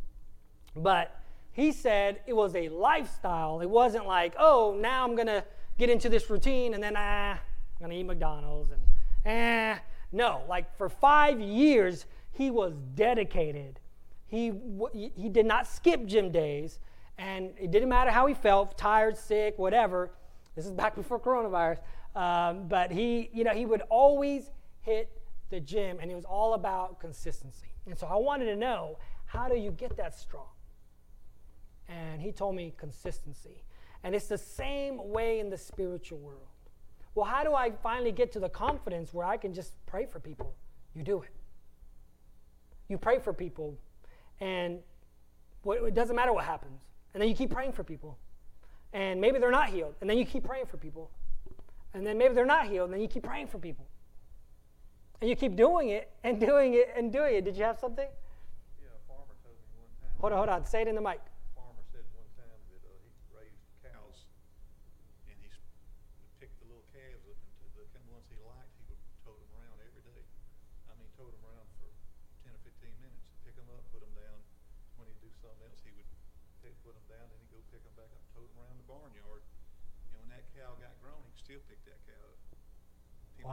But 0.75 1.17
he 1.53 1.71
said 1.71 2.19
it 2.27 2.33
was 2.33 2.57
a 2.57 2.69
lifestyle. 2.69 3.61
It 3.61 3.71
wasn't 3.71 4.07
like, 4.07 4.35
oh, 4.41 4.77
now 4.77 5.05
I'm 5.05 5.15
going 5.15 5.29
to 5.29 5.45
get 5.79 5.89
into 5.89 6.09
this 6.09 6.29
routine 6.29 6.75
and 6.75 6.83
then, 6.83 6.95
ah, 6.97 7.35
I'm 7.35 7.39
going 7.79 7.93
to 7.93 7.97
eat 7.97 8.03
McDonald's 8.03 8.73
and, 8.73 8.83
ah. 9.25 9.81
No, 10.11 10.43
like 10.49 10.77
for 10.77 10.89
five 10.89 11.41
years, 11.41 12.07
he 12.33 12.51
was 12.51 12.73
dedicated. 12.97 13.79
He, 14.27 14.53
he 15.15 15.29
did 15.29 15.47
not 15.47 15.69
skip 15.69 16.05
gym 16.07 16.33
days, 16.33 16.81
and 17.19 17.53
it 17.57 17.71
didn't 17.71 17.89
matter 17.89 18.11
how 18.11 18.27
he 18.27 18.35
felt 18.35 18.77
tired, 18.77 19.17
sick, 19.17 19.57
whatever. 19.59 20.11
This 20.57 20.65
is 20.65 20.73
back 20.73 20.97
before 20.97 21.21
coronavirus. 21.21 21.79
Um, 22.17 22.67
but 22.67 22.91
he, 22.91 23.31
you 23.33 23.45
know, 23.45 23.53
he 23.53 23.67
would 23.67 23.83
always 23.91 24.51
hit 24.81 25.21
the 25.51 25.61
gym, 25.61 25.99
and 26.01 26.11
it 26.11 26.15
was 26.15 26.25
all 26.25 26.55
about 26.55 26.99
consistency. 26.99 27.69
And 27.85 27.97
so 27.97 28.07
I 28.07 28.17
wanted 28.17 28.47
to 28.47 28.57
know 28.57 28.99
how 29.27 29.49
do 29.49 29.57
you 29.57 29.71
get 29.71 29.97
that 29.99 30.19
strong? 30.19 30.49
And 31.89 32.21
he 32.21 32.33
told 32.33 32.57
me 32.57 32.73
consistency. 32.77 33.63
And 34.03 34.15
it's 34.15 34.29
the 34.29 34.39
same 34.39 35.11
way 35.11 35.41
in 35.41 35.51
the 35.51 35.59
spiritual 35.59 36.19
world. 36.19 36.49
Well, 37.15 37.27
how 37.27 37.45
do 37.45 37.55
I 37.55 37.71
finally 37.71 38.13
get 38.13 38.33
to 38.33 38.41
the 38.41 38.49
confidence 38.49 39.13
where 39.13 39.27
I 39.27 39.37
can 39.37 39.53
just 39.53 39.75
pray 39.87 40.07
for 40.07 40.19
people? 40.19 40.55
You 40.95 41.03
do 41.03 41.23
it. 41.23 41.31
You 42.89 42.99
pray 42.99 43.19
for 43.19 43.33
people, 43.33 43.77
and 44.41 44.79
it 45.67 45.95
doesn't 45.95 46.17
matter 46.17 46.33
what 46.33 46.45
happens. 46.45 46.83
And 47.13 47.21
then 47.21 47.29
you 47.29 47.35
keep 47.35 47.51
praying 47.51 47.73
for 47.73 47.85
people. 47.85 48.19
And 48.93 49.21
maybe 49.21 49.39
they're 49.39 49.51
not 49.51 49.69
healed, 49.69 49.95
and 50.01 50.09
then 50.09 50.17
you 50.17 50.25
keep 50.25 50.45
praying 50.45 50.67
for 50.67 50.77
people. 50.79 51.11
And 51.97 52.07
then 52.07 52.19
maybe 52.19 52.35
they're 52.35 52.45
not 52.45 52.67
healed, 52.67 52.89
and 52.89 52.93
then 52.93 53.01
you 53.01 53.09
keep 53.09 53.23
praying 53.23 53.47
for 53.47 53.59
people. 53.59 53.87
And 55.23 55.31
you 55.31 55.35
keep 55.35 55.57
doing 55.57 55.89
it 55.89 56.11
and 56.23 56.39
doing 56.39 56.75
it 56.75 56.93
and 56.95 57.11
doing 57.11 57.37
it. 57.37 57.45
Did 57.47 57.57
you 57.57 57.65
have 57.65 57.79
something? 57.79 58.07
Yeah, 58.07 58.89
a 58.89 59.09
farmer 59.09 59.33
told 59.43 59.57
me 59.57 59.65
one 59.79 59.89
time. 60.03 60.11
Hold 60.21 60.33
on, 60.35 60.39
hold 60.39 60.49
on. 60.51 60.67
Say 60.67 60.83
it 60.83 60.89
in 60.89 60.95
the 60.95 61.01
mic. 61.01 61.21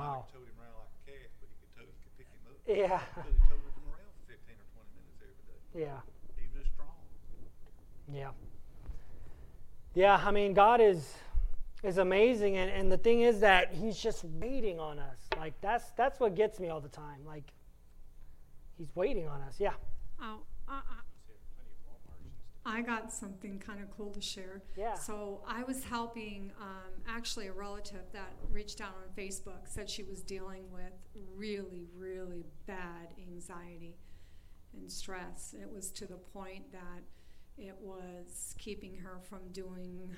Wow. 0.03 0.27
towed 0.27 0.47
him 0.47 0.57
around 0.59 0.75
like 0.83 0.91
a 0.91 1.01
calf, 1.07 1.29
but 1.39 1.47
he 1.47 1.55
could, 1.63 1.71
tow, 1.71 1.85
he 1.87 1.97
could 2.03 2.15
pick 2.19 2.27
him 2.27 2.43
up. 2.51 2.59
Yeah. 2.67 2.99
Because 3.15 3.31
he 3.31 3.39
towed 3.47 3.63
him 3.63 3.87
around 3.87 4.11
for 4.19 4.23
15 4.35 4.59
or 4.59 4.67
20 4.75 4.91
minutes 4.99 5.17
every 5.23 5.43
day. 5.47 5.59
Yeah. 5.87 5.99
He 6.35 6.45
was 6.51 6.65
strong. 6.71 6.99
Yeah. 8.11 8.31
Yeah, 9.95 10.19
I 10.23 10.31
mean, 10.31 10.53
God 10.53 10.81
is 10.81 11.13
is 11.83 11.97
amazing, 11.97 12.55
and, 12.57 12.71
and 12.71 12.91
the 12.91 12.97
thing 12.97 13.21
is 13.21 13.41
that 13.41 13.73
He's 13.73 13.97
just 13.97 14.23
waiting 14.23 14.79
on 14.79 14.99
us. 14.99 15.19
Like 15.37 15.53
that's 15.61 15.91
that's 15.91 16.19
what 16.19 16.35
gets 16.35 16.59
me 16.59 16.69
all 16.69 16.79
the 16.79 16.89
time. 16.89 17.25
Like 17.25 17.43
He's 18.77 18.95
waiting 18.95 19.27
on 19.27 19.41
us. 19.41 19.55
Yeah. 19.59 19.73
Oh, 20.21 20.39
uh, 20.67 20.81
I 22.66 22.82
got 22.82 23.11
something 23.11 23.59
kind 23.59 23.82
of 23.82 23.91
cool 23.91 24.11
to 24.11 24.22
share. 24.22 24.64
Yeah. 24.78 24.93
So 24.93 25.41
I 25.45 25.64
was 25.64 25.84
helping 25.84 26.51
um, 26.61 26.93
actually 27.07 27.47
a 27.47 27.51
relative 27.51 28.05
that 28.14 28.34
reached 28.51 28.80
out 28.80 28.95
on 28.95 29.14
Facebook 29.22 29.68
said 29.68 29.89
she 29.89 30.03
was 30.03 30.22
dealing 30.22 30.72
with 30.72 30.93
really, 31.36 31.88
really 31.95 32.45
bad 32.66 33.14
anxiety 33.18 33.97
and 34.74 34.91
stress. 34.91 35.53
It 35.59 35.70
was 35.70 35.91
to 35.91 36.05
the 36.05 36.16
point 36.16 36.72
that 36.72 37.03
it 37.57 37.76
was 37.80 38.55
keeping 38.57 38.95
her 38.97 39.20
from 39.22 39.51
doing 39.51 40.09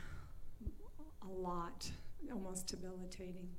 a 1.24 1.32
lot, 1.32 1.90
almost 2.32 2.68
debilitating. 2.68 3.50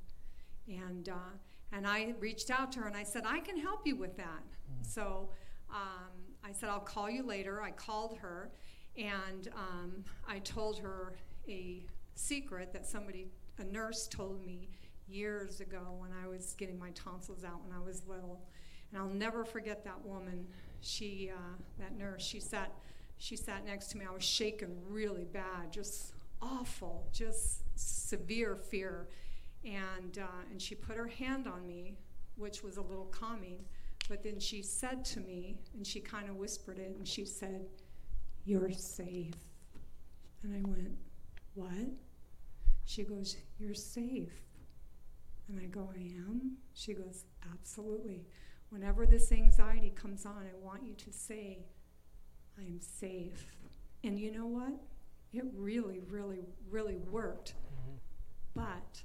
And 0.68 1.08
uh, 1.08 1.36
and 1.72 1.86
I 1.86 2.14
reached 2.20 2.50
out 2.50 2.72
to 2.72 2.80
her 2.80 2.86
and 2.86 2.96
I 2.96 3.02
said 3.02 3.24
I 3.26 3.40
can 3.40 3.58
help 3.58 3.86
you 3.86 3.96
with 3.96 4.16
that. 4.16 4.44
Mm. 4.70 4.86
So 4.86 5.30
um, 5.70 6.12
I 6.44 6.52
said 6.52 6.68
I'll 6.68 6.80
call 6.80 7.10
you 7.10 7.24
later. 7.24 7.62
I 7.62 7.72
called 7.72 8.16
her 8.18 8.52
and 8.96 9.48
um, 9.54 10.04
I 10.26 10.38
told 10.40 10.78
her 10.78 11.14
a 11.48 11.84
secret 12.14 12.72
that 12.72 12.86
somebody, 12.86 13.26
a 13.58 13.64
nurse, 13.64 14.08
told 14.08 14.44
me 14.44 14.68
years 15.08 15.60
ago 15.60 15.94
when 15.98 16.10
I 16.12 16.26
was 16.26 16.54
getting 16.58 16.78
my 16.78 16.90
tonsils 16.90 17.44
out 17.44 17.62
when 17.64 17.76
I 17.76 17.84
was 17.84 18.02
little. 18.06 18.40
And 18.90 19.00
I'll 19.00 19.08
never 19.08 19.44
forget 19.44 19.84
that 19.84 20.04
woman. 20.04 20.46
She, 20.80 21.30
uh, 21.34 21.62
that 21.78 21.96
nurse, 21.96 22.22
she 22.22 22.40
sat, 22.40 22.72
she 23.18 23.36
sat 23.36 23.64
next 23.66 23.88
to 23.88 23.98
me. 23.98 24.06
I 24.08 24.12
was 24.12 24.24
shaking 24.24 24.76
really 24.88 25.24
bad, 25.24 25.72
just 25.72 26.14
awful, 26.40 27.06
just 27.12 27.62
severe 27.74 28.56
fear. 28.56 29.08
And, 29.64 30.18
uh, 30.18 30.50
and 30.50 30.60
she 30.60 30.74
put 30.74 30.96
her 30.96 31.08
hand 31.08 31.46
on 31.46 31.66
me, 31.66 31.96
which 32.36 32.62
was 32.62 32.76
a 32.76 32.82
little 32.82 33.06
calming. 33.06 33.64
But 34.08 34.22
then 34.22 34.38
she 34.38 34.62
said 34.62 35.04
to 35.06 35.20
me, 35.20 35.56
and 35.74 35.86
she 35.86 36.00
kind 36.00 36.28
of 36.28 36.36
whispered 36.36 36.78
it, 36.78 36.94
and 36.96 37.06
she 37.06 37.24
said, 37.24 37.66
you're 38.46 38.70
safe. 38.70 39.34
And 40.42 40.54
I 40.54 40.68
went, 40.68 40.96
What? 41.54 41.90
She 42.84 43.02
goes, 43.02 43.36
You're 43.58 43.74
safe. 43.74 44.32
And 45.48 45.60
I 45.60 45.66
go, 45.66 45.90
I 45.94 46.00
am? 46.00 46.56
She 46.72 46.94
goes, 46.94 47.24
Absolutely. 47.52 48.24
Whenever 48.70 49.06
this 49.06 49.30
anxiety 49.32 49.90
comes 49.90 50.24
on, 50.24 50.38
I 50.38 50.64
want 50.64 50.84
you 50.84 50.94
to 50.94 51.12
say, 51.12 51.66
I 52.58 52.62
am 52.62 52.80
safe. 52.80 53.56
And 54.02 54.18
you 54.18 54.32
know 54.32 54.46
what? 54.46 54.72
It 55.32 55.44
really, 55.54 56.00
really, 56.08 56.46
really 56.70 56.96
worked. 56.96 57.54
Mm-hmm. 57.54 57.96
But 58.54 59.02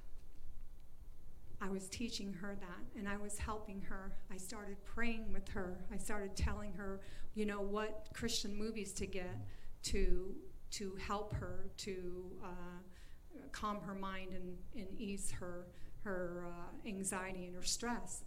I 1.61 1.69
was 1.69 1.87
teaching 1.89 2.33
her 2.33 2.57
that 2.59 2.99
and 2.99 3.07
I 3.07 3.17
was 3.17 3.37
helping 3.37 3.81
her. 3.81 4.11
I 4.31 4.37
started 4.37 4.77
praying 4.83 5.31
with 5.31 5.47
her. 5.49 5.77
I 5.93 5.97
started 5.97 6.35
telling 6.35 6.73
her, 6.73 7.01
you 7.35 7.45
know, 7.45 7.61
what 7.61 8.07
Christian 8.13 8.55
movies 8.55 8.93
to 8.93 9.05
get 9.05 9.37
to 9.83 10.35
to 10.71 10.95
help 11.05 11.33
her 11.33 11.67
to 11.77 12.31
uh, 12.43 12.47
calm 13.51 13.79
her 13.81 13.93
mind 13.93 14.33
and, 14.33 14.57
and 14.75 14.99
ease 14.99 15.31
her 15.39 15.67
her 16.03 16.47
uh, 16.47 16.87
anxiety 16.87 17.45
and 17.45 17.55
her 17.55 17.63
stress. 17.63 18.23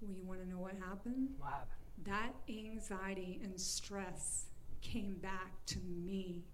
Well, 0.00 0.12
you 0.12 0.24
want 0.24 0.42
to 0.42 0.48
know 0.48 0.58
what 0.58 0.74
happened? 0.74 1.30
What 1.38 1.50
happened? 1.50 1.70
That 2.04 2.34
anxiety 2.48 3.40
and 3.42 3.58
stress 3.58 4.46
came 4.82 5.14
back 5.14 5.52
to 5.66 5.78
me 5.80 6.44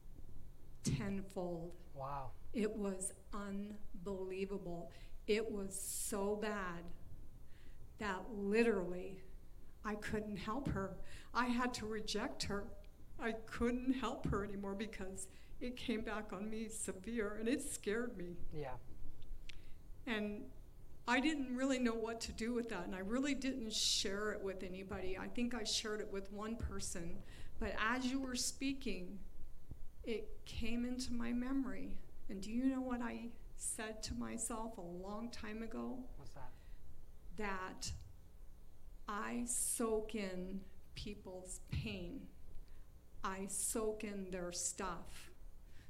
tenfold. 0.84 1.72
Wow. 1.94 2.30
It 2.52 2.74
was 2.74 3.12
unbelievable. 3.32 4.90
It 5.26 5.50
was 5.50 5.74
so 5.80 6.36
bad 6.36 6.84
that 7.98 8.22
literally 8.36 9.22
I 9.84 9.94
couldn't 9.94 10.36
help 10.36 10.68
her. 10.68 10.96
I 11.32 11.46
had 11.46 11.72
to 11.74 11.86
reject 11.86 12.44
her. 12.44 12.64
I 13.20 13.32
couldn't 13.46 13.94
help 13.94 14.26
her 14.28 14.44
anymore 14.44 14.74
because 14.74 15.28
it 15.60 15.76
came 15.76 16.02
back 16.02 16.32
on 16.32 16.50
me 16.50 16.68
severe 16.68 17.36
and 17.38 17.48
it 17.48 17.62
scared 17.62 18.16
me. 18.18 18.36
Yeah. 18.52 18.74
And 20.06 20.42
I 21.06 21.20
didn't 21.20 21.54
really 21.54 21.78
know 21.78 21.94
what 21.94 22.20
to 22.22 22.32
do 22.32 22.54
with 22.54 22.70
that, 22.70 22.86
and 22.86 22.94
I 22.94 23.00
really 23.00 23.34
didn't 23.34 23.72
share 23.72 24.32
it 24.32 24.42
with 24.42 24.62
anybody. 24.62 25.18
I 25.18 25.28
think 25.28 25.54
I 25.54 25.62
shared 25.64 26.00
it 26.00 26.10
with 26.10 26.32
one 26.32 26.56
person, 26.56 27.18
but 27.58 27.74
as 27.78 28.06
you 28.06 28.20
were 28.20 28.34
speaking, 28.34 29.18
it 30.02 30.28
came 30.46 30.86
into 30.86 31.12
my 31.12 31.32
memory. 31.32 31.96
And 32.30 32.40
do 32.40 32.50
you 32.50 32.64
know 32.66 32.80
what 32.80 33.02
I 33.02 33.28
said 33.56 34.02
to 34.04 34.14
myself 34.14 34.78
a 34.78 34.80
long 34.80 35.30
time 35.30 35.62
ago? 35.62 35.98
What's 36.16 36.32
that? 36.34 36.50
That 37.36 37.90
I 39.08 39.44
soak 39.46 40.14
in 40.14 40.60
people's 40.94 41.60
pain, 41.70 42.22
I 43.22 43.46
soak 43.48 44.04
in 44.04 44.30
their 44.30 44.52
stuff. 44.52 45.30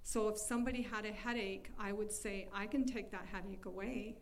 So 0.02 0.28
if 0.28 0.38
somebody 0.38 0.82
had 0.82 1.06
a 1.06 1.12
headache, 1.12 1.70
I 1.78 1.92
would 1.92 2.12
say, 2.12 2.48
I 2.52 2.66
can 2.66 2.84
take 2.84 3.10
that 3.12 3.26
headache 3.32 3.64
away 3.64 4.16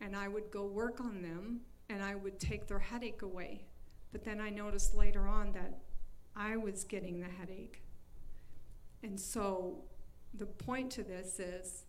and 0.00 0.16
I 0.16 0.28
would 0.28 0.50
go 0.50 0.64
work 0.64 1.00
on 1.00 1.22
them 1.22 1.60
and 1.90 2.02
I 2.02 2.14
would 2.14 2.40
take 2.40 2.66
their 2.66 2.78
headache 2.78 3.22
away. 3.22 3.66
But 4.12 4.24
then 4.24 4.40
I 4.40 4.48
noticed 4.48 4.94
later 4.94 5.28
on 5.28 5.52
that 5.52 5.78
I 6.34 6.56
was 6.56 6.84
getting 6.84 7.20
the 7.20 7.28
headache. 7.28 7.82
And 9.02 9.18
so 9.18 9.84
the 10.34 10.46
point 10.46 10.90
to 10.92 11.02
this 11.02 11.38
is 11.38 11.84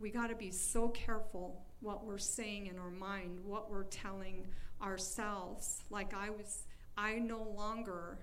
we 0.00 0.10
got 0.10 0.28
to 0.28 0.34
be 0.36 0.50
so 0.50 0.88
careful 0.88 1.62
what 1.80 2.04
we're 2.04 2.18
saying 2.18 2.66
in 2.66 2.78
our 2.78 2.90
mind, 2.90 3.38
what 3.44 3.70
we're 3.70 3.84
telling 3.84 4.46
ourselves. 4.82 5.82
Like 5.90 6.14
I 6.14 6.30
was, 6.30 6.64
I 6.96 7.14
no 7.14 7.42
longer, 7.56 8.18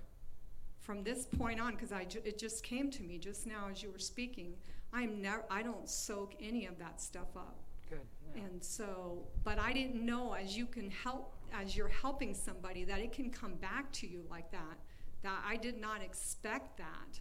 from 0.80 1.04
this 1.04 1.26
point 1.26 1.60
on, 1.60 1.74
because 1.74 1.92
I 1.92 2.04
ju- 2.04 2.22
it 2.24 2.38
just 2.38 2.64
came 2.64 2.90
to 2.90 3.02
me 3.02 3.18
just 3.18 3.46
now 3.46 3.68
as 3.70 3.82
you 3.82 3.90
were 3.90 3.98
speaking. 3.98 4.54
I'm 4.92 5.22
never, 5.22 5.44
I 5.50 5.62
don't 5.62 5.88
soak 5.88 6.34
any 6.40 6.66
of 6.66 6.78
that 6.78 7.00
stuff 7.00 7.36
up. 7.36 7.56
Good. 7.88 8.00
Yeah. 8.34 8.42
And 8.42 8.62
so, 8.62 9.22
but 9.44 9.58
I 9.58 9.72
didn't 9.72 10.04
know 10.04 10.34
as 10.34 10.56
you 10.56 10.66
can 10.66 10.90
help, 10.90 11.34
as 11.52 11.76
you're 11.76 11.88
helping 11.88 12.34
somebody, 12.34 12.84
that 12.84 12.98
it 12.98 13.12
can 13.12 13.30
come 13.30 13.54
back 13.54 13.90
to 13.92 14.06
you 14.06 14.24
like 14.30 14.50
that. 14.52 14.78
That 15.22 15.38
I 15.46 15.56
did 15.56 15.80
not 15.80 16.02
expect 16.02 16.78
that 16.78 17.20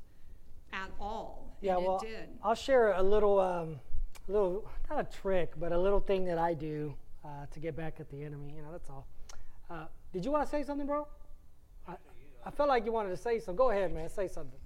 at 0.74 0.90
all. 1.00 1.56
Yeah, 1.62 1.78
well. 1.78 2.04
I'll 2.44 2.56
share 2.56 2.94
a 2.94 3.04
little, 3.04 3.40
um, 3.40 3.80
little 4.28 4.70
not 4.90 5.00
a 5.00 5.22
trick, 5.22 5.54
but 5.60 5.72
a 5.72 5.78
little 5.78 6.00
thing 6.00 6.26
that 6.26 6.38
I 6.38 6.54
do 6.54 6.94
uh, 7.24 7.46
to 7.52 7.60
get 7.60 7.76
back 7.76 8.00
at 8.00 8.10
the 8.10 8.24
enemy. 8.24 8.54
You 8.56 8.62
know, 8.62 8.72
that's 8.72 8.90
all. 8.90 9.08
Uh, 9.70 9.86
did 10.14 10.26
you 10.26 10.32
want 10.32 10.44
to 10.44 10.50
say 10.50 10.64
something, 10.64 10.88
bro? 10.88 11.08
I, 11.88 11.94
I 12.46 12.52
felt 12.52 12.70
like 12.70 12.86
you 12.86 12.92
wanted 12.92 13.10
to 13.10 13.18
say 13.18 13.40
something. 13.40 13.56
Go 13.56 13.72
ahead, 13.72 13.94
man. 13.94 14.10
Say 14.10 14.28
something. 14.28 14.60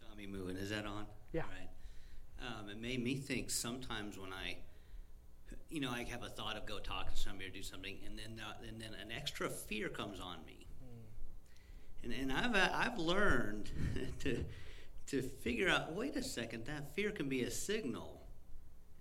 You 0.00 0.08
saw 0.08 0.16
me 0.16 0.26
moving. 0.26 0.56
Is 0.56 0.70
that 0.70 0.86
on? 0.86 1.06
Yeah. 1.32 1.42
Right. 1.42 1.68
Um, 2.46 2.68
it 2.68 2.80
made 2.80 3.02
me 3.02 3.16
think 3.16 3.50
sometimes 3.50 4.18
when 4.18 4.32
I, 4.32 4.56
you 5.70 5.80
know, 5.80 5.90
I 5.90 6.04
have 6.04 6.22
a 6.22 6.28
thought 6.28 6.56
of 6.56 6.66
go 6.66 6.78
talk 6.78 7.12
to 7.12 7.18
somebody 7.18 7.46
or 7.46 7.50
do 7.50 7.62
something, 7.62 7.96
and 8.06 8.18
then 8.18 8.40
uh, 8.44 8.66
and 8.66 8.80
then 8.80 8.90
an 8.94 9.10
extra 9.10 9.48
fear 9.48 9.88
comes 9.88 10.20
on 10.20 10.38
me. 10.46 10.66
And, 12.02 12.12
and 12.12 12.32
I've 12.32 12.54
uh, 12.54 12.68
I've 12.72 12.98
learned 12.98 13.70
to 14.20 14.44
to 15.08 15.22
figure 15.22 15.68
out. 15.68 15.94
Wait 15.94 16.16
a 16.16 16.22
second, 16.22 16.66
that 16.66 16.94
fear 16.94 17.10
can 17.10 17.28
be 17.28 17.42
a 17.42 17.50
signal. 17.50 18.22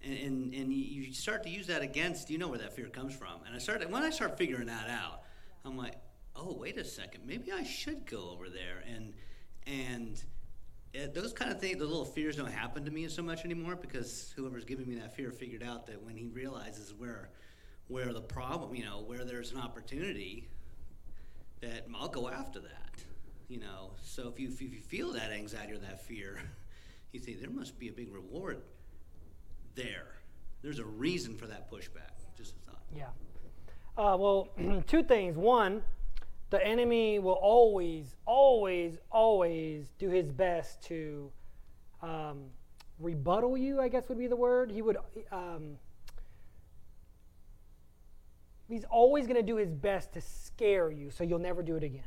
And, 0.04 0.18
and, 0.18 0.54
and 0.54 0.74
you 0.74 1.14
start 1.14 1.44
to 1.44 1.50
use 1.50 1.68
that 1.68 1.82
against 1.82 2.30
you 2.30 2.38
know 2.38 2.48
where 2.48 2.60
that 2.60 2.76
fear 2.76 2.90
comes 2.90 3.16
from 3.16 3.40
and 3.48 3.56
i 3.56 3.58
started 3.58 3.92
when 3.92 4.04
i 4.04 4.12
start 4.12 4.38
figuring 4.38 4.68
that 4.68 4.88
out 4.88 5.24
i'm 5.64 5.76
like 5.76 5.96
oh 6.36 6.56
wait 6.60 6.78
a 6.78 6.86
second 6.86 7.22
maybe 7.26 7.52
i 7.52 7.64
should 7.64 8.06
go 8.06 8.30
over 8.30 8.48
there 8.48 8.84
and 8.88 9.14
and 9.66 10.24
it, 10.96 11.14
those 11.14 11.34
kind 11.34 11.52
of 11.52 11.60
things, 11.60 11.78
the 11.78 11.86
little 11.86 12.06
fears 12.06 12.38
don't 12.38 12.52
happen 12.52 12.86
to 12.86 12.92
me 12.92 13.08
so 13.08 13.22
much 13.22 13.44
anymore 13.44 13.76
because 13.76 14.34
whoever's 14.36 14.66
giving 14.66 14.88
me 14.88 14.96
that 14.96 15.16
fear 15.16 15.32
figured 15.32 15.64
out 15.64 15.86
that 15.88 16.02
when 16.02 16.16
he 16.16 16.28
realizes 16.28 16.94
where, 16.94 17.30
where 17.88 18.14
the 18.14 18.22
problem, 18.22 18.76
you 18.76 18.86
know, 18.86 19.04
where 19.06 19.26
there's 19.26 19.52
an 19.52 19.60
opportunity, 19.60 20.48
that 21.62 21.86
I'll 21.94 22.08
go 22.08 22.30
after 22.30 22.60
that, 22.60 22.85
you 23.48 23.60
know. 23.60 23.92
So 24.02 24.28
if 24.28 24.40
you 24.40 24.50
if 24.50 24.62
you 24.62 24.82
feel 24.82 25.12
that 25.14 25.32
anxiety 25.32 25.74
or 25.74 25.78
that 25.80 26.02
fear, 26.02 26.40
you 27.12 27.20
think 27.20 27.42
there 27.42 27.50
must 27.50 27.78
be 27.80 27.90
a 27.90 27.94
big 27.94 28.14
reward 28.14 28.62
there. 29.76 30.08
There's 30.62 30.80
a 30.80 30.86
reason 30.86 31.36
for 31.36 31.46
that 31.48 31.72
pushback. 31.72 32.12
Just 32.38 32.56
a 32.56 32.72
thought. 32.72 32.82
Yeah. 32.96 33.10
Uh, 33.98 34.18
well, 34.18 34.50
two 34.88 35.04
things. 35.04 35.38
One, 35.38 35.84
the 36.50 36.66
enemy 36.66 37.20
will 37.20 37.34
always, 37.34 38.16
always, 38.26 38.98
always 39.12 39.88
do 39.98 40.10
his 40.10 40.32
best 40.32 40.82
to 40.84 41.32
um, 42.02 42.46
rebuttal 43.00 43.58
you, 43.58 43.82
I 43.82 43.88
guess 43.88 44.10
would 44.10 44.18
be 44.18 44.28
the 44.28 44.36
word. 44.36 44.72
He 44.72 44.82
would, 44.82 44.98
um, 45.32 45.78
he's 48.68 48.84
always 48.86 49.28
going 49.28 49.38
to 49.38 49.44
do 49.44 49.56
his 49.58 49.72
best 49.72 50.14
to 50.14 50.22
scare 50.22 50.92
you 50.92 51.10
so 51.10 51.24
you'll 51.24 51.40
never 51.40 51.64
do 51.64 51.76
it 51.76 51.84
again. 51.84 52.04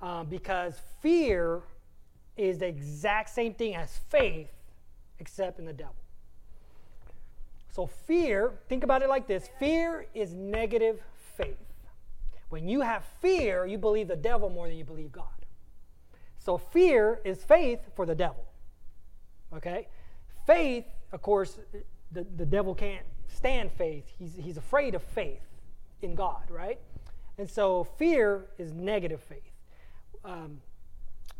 Um, 0.00 0.26
because 0.26 0.80
fear 1.00 1.62
is 2.36 2.58
the 2.58 2.66
exact 2.66 3.30
same 3.30 3.52
thing 3.54 3.74
as 3.74 3.98
faith, 4.08 4.50
except 5.18 5.58
in 5.58 5.64
the 5.64 5.72
devil. 5.72 5.96
So, 7.70 7.86
fear, 7.86 8.52
think 8.68 8.84
about 8.84 9.02
it 9.02 9.08
like 9.08 9.26
this 9.26 9.48
fear 9.58 10.06
is 10.14 10.34
negative 10.34 11.00
faith. 11.36 11.56
When 12.48 12.68
you 12.68 12.80
have 12.80 13.04
fear, 13.20 13.66
you 13.66 13.78
believe 13.78 14.08
the 14.08 14.16
devil 14.16 14.48
more 14.48 14.68
than 14.68 14.76
you 14.76 14.84
believe 14.84 15.12
God. 15.12 15.26
So, 16.38 16.58
fear 16.58 17.20
is 17.24 17.44
faith 17.44 17.80
for 17.94 18.06
the 18.06 18.14
devil. 18.14 18.44
Okay? 19.54 19.88
Faith, 20.46 20.86
of 21.12 21.22
course, 21.22 21.58
the, 22.12 22.26
the 22.36 22.46
devil 22.46 22.74
can't 22.74 23.04
stand 23.28 23.70
faith. 23.72 24.04
He's, 24.18 24.34
he's 24.36 24.56
afraid 24.56 24.94
of 24.94 25.02
faith 25.02 25.42
in 26.02 26.14
God, 26.14 26.50
right? 26.50 26.78
And 27.36 27.48
so, 27.48 27.84
fear 27.84 28.46
is 28.58 28.72
negative 28.72 29.22
faith. 29.22 29.52
Um, 30.24 30.60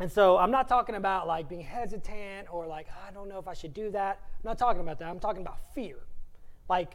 and 0.01 0.11
so 0.11 0.37
I'm 0.37 0.51
not 0.51 0.69
talking 0.69 0.95
about 0.95 1.27
like 1.27 1.49
being 1.49 1.61
hesitant 1.61 2.49
or 2.51 2.67
like, 2.67 2.87
I 3.07 3.11
don't 3.11 3.29
know 3.29 3.39
if 3.39 3.49
I 3.49 3.55
should 3.55 3.75
do 3.75 3.91
that. 3.91 4.21
I'm 4.23 4.49
not 4.49 4.59
talking 4.59 4.81
about 4.81 4.99
that. 5.01 5.09
I'm 5.09 5.19
talking 5.19 5.43
about 5.43 5.59
fear. 5.75 5.97
Like, 6.69 6.95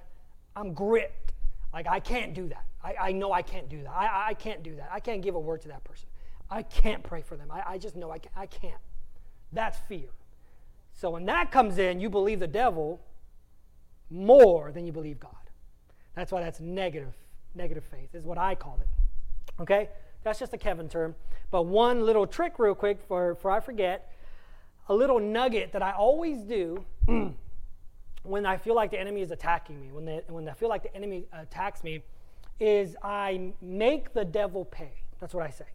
I'm 0.55 0.73
gripped. 0.73 1.33
Like, 1.73 1.87
I 1.87 1.99
can't 1.99 2.33
do 2.33 2.47
that. 2.49 2.65
I, 2.83 2.95
I 3.09 3.11
know 3.11 3.31
I 3.31 3.41
can't 3.41 3.67
do 3.67 3.81
that. 3.83 3.91
I, 3.91 4.29
I 4.29 4.33
can't 4.33 4.63
do 4.63 4.75
that. 4.75 4.89
I 4.91 4.99
can't 4.99 5.21
give 5.21 5.35
a 5.35 5.39
word 5.39 5.61
to 5.63 5.67
that 5.69 5.83
person. 5.83 6.07
I 6.49 6.61
can't 6.61 7.03
pray 7.03 7.21
for 7.21 7.35
them. 7.35 7.49
I, 7.51 7.63
I 7.65 7.77
just 7.77 7.95
know 7.95 8.11
I, 8.11 8.19
can, 8.19 8.31
I 8.35 8.45
can't. 8.45 8.79
That's 9.51 9.79
fear. 9.89 10.09
So 10.93 11.09
when 11.09 11.25
that 11.25 11.51
comes 11.51 11.79
in, 11.79 11.99
you 11.99 12.09
believe 12.09 12.39
the 12.39 12.47
devil 12.47 13.01
more 14.11 14.71
than 14.71 14.85
you 14.85 14.91
believe 14.91 15.19
God. 15.19 15.31
That's 16.15 16.31
why 16.31 16.41
that's 16.41 16.59
negative, 16.59 17.13
negative 17.55 17.83
faith, 17.83 18.13
is 18.13 18.23
what 18.23 18.37
I 18.37 18.53
call 18.53 18.79
it. 18.79 18.87
Okay? 19.59 19.89
That's 20.23 20.39
just 20.39 20.53
a 20.53 20.57
Kevin 20.57 20.89
term. 20.89 21.15
But 21.51 21.63
one 21.63 22.05
little 22.05 22.25
trick, 22.25 22.57
real 22.57 22.75
quick, 22.75 23.01
for, 23.07 23.35
for 23.35 23.51
I 23.51 23.59
forget, 23.59 24.11
a 24.87 24.93
little 24.93 25.19
nugget 25.19 25.71
that 25.73 25.81
I 25.81 25.91
always 25.91 26.39
do 26.43 26.83
when 28.23 28.45
I 28.45 28.57
feel 28.57 28.75
like 28.75 28.91
the 28.91 28.99
enemy 28.99 29.21
is 29.21 29.31
attacking 29.31 29.79
me, 29.79 29.91
when, 29.91 30.21
when 30.27 30.47
I 30.47 30.53
feel 30.53 30.69
like 30.69 30.83
the 30.83 30.95
enemy 30.95 31.25
attacks 31.33 31.83
me, 31.83 32.03
is 32.59 32.95
I 33.03 33.53
make 33.61 34.13
the 34.13 34.25
devil 34.25 34.65
pay. 34.65 34.93
That's 35.19 35.33
what 35.33 35.45
I 35.45 35.49
say. 35.49 35.65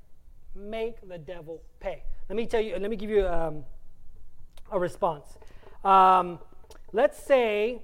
Make 0.55 1.07
the 1.09 1.19
devil 1.19 1.63
pay. 1.81 2.03
Let 2.29 2.37
me 2.37 2.47
tell 2.47 2.61
you, 2.61 2.77
let 2.79 2.91
me 2.91 2.97
give 2.97 3.11
you 3.11 3.27
um, 3.27 3.65
a 4.71 4.79
response. 4.79 5.39
Um, 5.85 6.39
let's 6.93 7.23
say 7.23 7.83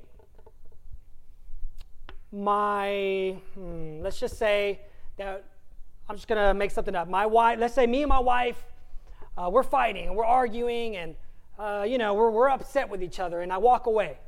my, 2.32 3.36
hmm, 3.54 4.00
let's 4.00 4.18
just 4.18 4.38
say 4.38 4.80
that 5.16 5.44
I'm 6.08 6.16
just 6.16 6.28
gonna 6.28 6.54
make 6.54 6.70
something 6.70 6.94
up. 6.94 7.08
My 7.08 7.26
wife, 7.26 7.58
let's 7.58 7.74
say 7.74 7.86
me 7.86 8.02
and 8.02 8.08
my 8.08 8.20
wife, 8.20 8.62
uh, 9.36 9.48
we're 9.50 9.62
fighting 9.62 10.06
and 10.06 10.16
we're 10.16 10.26
arguing 10.26 10.96
and 10.96 11.16
uh, 11.58 11.84
you 11.88 11.98
know 11.98 12.14
we're, 12.14 12.30
we're 12.30 12.50
upset 12.50 12.88
with 12.88 13.02
each 13.02 13.20
other, 13.20 13.40
and 13.40 13.52
I 13.52 13.58
walk 13.58 13.86
away. 13.86 14.18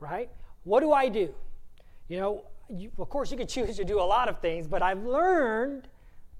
Right? 0.00 0.30
What 0.64 0.80
do 0.80 0.92
I 0.92 1.08
do? 1.08 1.34
You 2.08 2.18
know, 2.18 2.44
you, 2.68 2.90
of 2.98 3.08
course 3.08 3.30
you 3.30 3.36
could 3.36 3.48
choose 3.48 3.76
to 3.76 3.84
do 3.84 4.00
a 4.00 4.02
lot 4.02 4.28
of 4.28 4.40
things, 4.40 4.66
but 4.66 4.82
I've 4.82 5.04
learned 5.04 5.88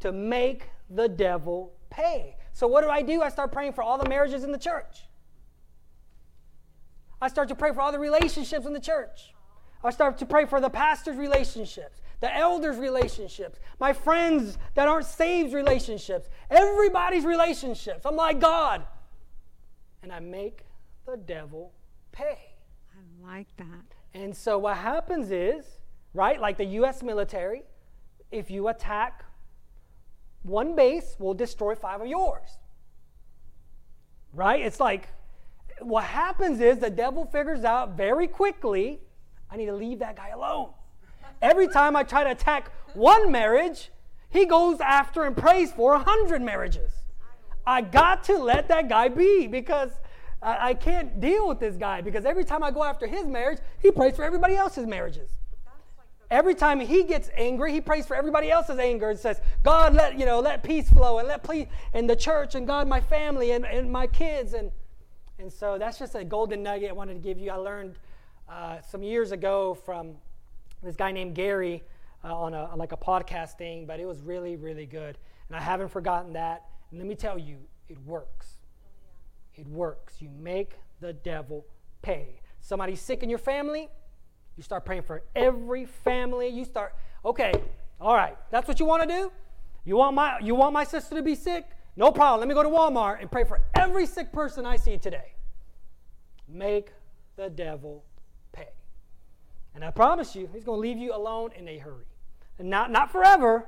to 0.00 0.12
make 0.12 0.68
the 0.90 1.08
devil 1.08 1.72
pay. 1.90 2.36
So 2.52 2.66
what 2.66 2.82
do 2.82 2.90
I 2.90 3.02
do? 3.02 3.22
I 3.22 3.28
start 3.28 3.52
praying 3.52 3.72
for 3.72 3.82
all 3.82 3.98
the 3.98 4.08
marriages 4.08 4.44
in 4.44 4.52
the 4.52 4.58
church. 4.58 5.04
I 7.20 7.28
start 7.28 7.48
to 7.48 7.54
pray 7.54 7.72
for 7.72 7.80
all 7.80 7.92
the 7.92 7.98
relationships 7.98 8.66
in 8.66 8.72
the 8.72 8.80
church. 8.80 9.34
I 9.82 9.90
start 9.90 10.18
to 10.18 10.26
pray 10.26 10.44
for 10.44 10.60
the 10.60 10.70
pastor's 10.70 11.16
relationships, 11.16 12.00
the 12.20 12.34
elders' 12.34 12.76
relationships, 12.76 13.58
my 13.78 13.92
friends 13.92 14.58
that 14.74 14.88
aren't 14.88 15.06
saved 15.06 15.54
relationships, 15.54 16.28
everybody's 16.50 17.24
relationships. 17.24 18.04
I'm 18.04 18.16
like, 18.16 18.40
God. 18.40 18.84
And 20.02 20.12
I 20.12 20.20
make 20.20 20.64
the 21.06 21.16
devil 21.16 21.72
pay. 22.12 22.38
I 22.92 23.32
like 23.32 23.48
that. 23.56 23.94
And 24.14 24.36
so 24.36 24.58
what 24.58 24.76
happens 24.76 25.30
is, 25.30 25.64
right, 26.14 26.40
like 26.40 26.56
the 26.56 26.64
US 26.64 27.02
military, 27.02 27.62
if 28.30 28.50
you 28.50 28.68
attack 28.68 29.24
one 30.42 30.74
base, 30.74 31.16
we'll 31.18 31.34
destroy 31.34 31.74
five 31.74 32.00
of 32.00 32.06
yours. 32.06 32.58
Right? 34.32 34.60
It's 34.60 34.80
like 34.80 35.08
what 35.80 36.04
happens 36.04 36.60
is 36.60 36.78
the 36.78 36.90
devil 36.90 37.24
figures 37.24 37.64
out 37.64 37.96
very 37.96 38.26
quickly 38.26 39.00
I 39.50 39.56
need 39.56 39.66
to 39.66 39.74
leave 39.74 40.00
that 40.00 40.16
guy 40.16 40.28
alone. 40.28 40.70
Every 41.40 41.68
time 41.68 41.96
I 41.96 42.02
try 42.02 42.24
to 42.24 42.30
attack 42.30 42.70
one 42.94 43.30
marriage, 43.30 43.90
he 44.30 44.44
goes 44.44 44.80
after 44.80 45.24
and 45.24 45.36
prays 45.36 45.72
for 45.72 45.94
a 45.94 45.98
hundred 45.98 46.42
marriages. 46.42 46.90
I 47.66 47.82
got 47.82 48.24
to 48.24 48.38
let 48.38 48.68
that 48.68 48.88
guy 48.88 49.08
be 49.08 49.46
because 49.46 49.90
I, 50.42 50.70
I 50.70 50.74
can't 50.74 51.20
deal 51.20 51.46
with 51.46 51.60
this 51.60 51.76
guy 51.76 52.00
because 52.00 52.24
every 52.24 52.44
time 52.44 52.62
I 52.62 52.70
go 52.70 52.82
after 52.82 53.06
his 53.06 53.26
marriage, 53.26 53.58
he 53.80 53.90
prays 53.90 54.16
for 54.16 54.24
everybody 54.24 54.54
else's 54.54 54.86
marriages. 54.86 55.30
Every 56.30 56.54
time 56.54 56.78
he 56.80 57.04
gets 57.04 57.30
angry, 57.36 57.72
he 57.72 57.80
prays 57.80 58.06
for 58.06 58.14
everybody 58.14 58.50
else's 58.50 58.78
anger 58.78 59.08
and 59.08 59.18
says, 59.18 59.40
God, 59.62 59.94
let 59.94 60.18
you 60.18 60.26
know, 60.26 60.40
let 60.40 60.62
peace 60.62 60.90
flow 60.90 61.18
and 61.18 61.28
let 61.28 61.42
please 61.42 61.68
and 61.94 62.08
the 62.08 62.16
church 62.16 62.54
and 62.54 62.66
God, 62.66 62.86
my 62.86 63.00
family 63.00 63.52
and, 63.52 63.64
and 63.64 63.90
my 63.90 64.06
kids. 64.06 64.52
And 64.52 64.70
and 65.38 65.52
so 65.52 65.78
that's 65.78 65.98
just 65.98 66.14
a 66.16 66.24
golden 66.24 66.64
nugget 66.64 66.90
I 66.90 66.92
wanted 66.92 67.14
to 67.14 67.20
give 67.20 67.38
you. 67.38 67.50
I 67.50 67.56
learned 67.56 67.94
uh, 68.48 68.80
some 68.80 69.02
years 69.02 69.30
ago 69.30 69.74
from 69.74 70.16
this 70.82 70.96
guy 70.96 71.12
named 71.12 71.34
Gary 71.34 71.82
uh, 72.24 72.34
on 72.34 72.54
a 72.54 72.74
like 72.76 72.92
a 72.92 72.96
podcast 72.96 73.58
thing, 73.58 73.86
but 73.86 74.00
it 74.00 74.06
was 74.06 74.20
really, 74.22 74.56
really 74.56 74.86
good. 74.86 75.18
And 75.48 75.56
I 75.56 75.60
haven't 75.60 75.88
forgotten 75.88 76.32
that. 76.34 76.64
And 76.90 76.98
let 76.98 77.06
me 77.06 77.14
tell 77.14 77.38
you, 77.38 77.58
it 77.88 77.98
works. 78.04 78.58
It 79.54 79.66
works. 79.66 80.20
You 80.20 80.30
make 80.30 80.74
the 81.00 81.12
devil 81.12 81.66
pay. 82.02 82.40
Somebody's 82.60 83.00
sick 83.00 83.22
in 83.22 83.30
your 83.30 83.38
family, 83.38 83.88
you 84.56 84.62
start 84.62 84.84
praying 84.84 85.02
for 85.02 85.22
every 85.36 85.84
family. 85.84 86.48
You 86.48 86.64
start, 86.64 86.94
okay, 87.24 87.52
all 88.00 88.14
right, 88.14 88.36
that's 88.50 88.66
what 88.66 88.80
you 88.80 88.86
want 88.86 89.02
to 89.02 89.08
do? 89.08 89.32
You 89.84 89.96
want 89.96 90.14
my 90.14 90.38
you 90.40 90.54
want 90.54 90.72
my 90.72 90.84
sister 90.84 91.14
to 91.14 91.22
be 91.22 91.34
sick? 91.34 91.64
No 91.96 92.12
problem. 92.12 92.40
Let 92.40 92.48
me 92.48 92.54
go 92.54 92.62
to 92.62 92.68
Walmart 92.68 93.20
and 93.20 93.30
pray 93.30 93.44
for 93.44 93.60
every 93.74 94.04
sick 94.04 94.32
person 94.32 94.66
I 94.66 94.76
see 94.76 94.98
today. 94.98 95.34
Make 96.48 96.92
the 97.36 97.48
devil. 97.48 98.04
And 99.74 99.84
I 99.84 99.90
promise 99.90 100.34
you, 100.34 100.48
he's 100.52 100.64
going 100.64 100.76
to 100.76 100.80
leave 100.80 100.98
you 100.98 101.14
alone 101.14 101.50
in 101.56 101.68
a 101.68 101.78
hurry. 101.78 102.06
And 102.58 102.68
not, 102.68 102.90
not 102.90 103.10
forever, 103.12 103.66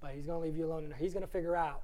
but 0.00 0.12
he's 0.12 0.26
going 0.26 0.40
to 0.42 0.46
leave 0.46 0.56
you 0.56 0.66
alone. 0.66 0.84
And 0.84 0.94
he's 0.94 1.12
going 1.12 1.24
to 1.24 1.30
figure 1.30 1.56
out. 1.56 1.82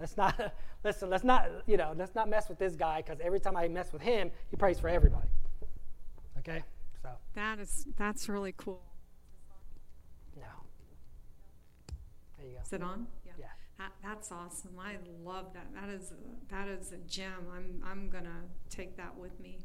Let's 0.00 0.16
not, 0.16 0.54
listen, 0.84 1.10
let's 1.10 1.24
not, 1.24 1.50
you 1.66 1.76
know, 1.76 1.94
let's 1.96 2.14
not 2.14 2.28
mess 2.28 2.48
with 2.48 2.58
this 2.58 2.76
guy 2.76 3.02
because 3.02 3.20
every 3.20 3.40
time 3.40 3.56
I 3.56 3.68
mess 3.68 3.92
with 3.92 4.02
him, 4.02 4.30
he 4.50 4.56
prays 4.56 4.78
for 4.78 4.88
everybody. 4.88 5.28
Okay? 6.38 6.62
So. 7.02 7.10
That 7.34 7.58
is, 7.58 7.86
that's 7.96 8.28
really 8.28 8.54
cool. 8.56 8.82
No. 10.36 10.46
There 12.38 12.46
you 12.46 12.54
go. 12.54 12.60
Is 12.64 12.72
it 12.72 12.82
on? 12.82 13.06
Yeah. 13.26 13.32
That, 13.78 13.92
that's 14.02 14.32
awesome. 14.32 14.72
I 14.80 14.96
love 15.22 15.52
that. 15.52 15.66
That 15.74 15.90
is 15.90 16.12
a, 16.12 16.54
that 16.54 16.68
is 16.68 16.92
a 16.92 16.98
gem. 16.98 17.46
I'm 17.54 17.82
I'm 17.84 18.08
gonna 18.08 18.44
take 18.70 18.96
that 18.96 19.16
with 19.16 19.38
me. 19.38 19.58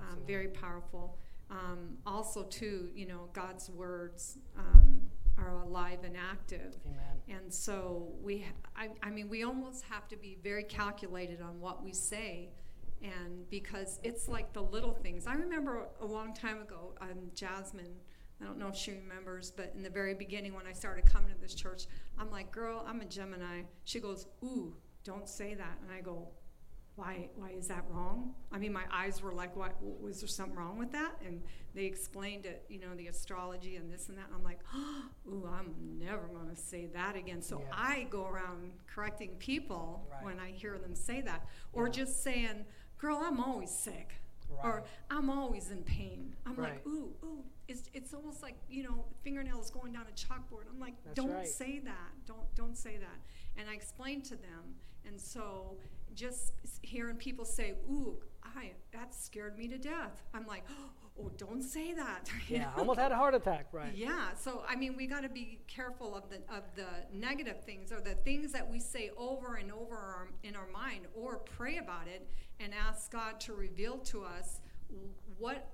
Um, 0.00 0.18
very 0.26 0.48
powerful. 0.48 1.18
Um, 1.50 1.96
also, 2.06 2.44
too, 2.44 2.90
you 2.94 3.06
know, 3.06 3.28
God's 3.32 3.70
words 3.70 4.38
um, 4.56 5.00
are 5.38 5.62
alive 5.62 6.00
and 6.04 6.16
active. 6.16 6.76
Amen. 6.86 7.40
And 7.40 7.52
so 7.52 8.12
we, 8.22 8.38
ha- 8.40 8.70
I, 8.76 8.88
I 9.02 9.10
mean, 9.10 9.28
we 9.28 9.44
almost 9.44 9.84
have 9.84 10.08
to 10.08 10.16
be 10.16 10.38
very 10.42 10.64
calculated 10.64 11.40
on 11.40 11.60
what 11.60 11.82
we 11.82 11.92
say, 11.92 12.50
and 13.02 13.48
because 13.50 14.00
it's 14.02 14.28
like 14.28 14.52
the 14.52 14.62
little 14.62 14.92
things. 14.92 15.26
I 15.26 15.34
remember 15.34 15.88
a 16.00 16.06
long 16.06 16.34
time 16.34 16.60
ago, 16.60 16.94
um, 17.00 17.30
Jasmine. 17.34 17.94
I 18.40 18.44
don't 18.44 18.58
know 18.58 18.68
if 18.68 18.76
she 18.76 18.92
remembers, 18.92 19.50
but 19.50 19.72
in 19.74 19.82
the 19.82 19.90
very 19.90 20.14
beginning 20.14 20.54
when 20.54 20.66
I 20.66 20.72
started 20.72 21.06
coming 21.06 21.32
to 21.34 21.40
this 21.40 21.54
church, 21.54 21.86
I'm 22.18 22.30
like, 22.30 22.52
"Girl, 22.52 22.84
I'm 22.86 23.00
a 23.00 23.04
Gemini." 23.04 23.62
She 23.84 23.98
goes, 23.98 24.26
"Ooh, 24.44 24.76
don't 25.02 25.28
say 25.28 25.54
that," 25.54 25.78
and 25.82 25.90
I 25.90 26.00
go, 26.00 26.28
why 26.98 27.28
why 27.36 27.50
is 27.50 27.68
that 27.68 27.84
wrong 27.90 28.34
i 28.50 28.58
mean 28.58 28.72
my 28.72 28.82
eyes 28.92 29.22
were 29.22 29.32
like 29.32 29.54
what 29.56 29.72
was 30.02 30.20
there 30.20 30.26
something 30.28 30.56
wrong 30.56 30.76
with 30.78 30.90
that 30.90 31.12
and 31.24 31.40
they 31.74 31.84
explained 31.84 32.44
it 32.44 32.64
you 32.68 32.80
know 32.80 32.92
the 32.96 33.06
astrology 33.06 33.76
and 33.76 33.90
this 33.92 34.08
and 34.08 34.18
that 34.18 34.26
and 34.26 34.34
i'm 34.34 34.42
like 34.42 34.58
oh, 34.74 35.02
ooh 35.30 35.48
i'm 35.56 35.72
never 35.98 36.26
going 36.26 36.48
to 36.48 36.56
say 36.56 36.86
that 36.86 37.14
again 37.14 37.40
so 37.40 37.60
Yeah. 37.60 37.66
i 37.72 38.06
go 38.10 38.26
around 38.26 38.72
correcting 38.92 39.36
people 39.38 40.06
Right. 40.10 40.24
when 40.24 40.40
i 40.40 40.50
hear 40.50 40.76
them 40.76 40.94
say 40.96 41.20
that 41.20 41.46
or 41.72 41.86
Yeah. 41.86 41.92
just 41.92 42.22
saying 42.24 42.64
girl 42.98 43.20
i'm 43.24 43.38
always 43.40 43.70
sick 43.70 44.14
or 44.64 44.82
i'm 45.08 45.30
always 45.30 45.70
in 45.70 45.84
pain 45.84 46.34
i'm 46.46 46.56
Right. 46.56 46.72
like 46.72 46.86
ooh 46.86 47.14
ooh 47.22 47.44
it's, 47.68 47.90
it's 47.94 48.14
almost 48.14 48.42
like 48.42 48.56
you 48.68 48.82
know 48.82 49.04
fingernails 49.22 49.70
going 49.70 49.92
down 49.92 50.06
a 50.08 50.12
chalkboard 50.12 50.64
i'm 50.72 50.80
like 50.80 50.94
That's 51.04 51.14
don't 51.14 51.30
right. 51.32 51.46
say 51.46 51.78
that 51.84 52.12
don't 52.26 52.54
don't 52.54 52.76
say 52.76 52.96
that 52.96 53.20
and 53.60 53.68
i 53.68 53.74
explained 53.74 54.24
to 54.26 54.36
them 54.36 54.74
and 55.06 55.20
so 55.20 55.76
just 56.14 56.54
hearing 56.82 57.16
people 57.16 57.44
say 57.44 57.74
ooh 57.90 58.16
i 58.56 58.72
that 58.92 59.14
scared 59.14 59.56
me 59.58 59.68
to 59.68 59.78
death 59.78 60.22
i'm 60.34 60.46
like 60.46 60.64
oh 60.70 61.30
don't 61.36 61.62
say 61.62 61.92
that 61.94 62.28
Yeah, 62.48 62.60
know? 62.60 62.68
almost 62.78 63.00
had 63.00 63.10
a 63.10 63.16
heart 63.16 63.34
attack, 63.34 63.66
right? 63.72 63.92
Yeah, 63.94 64.34
so 64.38 64.62
I 64.68 64.76
mean, 64.76 64.96
we 64.96 65.06
got 65.08 65.22
to 65.22 65.28
be 65.28 65.58
careful 65.66 66.14
of 66.14 66.30
the 66.30 66.36
of 66.54 66.62
the 66.76 66.86
negative 67.12 67.64
things 67.64 67.90
or 67.92 68.00
the 68.00 68.14
things 68.14 68.52
that 68.52 68.70
we 68.70 68.78
say 68.78 69.10
over 69.16 69.56
and 69.56 69.72
over 69.72 69.96
our, 69.96 70.28
in 70.44 70.54
our 70.54 70.68
mind, 70.68 71.06
or 71.14 71.38
pray 71.38 71.78
about 71.78 72.06
it 72.06 72.28
and 72.60 72.72
ask 72.72 73.10
God 73.10 73.40
to 73.40 73.52
reveal 73.52 73.98
to 73.98 74.22
us 74.22 74.60
what 75.38 75.66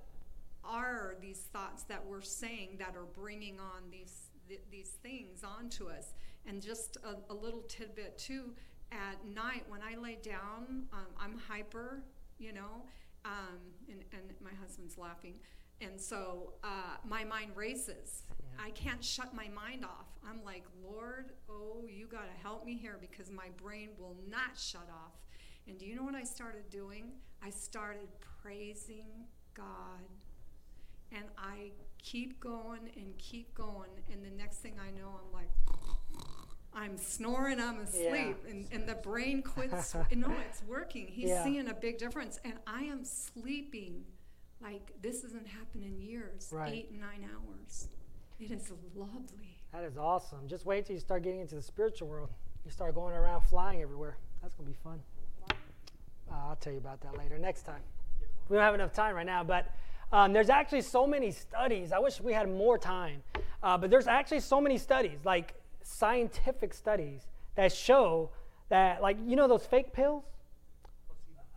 are 0.67 1.15
these 1.21 1.47
thoughts 1.53 1.83
that 1.83 2.05
we're 2.05 2.21
saying 2.21 2.77
that 2.79 2.95
are 2.95 3.07
bringing 3.13 3.59
on 3.59 3.89
these 3.91 4.29
th- 4.47 4.61
these 4.71 4.91
things 5.01 5.43
onto 5.43 5.87
us. 5.87 6.13
And 6.45 6.61
just 6.61 6.97
a, 6.97 7.31
a 7.31 7.35
little 7.35 7.61
tidbit 7.61 8.17
too. 8.17 8.51
At 8.91 9.25
night, 9.25 9.63
when 9.67 9.81
I 9.81 9.97
lay 9.97 10.17
down, 10.21 10.85
um, 10.93 11.07
I'm 11.19 11.37
hyper, 11.47 12.03
you 12.37 12.53
know, 12.53 12.85
um, 13.25 13.57
and, 13.89 14.03
and 14.13 14.33
my 14.41 14.51
husband's 14.61 14.97
laughing. 14.97 15.35
And 15.81 15.99
so 15.99 16.53
uh, 16.63 16.97
my 17.03 17.23
mind 17.23 17.51
races. 17.55 18.23
I 18.57 18.69
can't 18.71 19.03
shut 19.03 19.33
my 19.33 19.49
mind 19.49 19.83
off. 19.83 20.07
I'm 20.27 20.43
like, 20.45 20.63
Lord, 20.81 21.31
oh, 21.49 21.83
you 21.89 22.07
got 22.07 22.23
to 22.33 22.41
help 22.41 22.65
me 22.65 22.77
here 22.77 22.97
because 23.01 23.29
my 23.29 23.47
brain 23.61 23.89
will 23.99 24.15
not 24.29 24.57
shut 24.57 24.87
off. 24.89 25.13
And 25.67 25.77
do 25.77 25.85
you 25.85 25.95
know 25.95 26.03
what 26.03 26.15
I 26.15 26.23
started 26.23 26.69
doing? 26.69 27.11
I 27.43 27.49
started 27.49 28.07
praising 28.41 29.07
God. 29.53 30.05
And 31.11 31.25
I 31.37 31.71
keep 32.01 32.39
going 32.39 32.89
and 32.95 33.17
keep 33.17 33.53
going. 33.53 33.89
And 34.11 34.23
the 34.23 34.29
next 34.37 34.57
thing 34.57 34.73
I 34.79 34.91
know, 34.91 35.09
I'm 35.25 35.31
like, 35.33 35.49
I'm 36.73 36.97
snoring, 36.97 37.59
I'm 37.59 37.79
asleep. 37.79 38.37
And, 38.49 38.67
and 38.71 38.87
the 38.87 38.95
brain 38.95 39.41
quits. 39.41 39.95
no, 40.15 40.31
it's 40.49 40.61
working. 40.67 41.07
He's 41.07 41.29
Yeah. 41.29 41.43
seeing 41.43 41.67
a 41.69 41.73
big 41.73 41.97
difference. 41.97 42.39
And 42.43 42.55
I 42.67 42.83
am 42.83 43.05
sleeping 43.05 44.03
like 44.61 44.91
this 45.01 45.21
hasn't 45.21 45.47
happened 45.47 45.83
in 45.83 45.99
years 45.99 46.49
Right. 46.51 46.73
eight, 46.73 46.91
nine 46.91 47.27
hours. 47.33 47.87
It 48.39 48.51
is 48.51 48.71
lovely. 48.95 49.57
That 49.71 49.83
is 49.85 49.97
awesome. 49.97 50.47
Just 50.47 50.65
wait 50.65 50.85
till 50.85 50.95
you 50.95 50.99
start 50.99 51.23
getting 51.23 51.39
into 51.39 51.55
the 51.55 51.61
spiritual 51.61 52.07
world. 52.09 52.29
You 52.65 52.71
start 52.71 52.95
going 52.95 53.15
around 53.15 53.41
flying 53.43 53.81
everywhere. 53.81 54.17
That's 54.41 54.53
going 54.55 54.67
to 54.71 54.77
be 54.77 54.83
fun. 54.83 54.99
Uh, 56.29 56.33
I'll 56.49 56.55
tell 56.55 56.73
you 56.73 56.79
about 56.79 56.99
that 57.01 57.17
later, 57.17 57.37
next 57.37 57.63
time. 57.63 57.81
We 58.49 58.55
don't 58.57 58.63
have 58.63 58.75
enough 58.75 58.93
time 58.93 59.15
right 59.15 59.25
now, 59.25 59.43
but 59.43 59.67
um, 60.15 60.31
there's 60.31 60.49
actually 60.49 60.81
so 60.81 61.05
many 61.05 61.29
studies. 61.29 61.91
I 61.91 61.99
wish 61.99 62.21
we 62.21 62.31
had 62.31 62.49
more 62.49 62.77
time, 62.77 63.21
uh, 63.61 63.77
but 63.77 63.89
there's 63.89 64.07
actually 64.07 64.39
so 64.39 64.61
many 64.61 64.77
studies, 64.77 65.19
like 65.25 65.53
scientific 65.83 66.73
studies, 66.73 67.27
that 67.55 67.73
show 67.73 68.29
that, 68.69 69.01
like, 69.01 69.17
you 69.27 69.35
know, 69.35 69.45
those 69.45 69.65
fake 69.65 69.91
pills? 69.91 70.23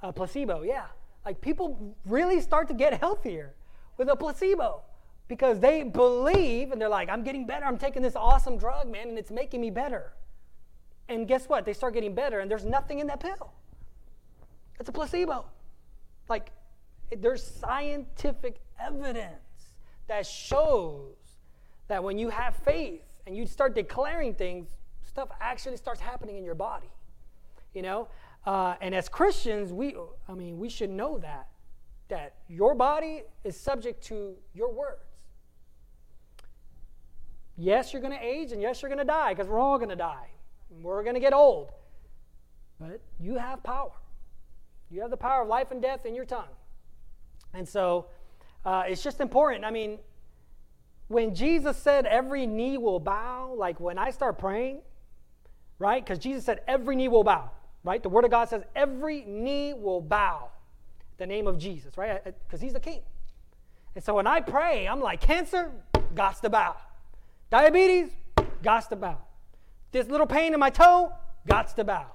Uh, 0.02 0.10
placebo, 0.10 0.62
yeah. 0.62 0.86
Like, 1.24 1.40
people 1.40 1.94
really 2.04 2.40
start 2.40 2.66
to 2.66 2.74
get 2.74 2.98
healthier 2.98 3.54
with 3.96 4.08
a 4.08 4.16
placebo 4.16 4.82
because 5.28 5.60
they 5.60 5.84
believe 5.84 6.72
and 6.72 6.82
they're 6.82 6.88
like, 6.88 7.08
I'm 7.08 7.22
getting 7.22 7.46
better. 7.46 7.64
I'm 7.64 7.78
taking 7.78 8.02
this 8.02 8.16
awesome 8.16 8.58
drug, 8.58 8.90
man, 8.90 9.10
and 9.10 9.18
it's 9.18 9.30
making 9.30 9.60
me 9.60 9.70
better. 9.70 10.14
And 11.08 11.28
guess 11.28 11.48
what? 11.48 11.64
They 11.64 11.74
start 11.74 11.94
getting 11.94 12.12
better, 12.12 12.40
and 12.40 12.50
there's 12.50 12.64
nothing 12.64 12.98
in 12.98 13.06
that 13.06 13.20
pill. 13.20 13.52
It's 14.80 14.88
a 14.88 14.92
placebo. 14.92 15.44
Like, 16.28 16.50
there's 17.16 17.42
scientific 17.42 18.60
evidence 18.80 19.74
that 20.06 20.26
shows 20.26 21.16
that 21.88 22.02
when 22.02 22.18
you 22.18 22.28
have 22.28 22.56
faith 22.56 23.02
and 23.26 23.36
you 23.36 23.46
start 23.46 23.74
declaring 23.74 24.34
things, 24.34 24.68
stuff 25.06 25.28
actually 25.40 25.76
starts 25.76 26.00
happening 26.00 26.36
in 26.36 26.44
your 26.44 26.54
body. 26.54 26.90
You 27.74 27.82
know? 27.82 28.08
Uh, 28.46 28.74
and 28.80 28.94
as 28.94 29.08
Christians, 29.08 29.72
we, 29.72 29.94
I 30.28 30.34
mean, 30.34 30.58
we 30.58 30.68
should 30.68 30.90
know 30.90 31.18
that, 31.18 31.48
that 32.08 32.34
your 32.48 32.74
body 32.74 33.22
is 33.44 33.58
subject 33.58 34.02
to 34.04 34.34
your 34.54 34.72
words. 34.72 35.02
Yes, 37.56 37.92
you're 37.92 38.00
going 38.00 38.16
to 38.16 38.24
age, 38.24 38.52
and 38.52 38.62
yes, 38.62 38.80
you're 38.80 38.88
going 38.88 39.00
to 39.00 39.04
die, 39.04 39.34
because 39.34 39.48
we're 39.48 39.58
all 39.58 39.78
going 39.78 39.90
to 39.90 39.96
die. 39.96 40.28
We're 40.70 41.02
going 41.02 41.14
to 41.14 41.20
get 41.20 41.32
old. 41.32 41.72
But 42.80 43.00
you 43.18 43.36
have 43.36 43.62
power. 43.62 43.90
You 44.90 45.00
have 45.00 45.10
the 45.10 45.16
power 45.16 45.42
of 45.42 45.48
life 45.48 45.70
and 45.72 45.82
death 45.82 46.06
in 46.06 46.14
your 46.14 46.24
tongue. 46.24 46.48
And 47.54 47.68
so 47.68 48.06
uh, 48.64 48.84
it's 48.86 49.02
just 49.02 49.20
important. 49.20 49.64
I 49.64 49.70
mean, 49.70 49.98
when 51.08 51.34
Jesus 51.34 51.76
said 51.76 52.06
every 52.06 52.46
knee 52.46 52.78
will 52.78 53.00
bow, 53.00 53.54
like 53.56 53.80
when 53.80 53.98
I 53.98 54.10
start 54.10 54.38
praying, 54.38 54.80
right? 55.78 56.04
Because 56.04 56.18
Jesus 56.18 56.44
said 56.44 56.60
every 56.68 56.96
knee 56.96 57.08
will 57.08 57.24
bow, 57.24 57.50
right? 57.82 58.02
The 58.02 58.08
Word 58.08 58.24
of 58.24 58.30
God 58.30 58.48
says 58.48 58.62
every 58.76 59.24
knee 59.24 59.74
will 59.74 60.00
bow 60.00 60.50
the 61.16 61.26
name 61.26 61.46
of 61.46 61.58
Jesus, 61.58 61.96
right? 61.96 62.22
Because 62.24 62.60
He's 62.60 62.74
the 62.74 62.80
King. 62.80 63.00
And 63.94 64.04
so 64.04 64.14
when 64.14 64.26
I 64.26 64.40
pray, 64.40 64.86
I'm 64.86 65.00
like, 65.00 65.20
cancer, 65.20 65.72
gots 66.14 66.40
to 66.40 66.50
bow. 66.50 66.76
Diabetes, 67.50 68.10
gots 68.62 68.88
to 68.90 68.96
bow. 68.96 69.18
This 69.90 70.06
little 70.08 70.26
pain 70.26 70.52
in 70.52 70.60
my 70.60 70.70
toe, 70.70 71.12
gots 71.48 71.74
to 71.76 71.84
bow. 71.84 72.06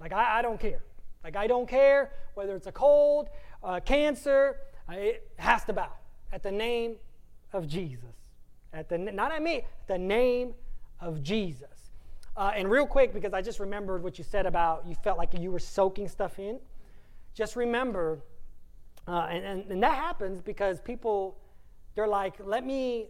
Like, 0.00 0.12
I, 0.12 0.38
I 0.38 0.42
don't 0.42 0.60
care. 0.60 0.82
Like, 1.24 1.36
I 1.36 1.46
don't 1.46 1.68
care 1.68 2.12
whether 2.34 2.54
it's 2.54 2.68
a 2.68 2.72
cold, 2.72 3.28
uh, 3.62 3.80
cancer, 3.80 4.56
it 4.90 5.28
has 5.36 5.64
to 5.64 5.72
bow 5.72 5.90
at 6.32 6.42
the 6.42 6.52
name 6.52 6.96
of 7.52 7.66
Jesus. 7.66 8.14
At 8.72 8.88
the, 8.88 8.98
not 8.98 9.32
at 9.32 9.42
me, 9.42 9.64
the 9.86 9.98
name 9.98 10.54
of 11.00 11.22
Jesus. 11.22 11.90
Uh, 12.36 12.52
and 12.54 12.70
real 12.70 12.86
quick, 12.86 13.14
because 13.14 13.32
I 13.32 13.40
just 13.40 13.60
remembered 13.60 14.02
what 14.02 14.18
you 14.18 14.24
said 14.24 14.44
about 14.44 14.86
you 14.86 14.94
felt 14.94 15.16
like 15.16 15.32
you 15.38 15.50
were 15.50 15.58
soaking 15.58 16.08
stuff 16.08 16.38
in. 16.38 16.58
Just 17.34 17.56
remember, 17.56 18.20
uh, 19.08 19.28
and, 19.30 19.44
and, 19.44 19.70
and 19.70 19.82
that 19.82 19.94
happens 19.94 20.42
because 20.42 20.80
people, 20.80 21.38
they're 21.94 22.06
like, 22.06 22.34
let 22.44 22.64
me, 22.64 23.08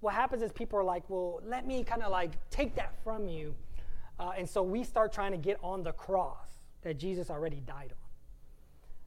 what 0.00 0.14
happens 0.14 0.42
is 0.42 0.50
people 0.52 0.78
are 0.78 0.84
like, 0.84 1.08
well, 1.08 1.40
let 1.46 1.66
me 1.66 1.84
kind 1.84 2.02
of 2.02 2.10
like 2.10 2.32
take 2.50 2.74
that 2.74 2.94
from 3.04 3.28
you. 3.28 3.54
Uh, 4.18 4.32
and 4.36 4.48
so 4.48 4.62
we 4.62 4.82
start 4.82 5.12
trying 5.12 5.32
to 5.32 5.38
get 5.38 5.58
on 5.62 5.82
the 5.82 5.92
cross 5.92 6.48
that 6.82 6.98
Jesus 6.98 7.30
already 7.30 7.60
died 7.60 7.92
on. 7.92 8.11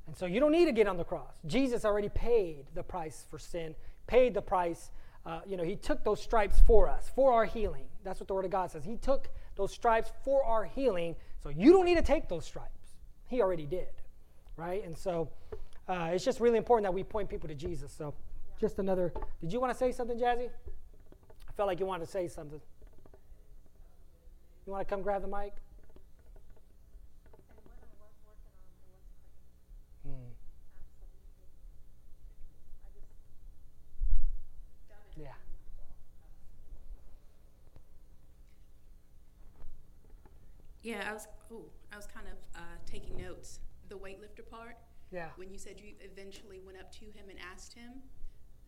And 0.07 0.15
so 0.15 0.25
you 0.25 0.39
don't 0.39 0.51
need 0.51 0.65
to 0.65 0.71
get 0.71 0.87
on 0.87 0.97
the 0.97 1.03
cross. 1.03 1.33
Jesus 1.45 1.83
already 1.85 2.09
paid 2.09 2.65
the 2.75 2.83
price 2.83 3.25
for 3.29 3.39
sin, 3.39 3.75
paid 4.07 4.33
the 4.33 4.41
price. 4.41 4.91
Uh, 5.25 5.41
you 5.47 5.57
know, 5.57 5.63
he 5.63 5.75
took 5.75 6.03
those 6.03 6.21
stripes 6.21 6.61
for 6.67 6.87
us, 6.87 7.11
for 7.15 7.33
our 7.33 7.45
healing. 7.45 7.85
That's 8.03 8.19
what 8.19 8.27
the 8.27 8.33
Word 8.35 8.45
of 8.45 8.51
God 8.51 8.69
says. 8.71 8.83
He 8.83 8.97
took 8.97 9.29
those 9.55 9.71
stripes 9.71 10.11
for 10.23 10.43
our 10.43 10.65
healing. 10.65 11.15
So 11.41 11.49
you 11.49 11.71
don't 11.71 11.85
need 11.85 11.97
to 11.97 12.03
take 12.03 12.29
those 12.29 12.45
stripes. 12.45 12.69
He 13.27 13.41
already 13.41 13.65
did, 13.65 13.89
right? 14.57 14.83
And 14.85 14.95
so 14.95 15.29
uh, 15.87 16.11
it's 16.13 16.23
just 16.23 16.39
really 16.39 16.57
important 16.57 16.83
that 16.85 16.93
we 16.93 17.03
point 17.03 17.29
people 17.29 17.49
to 17.49 17.55
Jesus. 17.55 17.91
So 17.91 18.13
just 18.59 18.77
another. 18.79 19.11
Did 19.41 19.51
you 19.51 19.59
want 19.59 19.73
to 19.73 19.77
say 19.77 19.91
something, 19.91 20.19
Jazzy? 20.19 20.49
I 21.49 21.51
felt 21.57 21.67
like 21.67 21.79
you 21.79 21.87
wanted 21.87 22.05
to 22.05 22.11
say 22.11 22.27
something. 22.27 22.61
You 24.65 24.71
want 24.73 24.87
to 24.87 24.93
come 24.93 25.01
grab 25.01 25.21
the 25.21 25.27
mic? 25.27 25.53
And 27.35 27.59
what 27.67 27.77
I 28.01 28.09
was 28.09 28.17
working 28.25 28.49
on 28.49 28.65
was 28.89 29.05
Hmm. 30.03 30.11
absolutely. 30.11 31.49
I 32.81 32.89
just 32.93 33.09
worked 34.65 34.91
on 34.91 35.05
it. 35.05 35.23
Yeah. 35.23 35.35
Yeah, 40.85 41.09
I 41.09 41.13
was. 41.13 41.27
Oh, 41.51 41.65
I 41.91 41.95
was 41.97 42.05
kind 42.07 42.27
of 42.27 42.37
uh, 42.55 42.77
taking 42.85 43.17
notes. 43.17 43.59
The 43.89 43.95
weightlifter 43.97 44.47
part. 44.49 44.77
Yeah. 45.11 45.29
When 45.35 45.49
you 45.51 45.57
said 45.57 45.79
you 45.79 45.93
eventually 45.99 46.59
went 46.65 46.77
up 46.79 46.91
to 46.93 47.05
him 47.05 47.29
and 47.29 47.37
asked 47.53 47.73
him, 47.73 47.91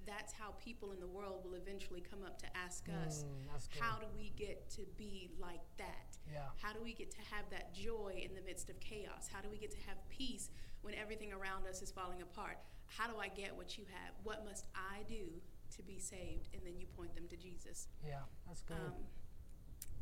that's 0.06 0.32
how 0.32 0.54
people 0.64 0.92
in 0.94 1.00
the 1.00 1.08
world 1.08 1.44
will 1.44 1.56
eventually 1.56 2.02
come 2.02 2.24
up 2.24 2.38
to 2.40 2.46
ask 2.56 2.86
us, 3.06 3.24
Mm, 3.26 3.52
that's 3.52 3.68
good. 3.68 3.82
how 3.82 3.98
do 4.00 4.06
we 4.16 4.32
get 4.38 4.70
to 4.78 4.84
be 4.98 5.30
like 5.42 5.60
that? 5.78 6.18
Yeah. 6.32 6.46
How 6.62 6.72
do 6.72 6.80
we 6.82 6.94
get 6.94 7.12
to 7.12 7.22
have 7.34 7.46
that 7.50 7.74
joy 7.74 8.14
in 8.24 8.34
the 8.34 8.42
midst 8.42 8.70
of 8.70 8.80
chaos? 8.80 9.28
How 9.32 9.42
do 9.42 9.50
we 9.50 9.58
get 9.58 9.72
to 9.72 9.82
have 9.88 9.98
peace 10.10 10.50
when 10.84 10.94
everything 10.96 11.34
around 11.34 11.68
us 11.68 11.82
is 11.82 11.92
falling 11.92 12.22
apart? 12.22 12.58
How 12.86 13.08
do 13.12 13.18
I 13.20 13.28
get 13.28 13.56
what 13.58 13.78
you 13.78 13.84
have? 13.92 14.14
What 14.24 14.46
must 14.46 14.68
I 14.76 15.04
do 15.10 15.26
to 15.76 15.82
be 15.84 16.00
saved? 16.00 16.50
And 16.54 16.62
then 16.66 16.78
you 16.78 16.86
point 16.96 17.14
them 17.16 17.28
to 17.30 17.36
Jesus. 17.36 17.88
Yeah, 18.08 18.22
that's 18.48 18.62
good. 18.62 18.78
Um, 18.78 18.94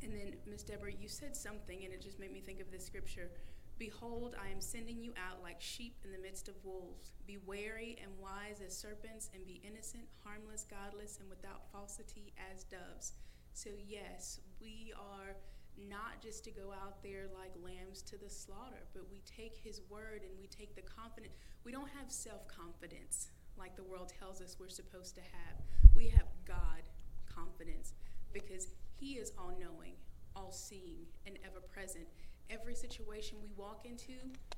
and 0.03 0.13
then, 0.13 0.35
Miss 0.45 0.63
Deborah, 0.63 0.91
you 0.91 1.07
said 1.07 1.35
something, 1.35 1.83
and 1.83 1.93
it 1.93 2.01
just 2.01 2.19
made 2.19 2.31
me 2.31 2.41
think 2.41 2.59
of 2.59 2.71
this 2.71 2.85
scripture. 2.85 3.31
Behold, 3.77 4.35
I 4.41 4.49
am 4.49 4.61
sending 4.61 5.01
you 5.01 5.13
out 5.17 5.43
like 5.43 5.59
sheep 5.59 5.97
in 6.05 6.11
the 6.11 6.17
midst 6.17 6.47
of 6.47 6.55
wolves. 6.63 7.11
Be 7.27 7.37
wary 7.45 7.97
and 8.01 8.11
wise 8.19 8.61
as 8.65 8.77
serpents, 8.77 9.29
and 9.33 9.45
be 9.45 9.61
innocent, 9.67 10.03
harmless, 10.23 10.65
godless, 10.69 11.19
and 11.19 11.29
without 11.29 11.71
falsity 11.71 12.33
as 12.53 12.63
doves. 12.63 13.13
So, 13.53 13.69
yes, 13.87 14.39
we 14.61 14.93
are 14.95 15.35
not 15.77 16.21
just 16.21 16.43
to 16.45 16.51
go 16.51 16.71
out 16.71 17.03
there 17.03 17.25
like 17.33 17.51
lambs 17.63 18.01
to 18.03 18.17
the 18.17 18.29
slaughter, 18.29 18.87
but 18.93 19.03
we 19.11 19.21
take 19.25 19.57
His 19.57 19.81
word 19.89 20.21
and 20.23 20.31
we 20.39 20.47
take 20.47 20.75
the 20.75 20.81
confidence. 20.81 21.33
We 21.63 21.71
don't 21.71 21.89
have 21.99 22.11
self 22.11 22.47
confidence 22.47 23.29
like 23.57 23.75
the 23.75 23.83
world 23.83 24.11
tells 24.19 24.41
us 24.41 24.57
we're 24.59 24.69
supposed 24.69 25.15
to 25.15 25.21
have. 25.21 25.61
We 25.95 26.07
have 26.09 26.27
God 26.45 26.83
confidence 27.25 27.93
because 28.33 28.67
He 28.97 29.13
is 29.13 29.31
all 29.37 29.53
knowing, 29.59 29.93
all 30.35 30.51
seeing, 30.51 31.05
and 31.25 31.37
ever 31.45 31.59
present. 31.59 32.05
Every 32.49 32.75
situation 32.75 33.37
we 33.41 33.49
walk 33.57 33.85
into, 33.85 34.13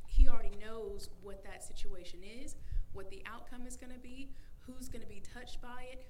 He 0.05 0.27
already 0.27 0.55
knows 0.63 1.09
what 1.21 1.43
that 1.43 1.63
situation 1.63 2.19
is, 2.23 2.55
what 2.93 3.09
the 3.09 3.23
outcome 3.25 3.65
is 3.65 3.77
going 3.77 3.93
to 3.93 3.99
be, 3.99 4.31
who's 4.59 4.89
going 4.89 5.01
to 5.01 5.07
be 5.07 5.21
touched 5.33 5.61
by 5.61 5.85
it. 5.91 6.05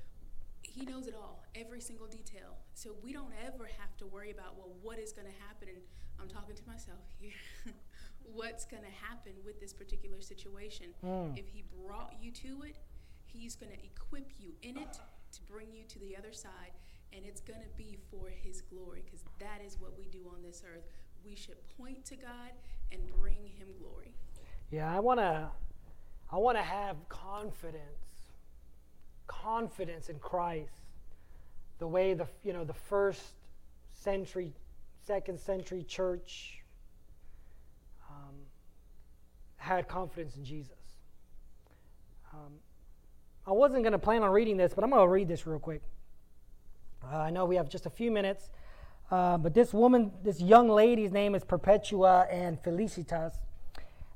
He 0.63 0.86
knows 0.86 1.07
it 1.07 1.15
all, 1.15 1.43
every 1.55 1.80
single 1.80 2.07
detail. 2.07 2.57
So 2.73 2.95
we 3.01 3.13
don't 3.13 3.32
ever 3.45 3.69
have 3.78 3.95
to 3.97 4.07
worry 4.07 4.32
about, 4.32 4.57
well, 4.57 4.73
what 4.82 4.99
is 4.99 5.13
going 5.13 5.28
to 5.28 5.34
happen? 5.47 5.69
And 5.69 5.78
I'm 6.19 6.28
talking 6.28 6.55
to 6.55 6.63
myself 6.67 6.99
here. 7.19 7.32
What's 8.34 8.65
going 8.65 8.84
to 8.84 9.05
happen 9.07 9.34
with 9.45 9.59
this 9.61 9.71
particular 9.73 10.19
situation? 10.19 10.88
Mm. 11.05 11.38
If 11.38 11.47
He 11.47 11.63
brought 11.86 12.13
you 12.19 12.32
to 12.32 12.63
it, 12.63 12.78
He's 13.25 13.55
going 13.55 13.71
to 13.71 13.80
equip 13.84 14.32
you 14.39 14.51
in 14.63 14.78
it 14.78 14.99
to 15.34 15.41
bring 15.43 15.67
you 15.71 15.84
to 15.86 15.99
the 15.99 16.15
other 16.17 16.34
side. 16.34 16.71
And 17.14 17.26
it's 17.26 17.41
going 17.41 17.62
to 17.62 17.78
be 17.78 17.97
for 18.12 18.30
His 18.30 18.62
glory 18.62 19.03
because 19.05 19.24
that 19.39 19.62
is 19.66 19.78
what 19.80 19.97
we 19.97 20.05
do 20.05 20.30
on 20.34 20.41
this 20.43 20.64
earth. 20.66 20.84
We 21.26 21.36
should 21.36 21.58
point 21.78 22.05
to 22.05 22.16
God 22.16 22.51
and 22.91 23.01
bring 23.20 23.47
Him 23.58 23.68
glory. 23.80 24.14
Yeah, 24.72 24.93
I 24.93 24.99
want 24.99 25.20
to 25.20 25.49
I 26.32 26.38
want 26.38 26.58
to 26.58 26.64
have 26.64 26.97
confidence. 27.10 27.84
Confidence 29.28 30.10
in 30.10 30.20
Christ. 30.20 30.82
The 31.80 31.88
way 31.88 32.14
the 32.14 32.28
you 32.43 32.53
know 32.53 32.64
the 32.64 32.74
first 32.74 33.22
century, 33.93 34.53
second 35.05 35.39
century 35.39 35.84
church 35.84 36.60
um, 38.10 38.36
had 39.58 39.88
confidence 39.88 40.36
in 40.36 40.43
Jesus. 40.43 40.76
Um, 42.34 42.53
I 43.45 43.51
wasn't 43.51 43.84
going 43.84 43.93
to 43.93 43.99
plan 43.99 44.24
on 44.24 44.32
reading 44.32 44.58
this, 44.58 44.74
but 44.74 44.84
I'm 44.84 44.89
going 44.89 45.01
to 45.01 45.08
read 45.08 45.28
this 45.28 45.47
real 45.47 45.60
quick. 45.60 45.82
Uh, 47.04 47.18
I 47.18 47.30
know 47.30 47.45
we 47.45 47.56
have 47.56 47.70
just 47.70 47.86
a 47.86 47.89
few 47.89 48.12
minutes, 48.12 48.50
uh, 49.12 49.38
but 49.38 49.54
this 49.54 49.74
woman, 49.74 50.12
this 50.24 50.41
young 50.41 50.70
lady's 50.70 51.12
name 51.12 51.36
is 51.36 51.43
Perpetua 51.43 52.28
and 52.30 52.62
Felicitas 52.62 53.34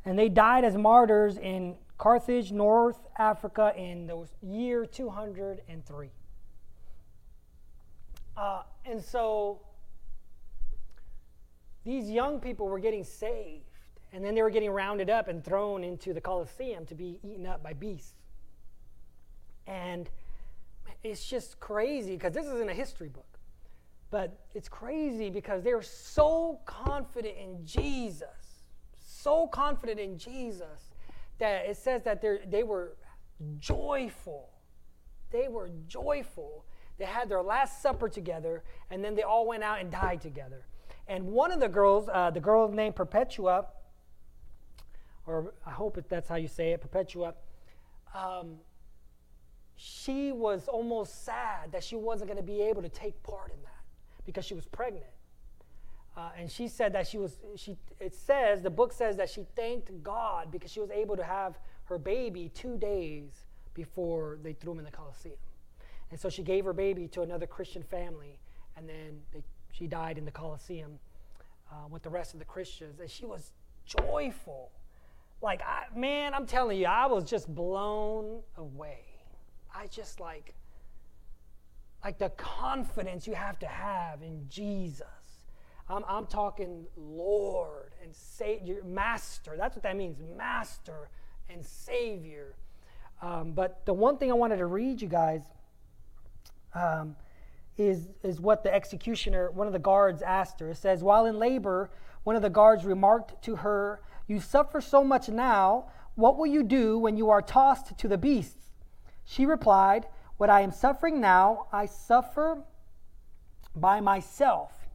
and 0.05 0.17
they 0.17 0.29
died 0.29 0.63
as 0.63 0.75
martyrs 0.75 1.37
in 1.37 1.75
Carthage, 1.97 2.51
North 2.51 3.07
Africa, 3.17 3.73
in 3.77 4.07
the 4.07 4.27
year 4.41 4.85
203. 4.85 6.09
Uh, 8.35 8.63
and 8.85 9.03
so 9.03 9.61
these 11.85 12.09
young 12.09 12.39
people 12.39 12.67
were 12.67 12.79
getting 12.79 13.03
saved, 13.03 13.65
and 14.11 14.25
then 14.25 14.33
they 14.33 14.41
were 14.41 14.49
getting 14.49 14.71
rounded 14.71 15.09
up 15.09 15.27
and 15.27 15.45
thrown 15.45 15.83
into 15.83 16.13
the 16.13 16.21
Colosseum 16.21 16.85
to 16.87 16.95
be 16.95 17.19
eaten 17.23 17.45
up 17.45 17.61
by 17.61 17.73
beasts. 17.73 18.13
And 19.67 20.09
it's 21.03 21.25
just 21.25 21.59
crazy 21.59 22.13
because 22.13 22.33
this 22.33 22.45
isn't 22.45 22.69
a 22.69 22.73
history 22.73 23.09
book. 23.09 23.25
But 24.09 24.37
it's 24.53 24.67
crazy 24.67 25.29
because 25.29 25.63
they 25.63 25.73
were 25.73 25.81
so 25.81 26.59
confident 26.65 27.37
in 27.37 27.65
Jesus, 27.65 28.63
so 28.99 29.47
confident 29.47 29.99
in 29.99 30.17
Jesus 30.17 30.91
that 31.39 31.65
it 31.65 31.77
says 31.77 32.03
that 32.03 32.21
they 32.21 32.39
they 32.47 32.63
were 32.63 32.97
joyful. 33.59 34.49
They 35.31 35.47
were 35.47 35.69
joyful. 35.87 36.65
They 36.97 37.05
had 37.05 37.29
their 37.29 37.41
last 37.41 37.81
supper 37.81 38.09
together, 38.09 38.63
and 38.89 39.03
then 39.03 39.15
they 39.15 39.23
all 39.23 39.47
went 39.47 39.63
out 39.63 39.79
and 39.79 39.89
died 39.89 40.21
together. 40.21 40.65
And 41.07 41.27
one 41.27 41.51
of 41.51 41.59
the 41.59 41.69
girls, 41.69 42.09
uh, 42.11 42.29
the 42.29 42.39
girl 42.39 42.69
named 42.69 42.95
Perpetua, 42.95 43.65
or 45.25 45.53
I 45.65 45.71
hope 45.71 45.97
that's 46.09 46.29
how 46.29 46.35
you 46.35 46.47
say 46.47 46.71
it, 46.71 46.81
Perpetua, 46.81 47.33
um, 48.13 48.57
she 50.03 50.31
was 50.31 50.67
almost 50.67 51.25
sad 51.25 51.71
that 51.71 51.83
she 51.83 51.95
wasn't 51.95 52.29
going 52.29 52.37
to 52.37 52.43
be 52.43 52.61
able 52.61 52.81
to 52.81 52.89
take 52.89 53.21
part 53.23 53.51
in 53.51 53.61
that 53.63 53.83
because 54.25 54.45
she 54.45 54.53
was 54.53 54.65
pregnant. 54.65 55.05
Uh, 56.17 56.29
and 56.37 56.51
she 56.51 56.67
said 56.67 56.93
that 56.93 57.07
she 57.07 57.17
was, 57.17 57.37
she, 57.55 57.77
it 57.99 58.13
says, 58.13 58.61
the 58.61 58.69
book 58.69 58.91
says 58.91 59.15
that 59.17 59.29
she 59.29 59.45
thanked 59.55 59.91
God 60.03 60.51
because 60.51 60.71
she 60.71 60.79
was 60.79 60.91
able 60.91 61.15
to 61.15 61.23
have 61.23 61.57
her 61.85 61.97
baby 61.97 62.51
two 62.53 62.77
days 62.77 63.45
before 63.73 64.39
they 64.43 64.53
threw 64.53 64.73
him 64.73 64.79
in 64.79 64.85
the 64.85 64.91
Colosseum. 64.91 65.37
And 66.09 66.19
so 66.19 66.29
she 66.29 66.43
gave 66.43 66.65
her 66.65 66.73
baby 66.73 67.07
to 67.09 67.21
another 67.21 67.47
Christian 67.47 67.83
family, 67.83 68.37
and 68.75 68.89
then 68.89 69.21
they, 69.31 69.43
she 69.71 69.87
died 69.87 70.17
in 70.17 70.25
the 70.25 70.31
Colosseum 70.31 70.99
uh, 71.71 71.87
with 71.89 72.03
the 72.03 72.09
rest 72.09 72.33
of 72.33 72.39
the 72.39 72.45
Christians. 72.45 72.99
And 72.99 73.09
she 73.09 73.25
was 73.25 73.51
joyful. 73.85 74.71
Like, 75.41 75.61
I, 75.61 75.85
man, 75.97 76.33
I'm 76.33 76.45
telling 76.45 76.77
you, 76.77 76.87
I 76.87 77.05
was 77.05 77.23
just 77.23 77.53
blown 77.53 78.41
away. 78.57 79.10
I 79.73 79.87
just 79.87 80.19
like, 80.19 80.53
like 82.03 82.17
the 82.17 82.29
confidence 82.29 83.27
you 83.27 83.33
have 83.33 83.59
to 83.59 83.67
have 83.67 84.21
in 84.21 84.45
Jesus. 84.49 85.05
I'm, 85.89 86.03
I'm 86.07 86.25
talking 86.25 86.85
Lord 86.95 87.93
and 88.03 88.15
Savior, 88.15 88.81
Master. 88.85 89.55
That's 89.57 89.75
what 89.75 89.83
that 89.83 89.97
means, 89.97 90.17
Master 90.37 91.09
and 91.49 91.65
Savior. 91.65 92.55
Um, 93.21 93.51
but 93.51 93.85
the 93.85 93.93
one 93.93 94.17
thing 94.17 94.31
I 94.31 94.33
wanted 94.33 94.57
to 94.57 94.65
read 94.65 95.01
you 95.01 95.07
guys 95.07 95.41
um, 96.73 97.15
is, 97.77 98.07
is 98.23 98.39
what 98.39 98.63
the 98.63 98.73
executioner, 98.73 99.51
one 99.51 99.67
of 99.67 99.73
the 99.73 99.79
guards 99.79 100.21
asked 100.21 100.59
her. 100.59 100.69
It 100.69 100.77
says, 100.77 101.03
While 101.03 101.25
in 101.25 101.37
labor, 101.37 101.91
one 102.23 102.35
of 102.35 102.41
the 102.41 102.49
guards 102.49 102.85
remarked 102.85 103.43
to 103.43 103.57
her, 103.57 104.01
You 104.27 104.39
suffer 104.39 104.81
so 104.81 105.03
much 105.03 105.29
now. 105.29 105.91
What 106.15 106.37
will 106.37 106.47
you 106.47 106.63
do 106.63 106.97
when 106.97 107.15
you 107.15 107.29
are 107.29 107.41
tossed 107.41 107.97
to 107.97 108.07
the 108.07 108.17
beasts? 108.17 108.70
She 109.31 109.45
replied, 109.45 110.07
What 110.35 110.49
I 110.49 110.59
am 110.59 110.73
suffering 110.73 111.21
now, 111.21 111.67
I 111.71 111.85
suffer 111.85 112.63
by 113.73 114.01
myself. 114.01 114.89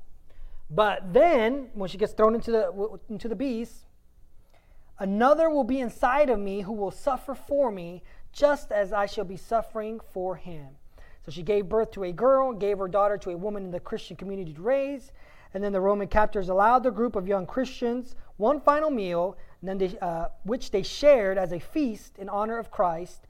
But 0.69 1.15
then, 1.15 1.71
when 1.73 1.89
she 1.89 1.97
gets 1.97 2.13
thrown 2.13 2.35
into 2.35 2.51
the, 2.51 2.99
into 3.09 3.29
the 3.29 3.35
beast, 3.35 3.87
another 4.99 5.49
will 5.49 5.65
be 5.65 5.81
inside 5.81 6.29
of 6.29 6.39
me 6.39 6.61
who 6.61 6.75
will 6.75 6.91
suffer 6.91 7.35
for 7.35 7.71
me, 7.71 8.03
just 8.31 8.73
as 8.73 8.93
I 8.93 9.07
shall 9.07 9.25
be 9.25 9.39
suffering 9.39 10.01
for 10.13 10.37
him. 10.37 10.67
So 11.25 11.31
she 11.31 11.43
gave 11.43 11.71
birth 11.71 11.93
to 11.93 12.05
a 12.05 12.13
girl, 12.13 12.53
gave 12.53 12.77
her 12.77 12.89
daughter 12.89 13.17
to 13.17 13.31
a 13.31 13.39
woman 13.39 13.65
in 13.65 13.71
the 13.71 13.81
Christian 13.81 14.19
community 14.19 14.53
to 14.53 14.61
raise. 14.61 15.13
And 15.55 15.65
then 15.65 15.73
the 15.73 15.81
Roman 15.81 16.09
captors 16.09 16.51
allowed 16.51 16.83
the 16.83 16.91
group 16.91 17.17
of 17.17 17.27
young 17.27 17.47
Christians 17.47 18.15
one 18.37 18.61
final 18.61 18.91
meal, 18.91 19.39
they, 19.63 19.97
uh, 20.03 20.27
which 20.43 20.73
they 20.73 20.83
shared 20.83 21.39
as 21.39 21.55
a 21.55 21.59
feast 21.59 22.19
in 22.19 22.29
honor 22.29 22.59
of 22.59 22.71
Christ. 22.71 23.27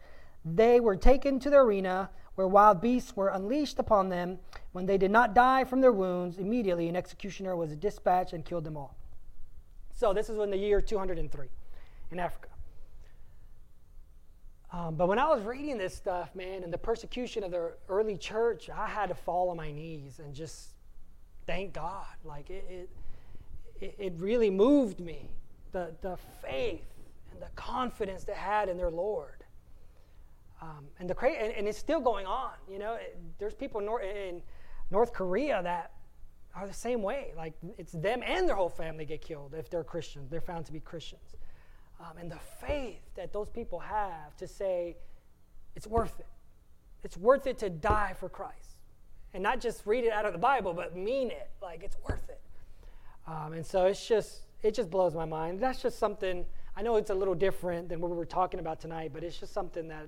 They 0.46 0.78
were 0.78 0.94
taken 0.94 1.40
to 1.40 1.50
the 1.50 1.56
arena 1.56 2.08
where 2.36 2.46
wild 2.46 2.80
beasts 2.80 3.16
were 3.16 3.28
unleashed 3.28 3.80
upon 3.80 4.08
them. 4.08 4.38
When 4.72 4.86
they 4.86 4.96
did 4.96 5.10
not 5.10 5.34
die 5.34 5.64
from 5.64 5.80
their 5.80 5.92
wounds, 5.92 6.38
immediately 6.38 6.88
an 6.88 6.94
executioner 6.94 7.56
was 7.56 7.74
dispatched 7.74 8.32
and 8.32 8.44
killed 8.44 8.64
them 8.64 8.76
all. 8.76 8.96
So 9.92 10.12
this 10.12 10.30
is 10.30 10.38
in 10.38 10.50
the 10.50 10.56
year 10.56 10.80
203 10.80 11.48
in 12.12 12.20
Africa. 12.20 12.48
Um, 14.72 14.94
but 14.94 15.08
when 15.08 15.18
I 15.18 15.26
was 15.26 15.42
reading 15.42 15.78
this 15.78 15.94
stuff, 15.94 16.34
man, 16.34 16.62
and 16.62 16.72
the 16.72 16.78
persecution 16.78 17.42
of 17.42 17.50
the 17.50 17.72
early 17.88 18.16
church, 18.16 18.68
I 18.68 18.86
had 18.86 19.08
to 19.08 19.14
fall 19.14 19.48
on 19.48 19.56
my 19.56 19.72
knees 19.72 20.20
and 20.20 20.34
just 20.34 20.74
thank 21.46 21.72
God. 21.72 22.04
Like 22.24 22.50
it, 22.50 22.90
it, 23.80 23.94
it 23.98 24.12
really 24.18 24.50
moved 24.50 25.00
me. 25.00 25.30
The, 25.72 25.94
the 26.02 26.18
faith 26.42 26.84
and 27.32 27.40
the 27.40 27.48
confidence 27.56 28.24
they 28.24 28.34
had 28.34 28.68
in 28.68 28.76
their 28.76 28.90
Lord. 28.90 29.45
Um, 30.60 30.86
and 30.98 31.10
the 31.10 31.14
cra- 31.14 31.32
and, 31.32 31.52
and, 31.52 31.68
it's 31.68 31.78
still 31.78 32.00
going 32.00 32.26
on. 32.26 32.52
You 32.66 32.78
know, 32.78 32.94
it, 32.94 33.18
there's 33.38 33.54
people 33.54 33.80
in 33.80 33.86
North, 33.86 34.04
in 34.04 34.40
North 34.90 35.12
Korea 35.12 35.60
that 35.62 35.92
are 36.54 36.66
the 36.66 36.72
same 36.72 37.02
way. 37.02 37.32
Like 37.36 37.52
it's 37.76 37.92
them 37.92 38.22
and 38.24 38.48
their 38.48 38.56
whole 38.56 38.70
family 38.70 39.04
get 39.04 39.20
killed 39.20 39.54
if 39.54 39.68
they're 39.68 39.84
Christians. 39.84 40.30
They're 40.30 40.40
found 40.40 40.64
to 40.66 40.72
be 40.72 40.80
Christians. 40.80 41.36
Um, 42.00 42.18
and 42.18 42.30
the 42.30 42.38
faith 42.66 43.02
that 43.16 43.32
those 43.32 43.50
people 43.50 43.78
have 43.78 44.36
to 44.38 44.46
say, 44.46 44.96
it's 45.74 45.86
worth 45.86 46.18
it. 46.20 46.26
It's 47.04 47.16
worth 47.16 47.46
it 47.46 47.58
to 47.58 47.70
die 47.70 48.14
for 48.18 48.28
Christ. 48.28 48.76
And 49.34 49.42
not 49.42 49.60
just 49.60 49.86
read 49.86 50.04
it 50.04 50.12
out 50.12 50.24
of 50.24 50.32
the 50.32 50.38
Bible, 50.38 50.72
but 50.72 50.96
mean 50.96 51.30
it. 51.30 51.50
Like 51.60 51.82
it's 51.82 51.96
worth 52.08 52.28
it. 52.28 52.40
Um, 53.26 53.52
and 53.52 53.64
so 53.64 53.86
it's 53.86 54.06
just, 54.06 54.42
it 54.62 54.74
just 54.74 54.90
blows 54.90 55.14
my 55.14 55.24
mind. 55.24 55.60
That's 55.60 55.82
just 55.82 55.98
something, 55.98 56.46
I 56.76 56.82
know 56.82 56.96
it's 56.96 57.10
a 57.10 57.14
little 57.14 57.34
different 57.34 57.88
than 57.88 58.00
what 58.00 58.10
we 58.10 58.16
were 58.16 58.24
talking 58.24 58.60
about 58.60 58.80
tonight, 58.80 59.10
but 59.12 59.22
it's 59.22 59.38
just 59.38 59.52
something 59.52 59.88
that 59.88 60.06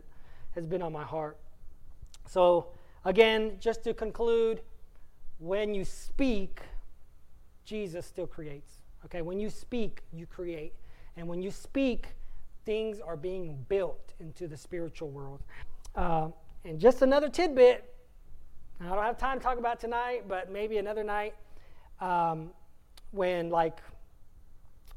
has 0.58 0.66
been 0.66 0.82
on 0.82 0.92
my 0.92 1.04
heart. 1.04 1.38
So, 2.26 2.68
again, 3.04 3.56
just 3.60 3.84
to 3.84 3.94
conclude, 3.94 4.60
when 5.38 5.72
you 5.74 5.84
speak, 5.84 6.60
Jesus 7.64 8.04
still 8.04 8.26
creates. 8.26 8.82
Okay, 9.04 9.22
when 9.22 9.38
you 9.38 9.48
speak, 9.48 10.02
you 10.12 10.26
create. 10.26 10.74
And 11.16 11.26
when 11.28 11.40
you 11.40 11.50
speak, 11.50 12.08
things 12.64 13.00
are 13.00 13.16
being 13.16 13.64
built 13.68 14.12
into 14.20 14.48
the 14.48 14.56
spiritual 14.56 15.10
world. 15.10 15.42
Uh, 15.94 16.28
and 16.64 16.78
just 16.78 17.02
another 17.02 17.28
tidbit, 17.28 17.94
I 18.80 18.88
don't 18.88 19.02
have 19.02 19.16
time 19.16 19.38
to 19.38 19.44
talk 19.44 19.58
about 19.58 19.80
tonight, 19.80 20.24
but 20.28 20.50
maybe 20.50 20.78
another 20.78 21.04
night, 21.04 21.34
um, 22.00 22.50
when 23.10 23.48
like 23.48 23.78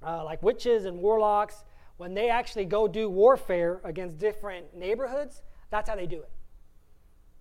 uh, 0.06 0.24
like 0.24 0.42
witches 0.42 0.86
and 0.86 0.98
warlocks, 0.98 1.64
when 1.98 2.14
they 2.14 2.30
actually 2.30 2.66
go 2.66 2.88
do 2.88 3.10
warfare 3.10 3.80
against 3.84 4.18
different 4.18 4.76
neighborhoods, 4.76 5.44
that's 5.72 5.90
how 5.90 5.96
they 5.96 6.06
do 6.06 6.18
it. 6.18 6.30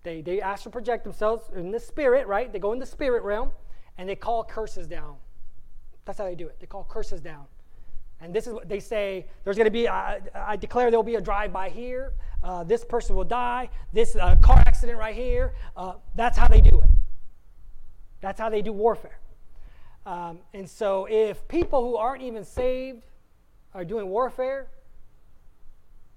They, 0.03 0.21
they 0.21 0.41
astral 0.41 0.71
project 0.71 1.03
themselves 1.03 1.43
in 1.55 1.69
the 1.69 1.79
spirit, 1.79 2.25
right? 2.25 2.51
They 2.51 2.57
go 2.57 2.73
in 2.73 2.79
the 2.79 2.85
spirit 2.85 3.23
realm 3.23 3.51
and 3.97 4.09
they 4.09 4.15
call 4.15 4.43
curses 4.43 4.87
down. 4.87 5.17
That's 6.05 6.17
how 6.17 6.25
they 6.25 6.35
do 6.35 6.47
it. 6.47 6.57
They 6.59 6.65
call 6.65 6.85
curses 6.89 7.21
down. 7.21 7.45
And 8.19 8.33
this 8.33 8.47
is 8.47 8.53
what 8.53 8.69
they 8.69 8.79
say 8.79 9.27
there's 9.43 9.57
going 9.57 9.65
to 9.65 9.71
be, 9.71 9.87
I, 9.87 10.55
declare 10.59 10.89
there 10.89 10.97
will 10.97 11.03
be 11.03 11.15
a 11.15 11.21
drive 11.21 11.51
by 11.51 11.69
here. 11.69 12.13
Uh, 12.43 12.63
this 12.63 12.83
person 12.83 13.15
will 13.15 13.23
die. 13.23 13.69
This 13.93 14.15
uh, 14.15 14.35
car 14.37 14.63
accident 14.65 14.97
right 14.97 15.15
here. 15.15 15.53
Uh, 15.75 15.93
that's 16.15 16.37
how 16.37 16.47
they 16.47 16.61
do 16.61 16.79
it. 16.79 16.89
That's 18.21 18.39
how 18.39 18.49
they 18.49 18.61
do 18.61 18.71
warfare. 18.71 19.19
Um, 20.05 20.39
and 20.53 20.67
so 20.67 21.07
if 21.09 21.47
people 21.47 21.81
who 21.81 21.95
aren't 21.95 22.23
even 22.23 22.43
saved 22.43 23.03
are 23.73 23.85
doing 23.85 24.07
warfare, 24.07 24.69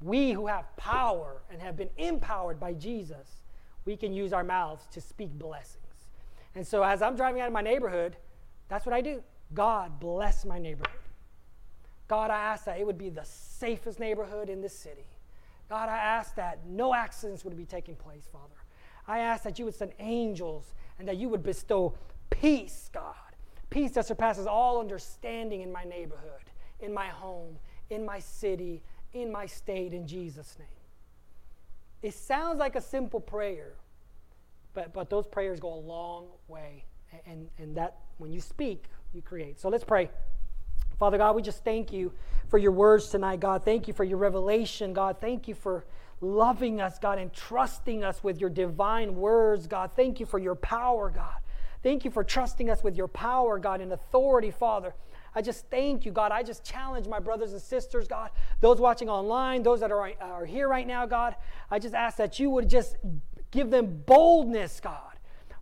we 0.01 0.33
who 0.33 0.47
have 0.47 0.77
power 0.77 1.43
and 1.51 1.61
have 1.61 1.77
been 1.77 1.91
empowered 1.97 2.61
by 2.61 2.73
Jesus, 2.75 3.43
we 3.85 3.97
can 3.97 4.13
use 4.13 4.33
our 4.33 4.45
mouths 4.45 4.87
to 4.93 5.01
speak 5.01 5.31
blessings. 5.31 5.85
And 6.55 6.67
so 6.67 6.83
as 6.83 7.03
I'm 7.03 7.17
driving 7.17 7.41
out 7.41 7.49
of 7.49 7.53
my 7.53 7.63
neighborhood, 7.63 8.17
that's 8.69 8.87
what 8.87 8.95
I 8.95 9.01
do. 9.01 9.23
God 9.53 10.01
bless 10.01 10.45
my 10.45 10.59
neighborhood. 10.59 10.99
God, 12.09 12.31
I 12.31 12.39
ask 12.39 12.65
that 12.65 12.79
it 12.79 12.87
would 12.87 12.99
be 12.99 13.09
the 13.09 13.25
safest 13.25 13.99
neighborhood 13.99 14.49
in 14.49 14.61
this 14.61 14.77
city. 14.77 15.07
God, 15.69 15.89
I 15.89 15.97
ask 15.97 16.35
that 16.35 16.67
no 16.67 16.95
accidents 16.95 17.45
would 17.45 17.57
be 17.57 17.65
taking 17.65 17.97
place, 17.97 18.29
Father. 18.31 18.55
I 19.07 19.21
ask 19.21 19.43
that 19.45 19.59
you 19.59 19.65
would 19.65 19.75
send 19.75 19.93
angels 19.99 20.75
and 20.99 21.09
that 21.09 21.17
you 21.17 21.29
would 21.29 21.43
bestow 21.43 21.95
peace, 22.31 22.91
God. 22.93 23.15
Peace 23.71 23.93
that 23.93 24.07
surpasses 24.07 24.47
all 24.47 24.81
understanding 24.81 25.63
in 25.63 25.73
my 25.73 25.85
neighborhood, 25.85 26.51
in 26.81 26.93
my 26.93 27.07
home, 27.07 27.57
in 27.91 28.05
my 28.05 28.19
city, 28.19 28.83
in 29.15 29.33
my 29.33 29.47
state, 29.47 29.95
in 29.95 30.07
Jesus' 30.07 30.57
name. 30.59 30.69
It 32.03 32.12
sounds 32.12 32.59
like 32.59 32.77
a 32.77 32.81
simple 32.81 33.21
prayer, 33.21 33.75
but, 34.75 34.93
but 34.93 35.09
those 35.09 35.27
prayers 35.27 35.59
go 35.59 35.73
a 35.73 35.81
long 35.81 36.27
way. 36.49 36.85
And, 37.27 37.49
and 37.59 37.77
that, 37.77 37.99
when 38.19 38.33
you 38.33 38.41
speak, 38.41 38.87
you 39.15 39.23
create. 39.23 39.59
So 39.61 39.69
let's 39.69 39.85
pray. 39.85 40.11
Father 40.99 41.17
God, 41.17 41.35
we 41.37 41.43
just 41.43 41.65
thank 41.65 41.93
you 41.93 42.12
for 42.49 42.59
your 42.59 42.73
words 42.73 43.09
tonight, 43.09 43.41
God. 43.41 43.65
Thank 43.65 43.89
you 43.89 43.95
for 43.95 44.05
your 44.05 44.19
revelation, 44.19 44.93
God. 44.93 45.17
Thank 45.21 45.49
you 45.49 45.55
for 45.55 45.85
loving 46.21 46.81
us, 46.81 46.99
God, 46.99 47.19
and 47.19 47.33
trusting 47.33 48.05
us 48.05 48.23
with 48.23 48.41
your 48.41 48.51
divine 48.51 49.15
words, 49.17 49.67
God. 49.67 49.91
Thank 49.97 50.21
you 50.21 50.27
for 50.27 50.39
your 50.39 50.55
power, 50.55 51.11
God. 51.11 51.35
Thank 51.83 52.05
you 52.05 52.11
for 52.11 52.25
trusting 52.25 52.71
us 52.71 52.83
with 52.83 52.97
your 52.97 53.09
power, 53.09 53.59
God, 53.59 53.81
and 53.81 53.93
authority, 53.93 54.51
Father. 54.51 54.95
I 55.35 55.43
just 55.43 55.66
thank 55.70 56.05
you, 56.05 56.12
God. 56.12 56.32
I 56.32 56.43
just 56.43 56.64
challenge 56.64 57.09
my 57.09 57.18
brothers 57.18 57.53
and 57.53 57.61
sisters, 57.61 58.07
God, 58.07 58.30
those 58.61 58.80
watching 58.80 59.09
online, 59.09 59.62
those 59.62 59.80
that 59.80 59.91
are, 59.91 60.12
are 60.20 60.45
here 60.45 60.68
right 60.68 60.87
now, 60.87 61.07
God. 61.07 61.35
I 61.70 61.78
just 61.78 61.95
ask 61.95 62.16
that 62.18 62.39
you 62.39 62.51
would 62.51 62.68
just 62.68 62.97
give 63.51 63.70
them 63.70 64.03
boldness, 64.07 64.80
God 64.80 65.14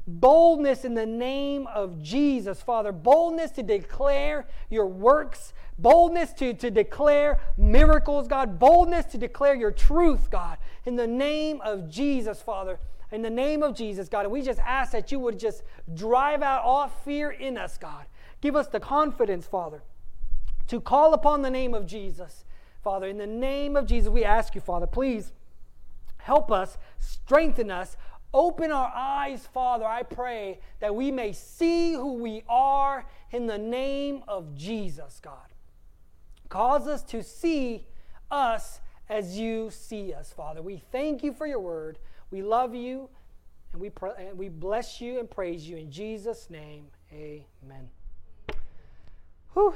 boldness 0.07 0.85
in 0.85 0.95
the 0.95 1.07
name 1.07 1.67
of 1.69 2.03
Jesus, 2.03 2.61
Father. 2.61 2.93
Boldness 2.93 3.53
to 3.53 3.63
declare 3.63 4.47
your 4.71 4.87
works, 4.87 5.53
boldness 5.79 6.33
to, 6.35 6.55
to 6.55 6.71
declare 6.71 7.41
miracles, 7.57 8.29
God. 8.29 8.59
Boldness 8.59 9.07
to 9.07 9.19
declare 9.19 9.55
your 9.55 9.71
truth, 9.71 10.31
God. 10.31 10.59
In 10.85 10.97
the 10.97 11.07
name 11.07 11.61
of 11.61 11.89
Jesus, 11.89 12.43
Father. 12.43 12.79
In 13.11 13.23
the 13.23 13.31
name 13.31 13.63
of 13.63 13.77
Jesus, 13.77 14.09
God. 14.09 14.25
And 14.25 14.33
we 14.33 14.43
just 14.43 14.61
ask 14.61 14.93
that 14.93 15.13
you 15.13 15.19
would 15.19 15.39
just 15.39 15.63
drive 15.95 16.43
out 16.43 16.63
all 16.63 16.89
fear 16.89 17.31
in 17.31 17.59
us, 17.59 17.79
God. 17.79 18.07
Give 18.43 18.55
us 18.55 18.67
the 18.69 18.81
confidence, 18.81 19.47
Father, 19.47 19.83
to 20.69 20.81
call 20.81 21.15
upon 21.15 21.41
the 21.41 21.51
name 21.51 21.73
of 21.73 21.87
Jesus. 21.87 22.45
Father, 22.85 23.07
in 23.07 23.17
the 23.17 23.27
name 23.27 23.77
of 23.77 23.87
Jesus, 23.87 24.11
we 24.11 24.25
ask 24.25 24.55
you, 24.55 24.61
Father, 24.61 24.87
please 24.87 25.33
help 26.19 26.53
us, 26.53 26.77
strengthen 26.99 27.71
us, 27.71 27.97
Open 28.35 28.73
our 28.73 28.91
eyes, 28.95 29.47
Father, 29.53 29.85
I 29.85 30.03
pray, 30.03 30.61
that 30.81 30.95
we 30.95 31.11
may 31.11 31.33
see 31.33 31.93
who 31.93 32.15
we 32.15 32.43
are 32.49 33.05
in 33.31 33.47
the 33.47 33.59
name 33.59 34.23
of 34.27 34.55
Jesus, 34.55 35.21
God. 35.23 35.37
Cause 36.49 36.87
us 36.87 37.03
to 37.05 37.23
see 37.23 37.87
us 38.31 38.81
as 39.11 39.39
you 39.39 39.71
see 39.71 40.15
us, 40.15 40.33
Father. 40.33 40.63
We 40.63 40.83
thank 40.93 41.23
you 41.23 41.35
for 41.35 41.47
your 41.47 41.61
word. 41.61 41.99
We 42.31 42.43
love 42.43 42.75
you, 42.75 43.11
and 43.73 43.83
we, 43.83 43.91
pr- 43.91 44.19
and 44.19 44.39
we 44.39 44.49
bless 44.49 44.99
you 44.99 45.19
and 45.19 45.31
praise 45.31 45.69
you 45.69 45.77
in 45.77 45.91
Jesus' 45.91 46.49
name. 46.49 46.87
Amen. 47.13 47.91
Whew. 49.55 49.75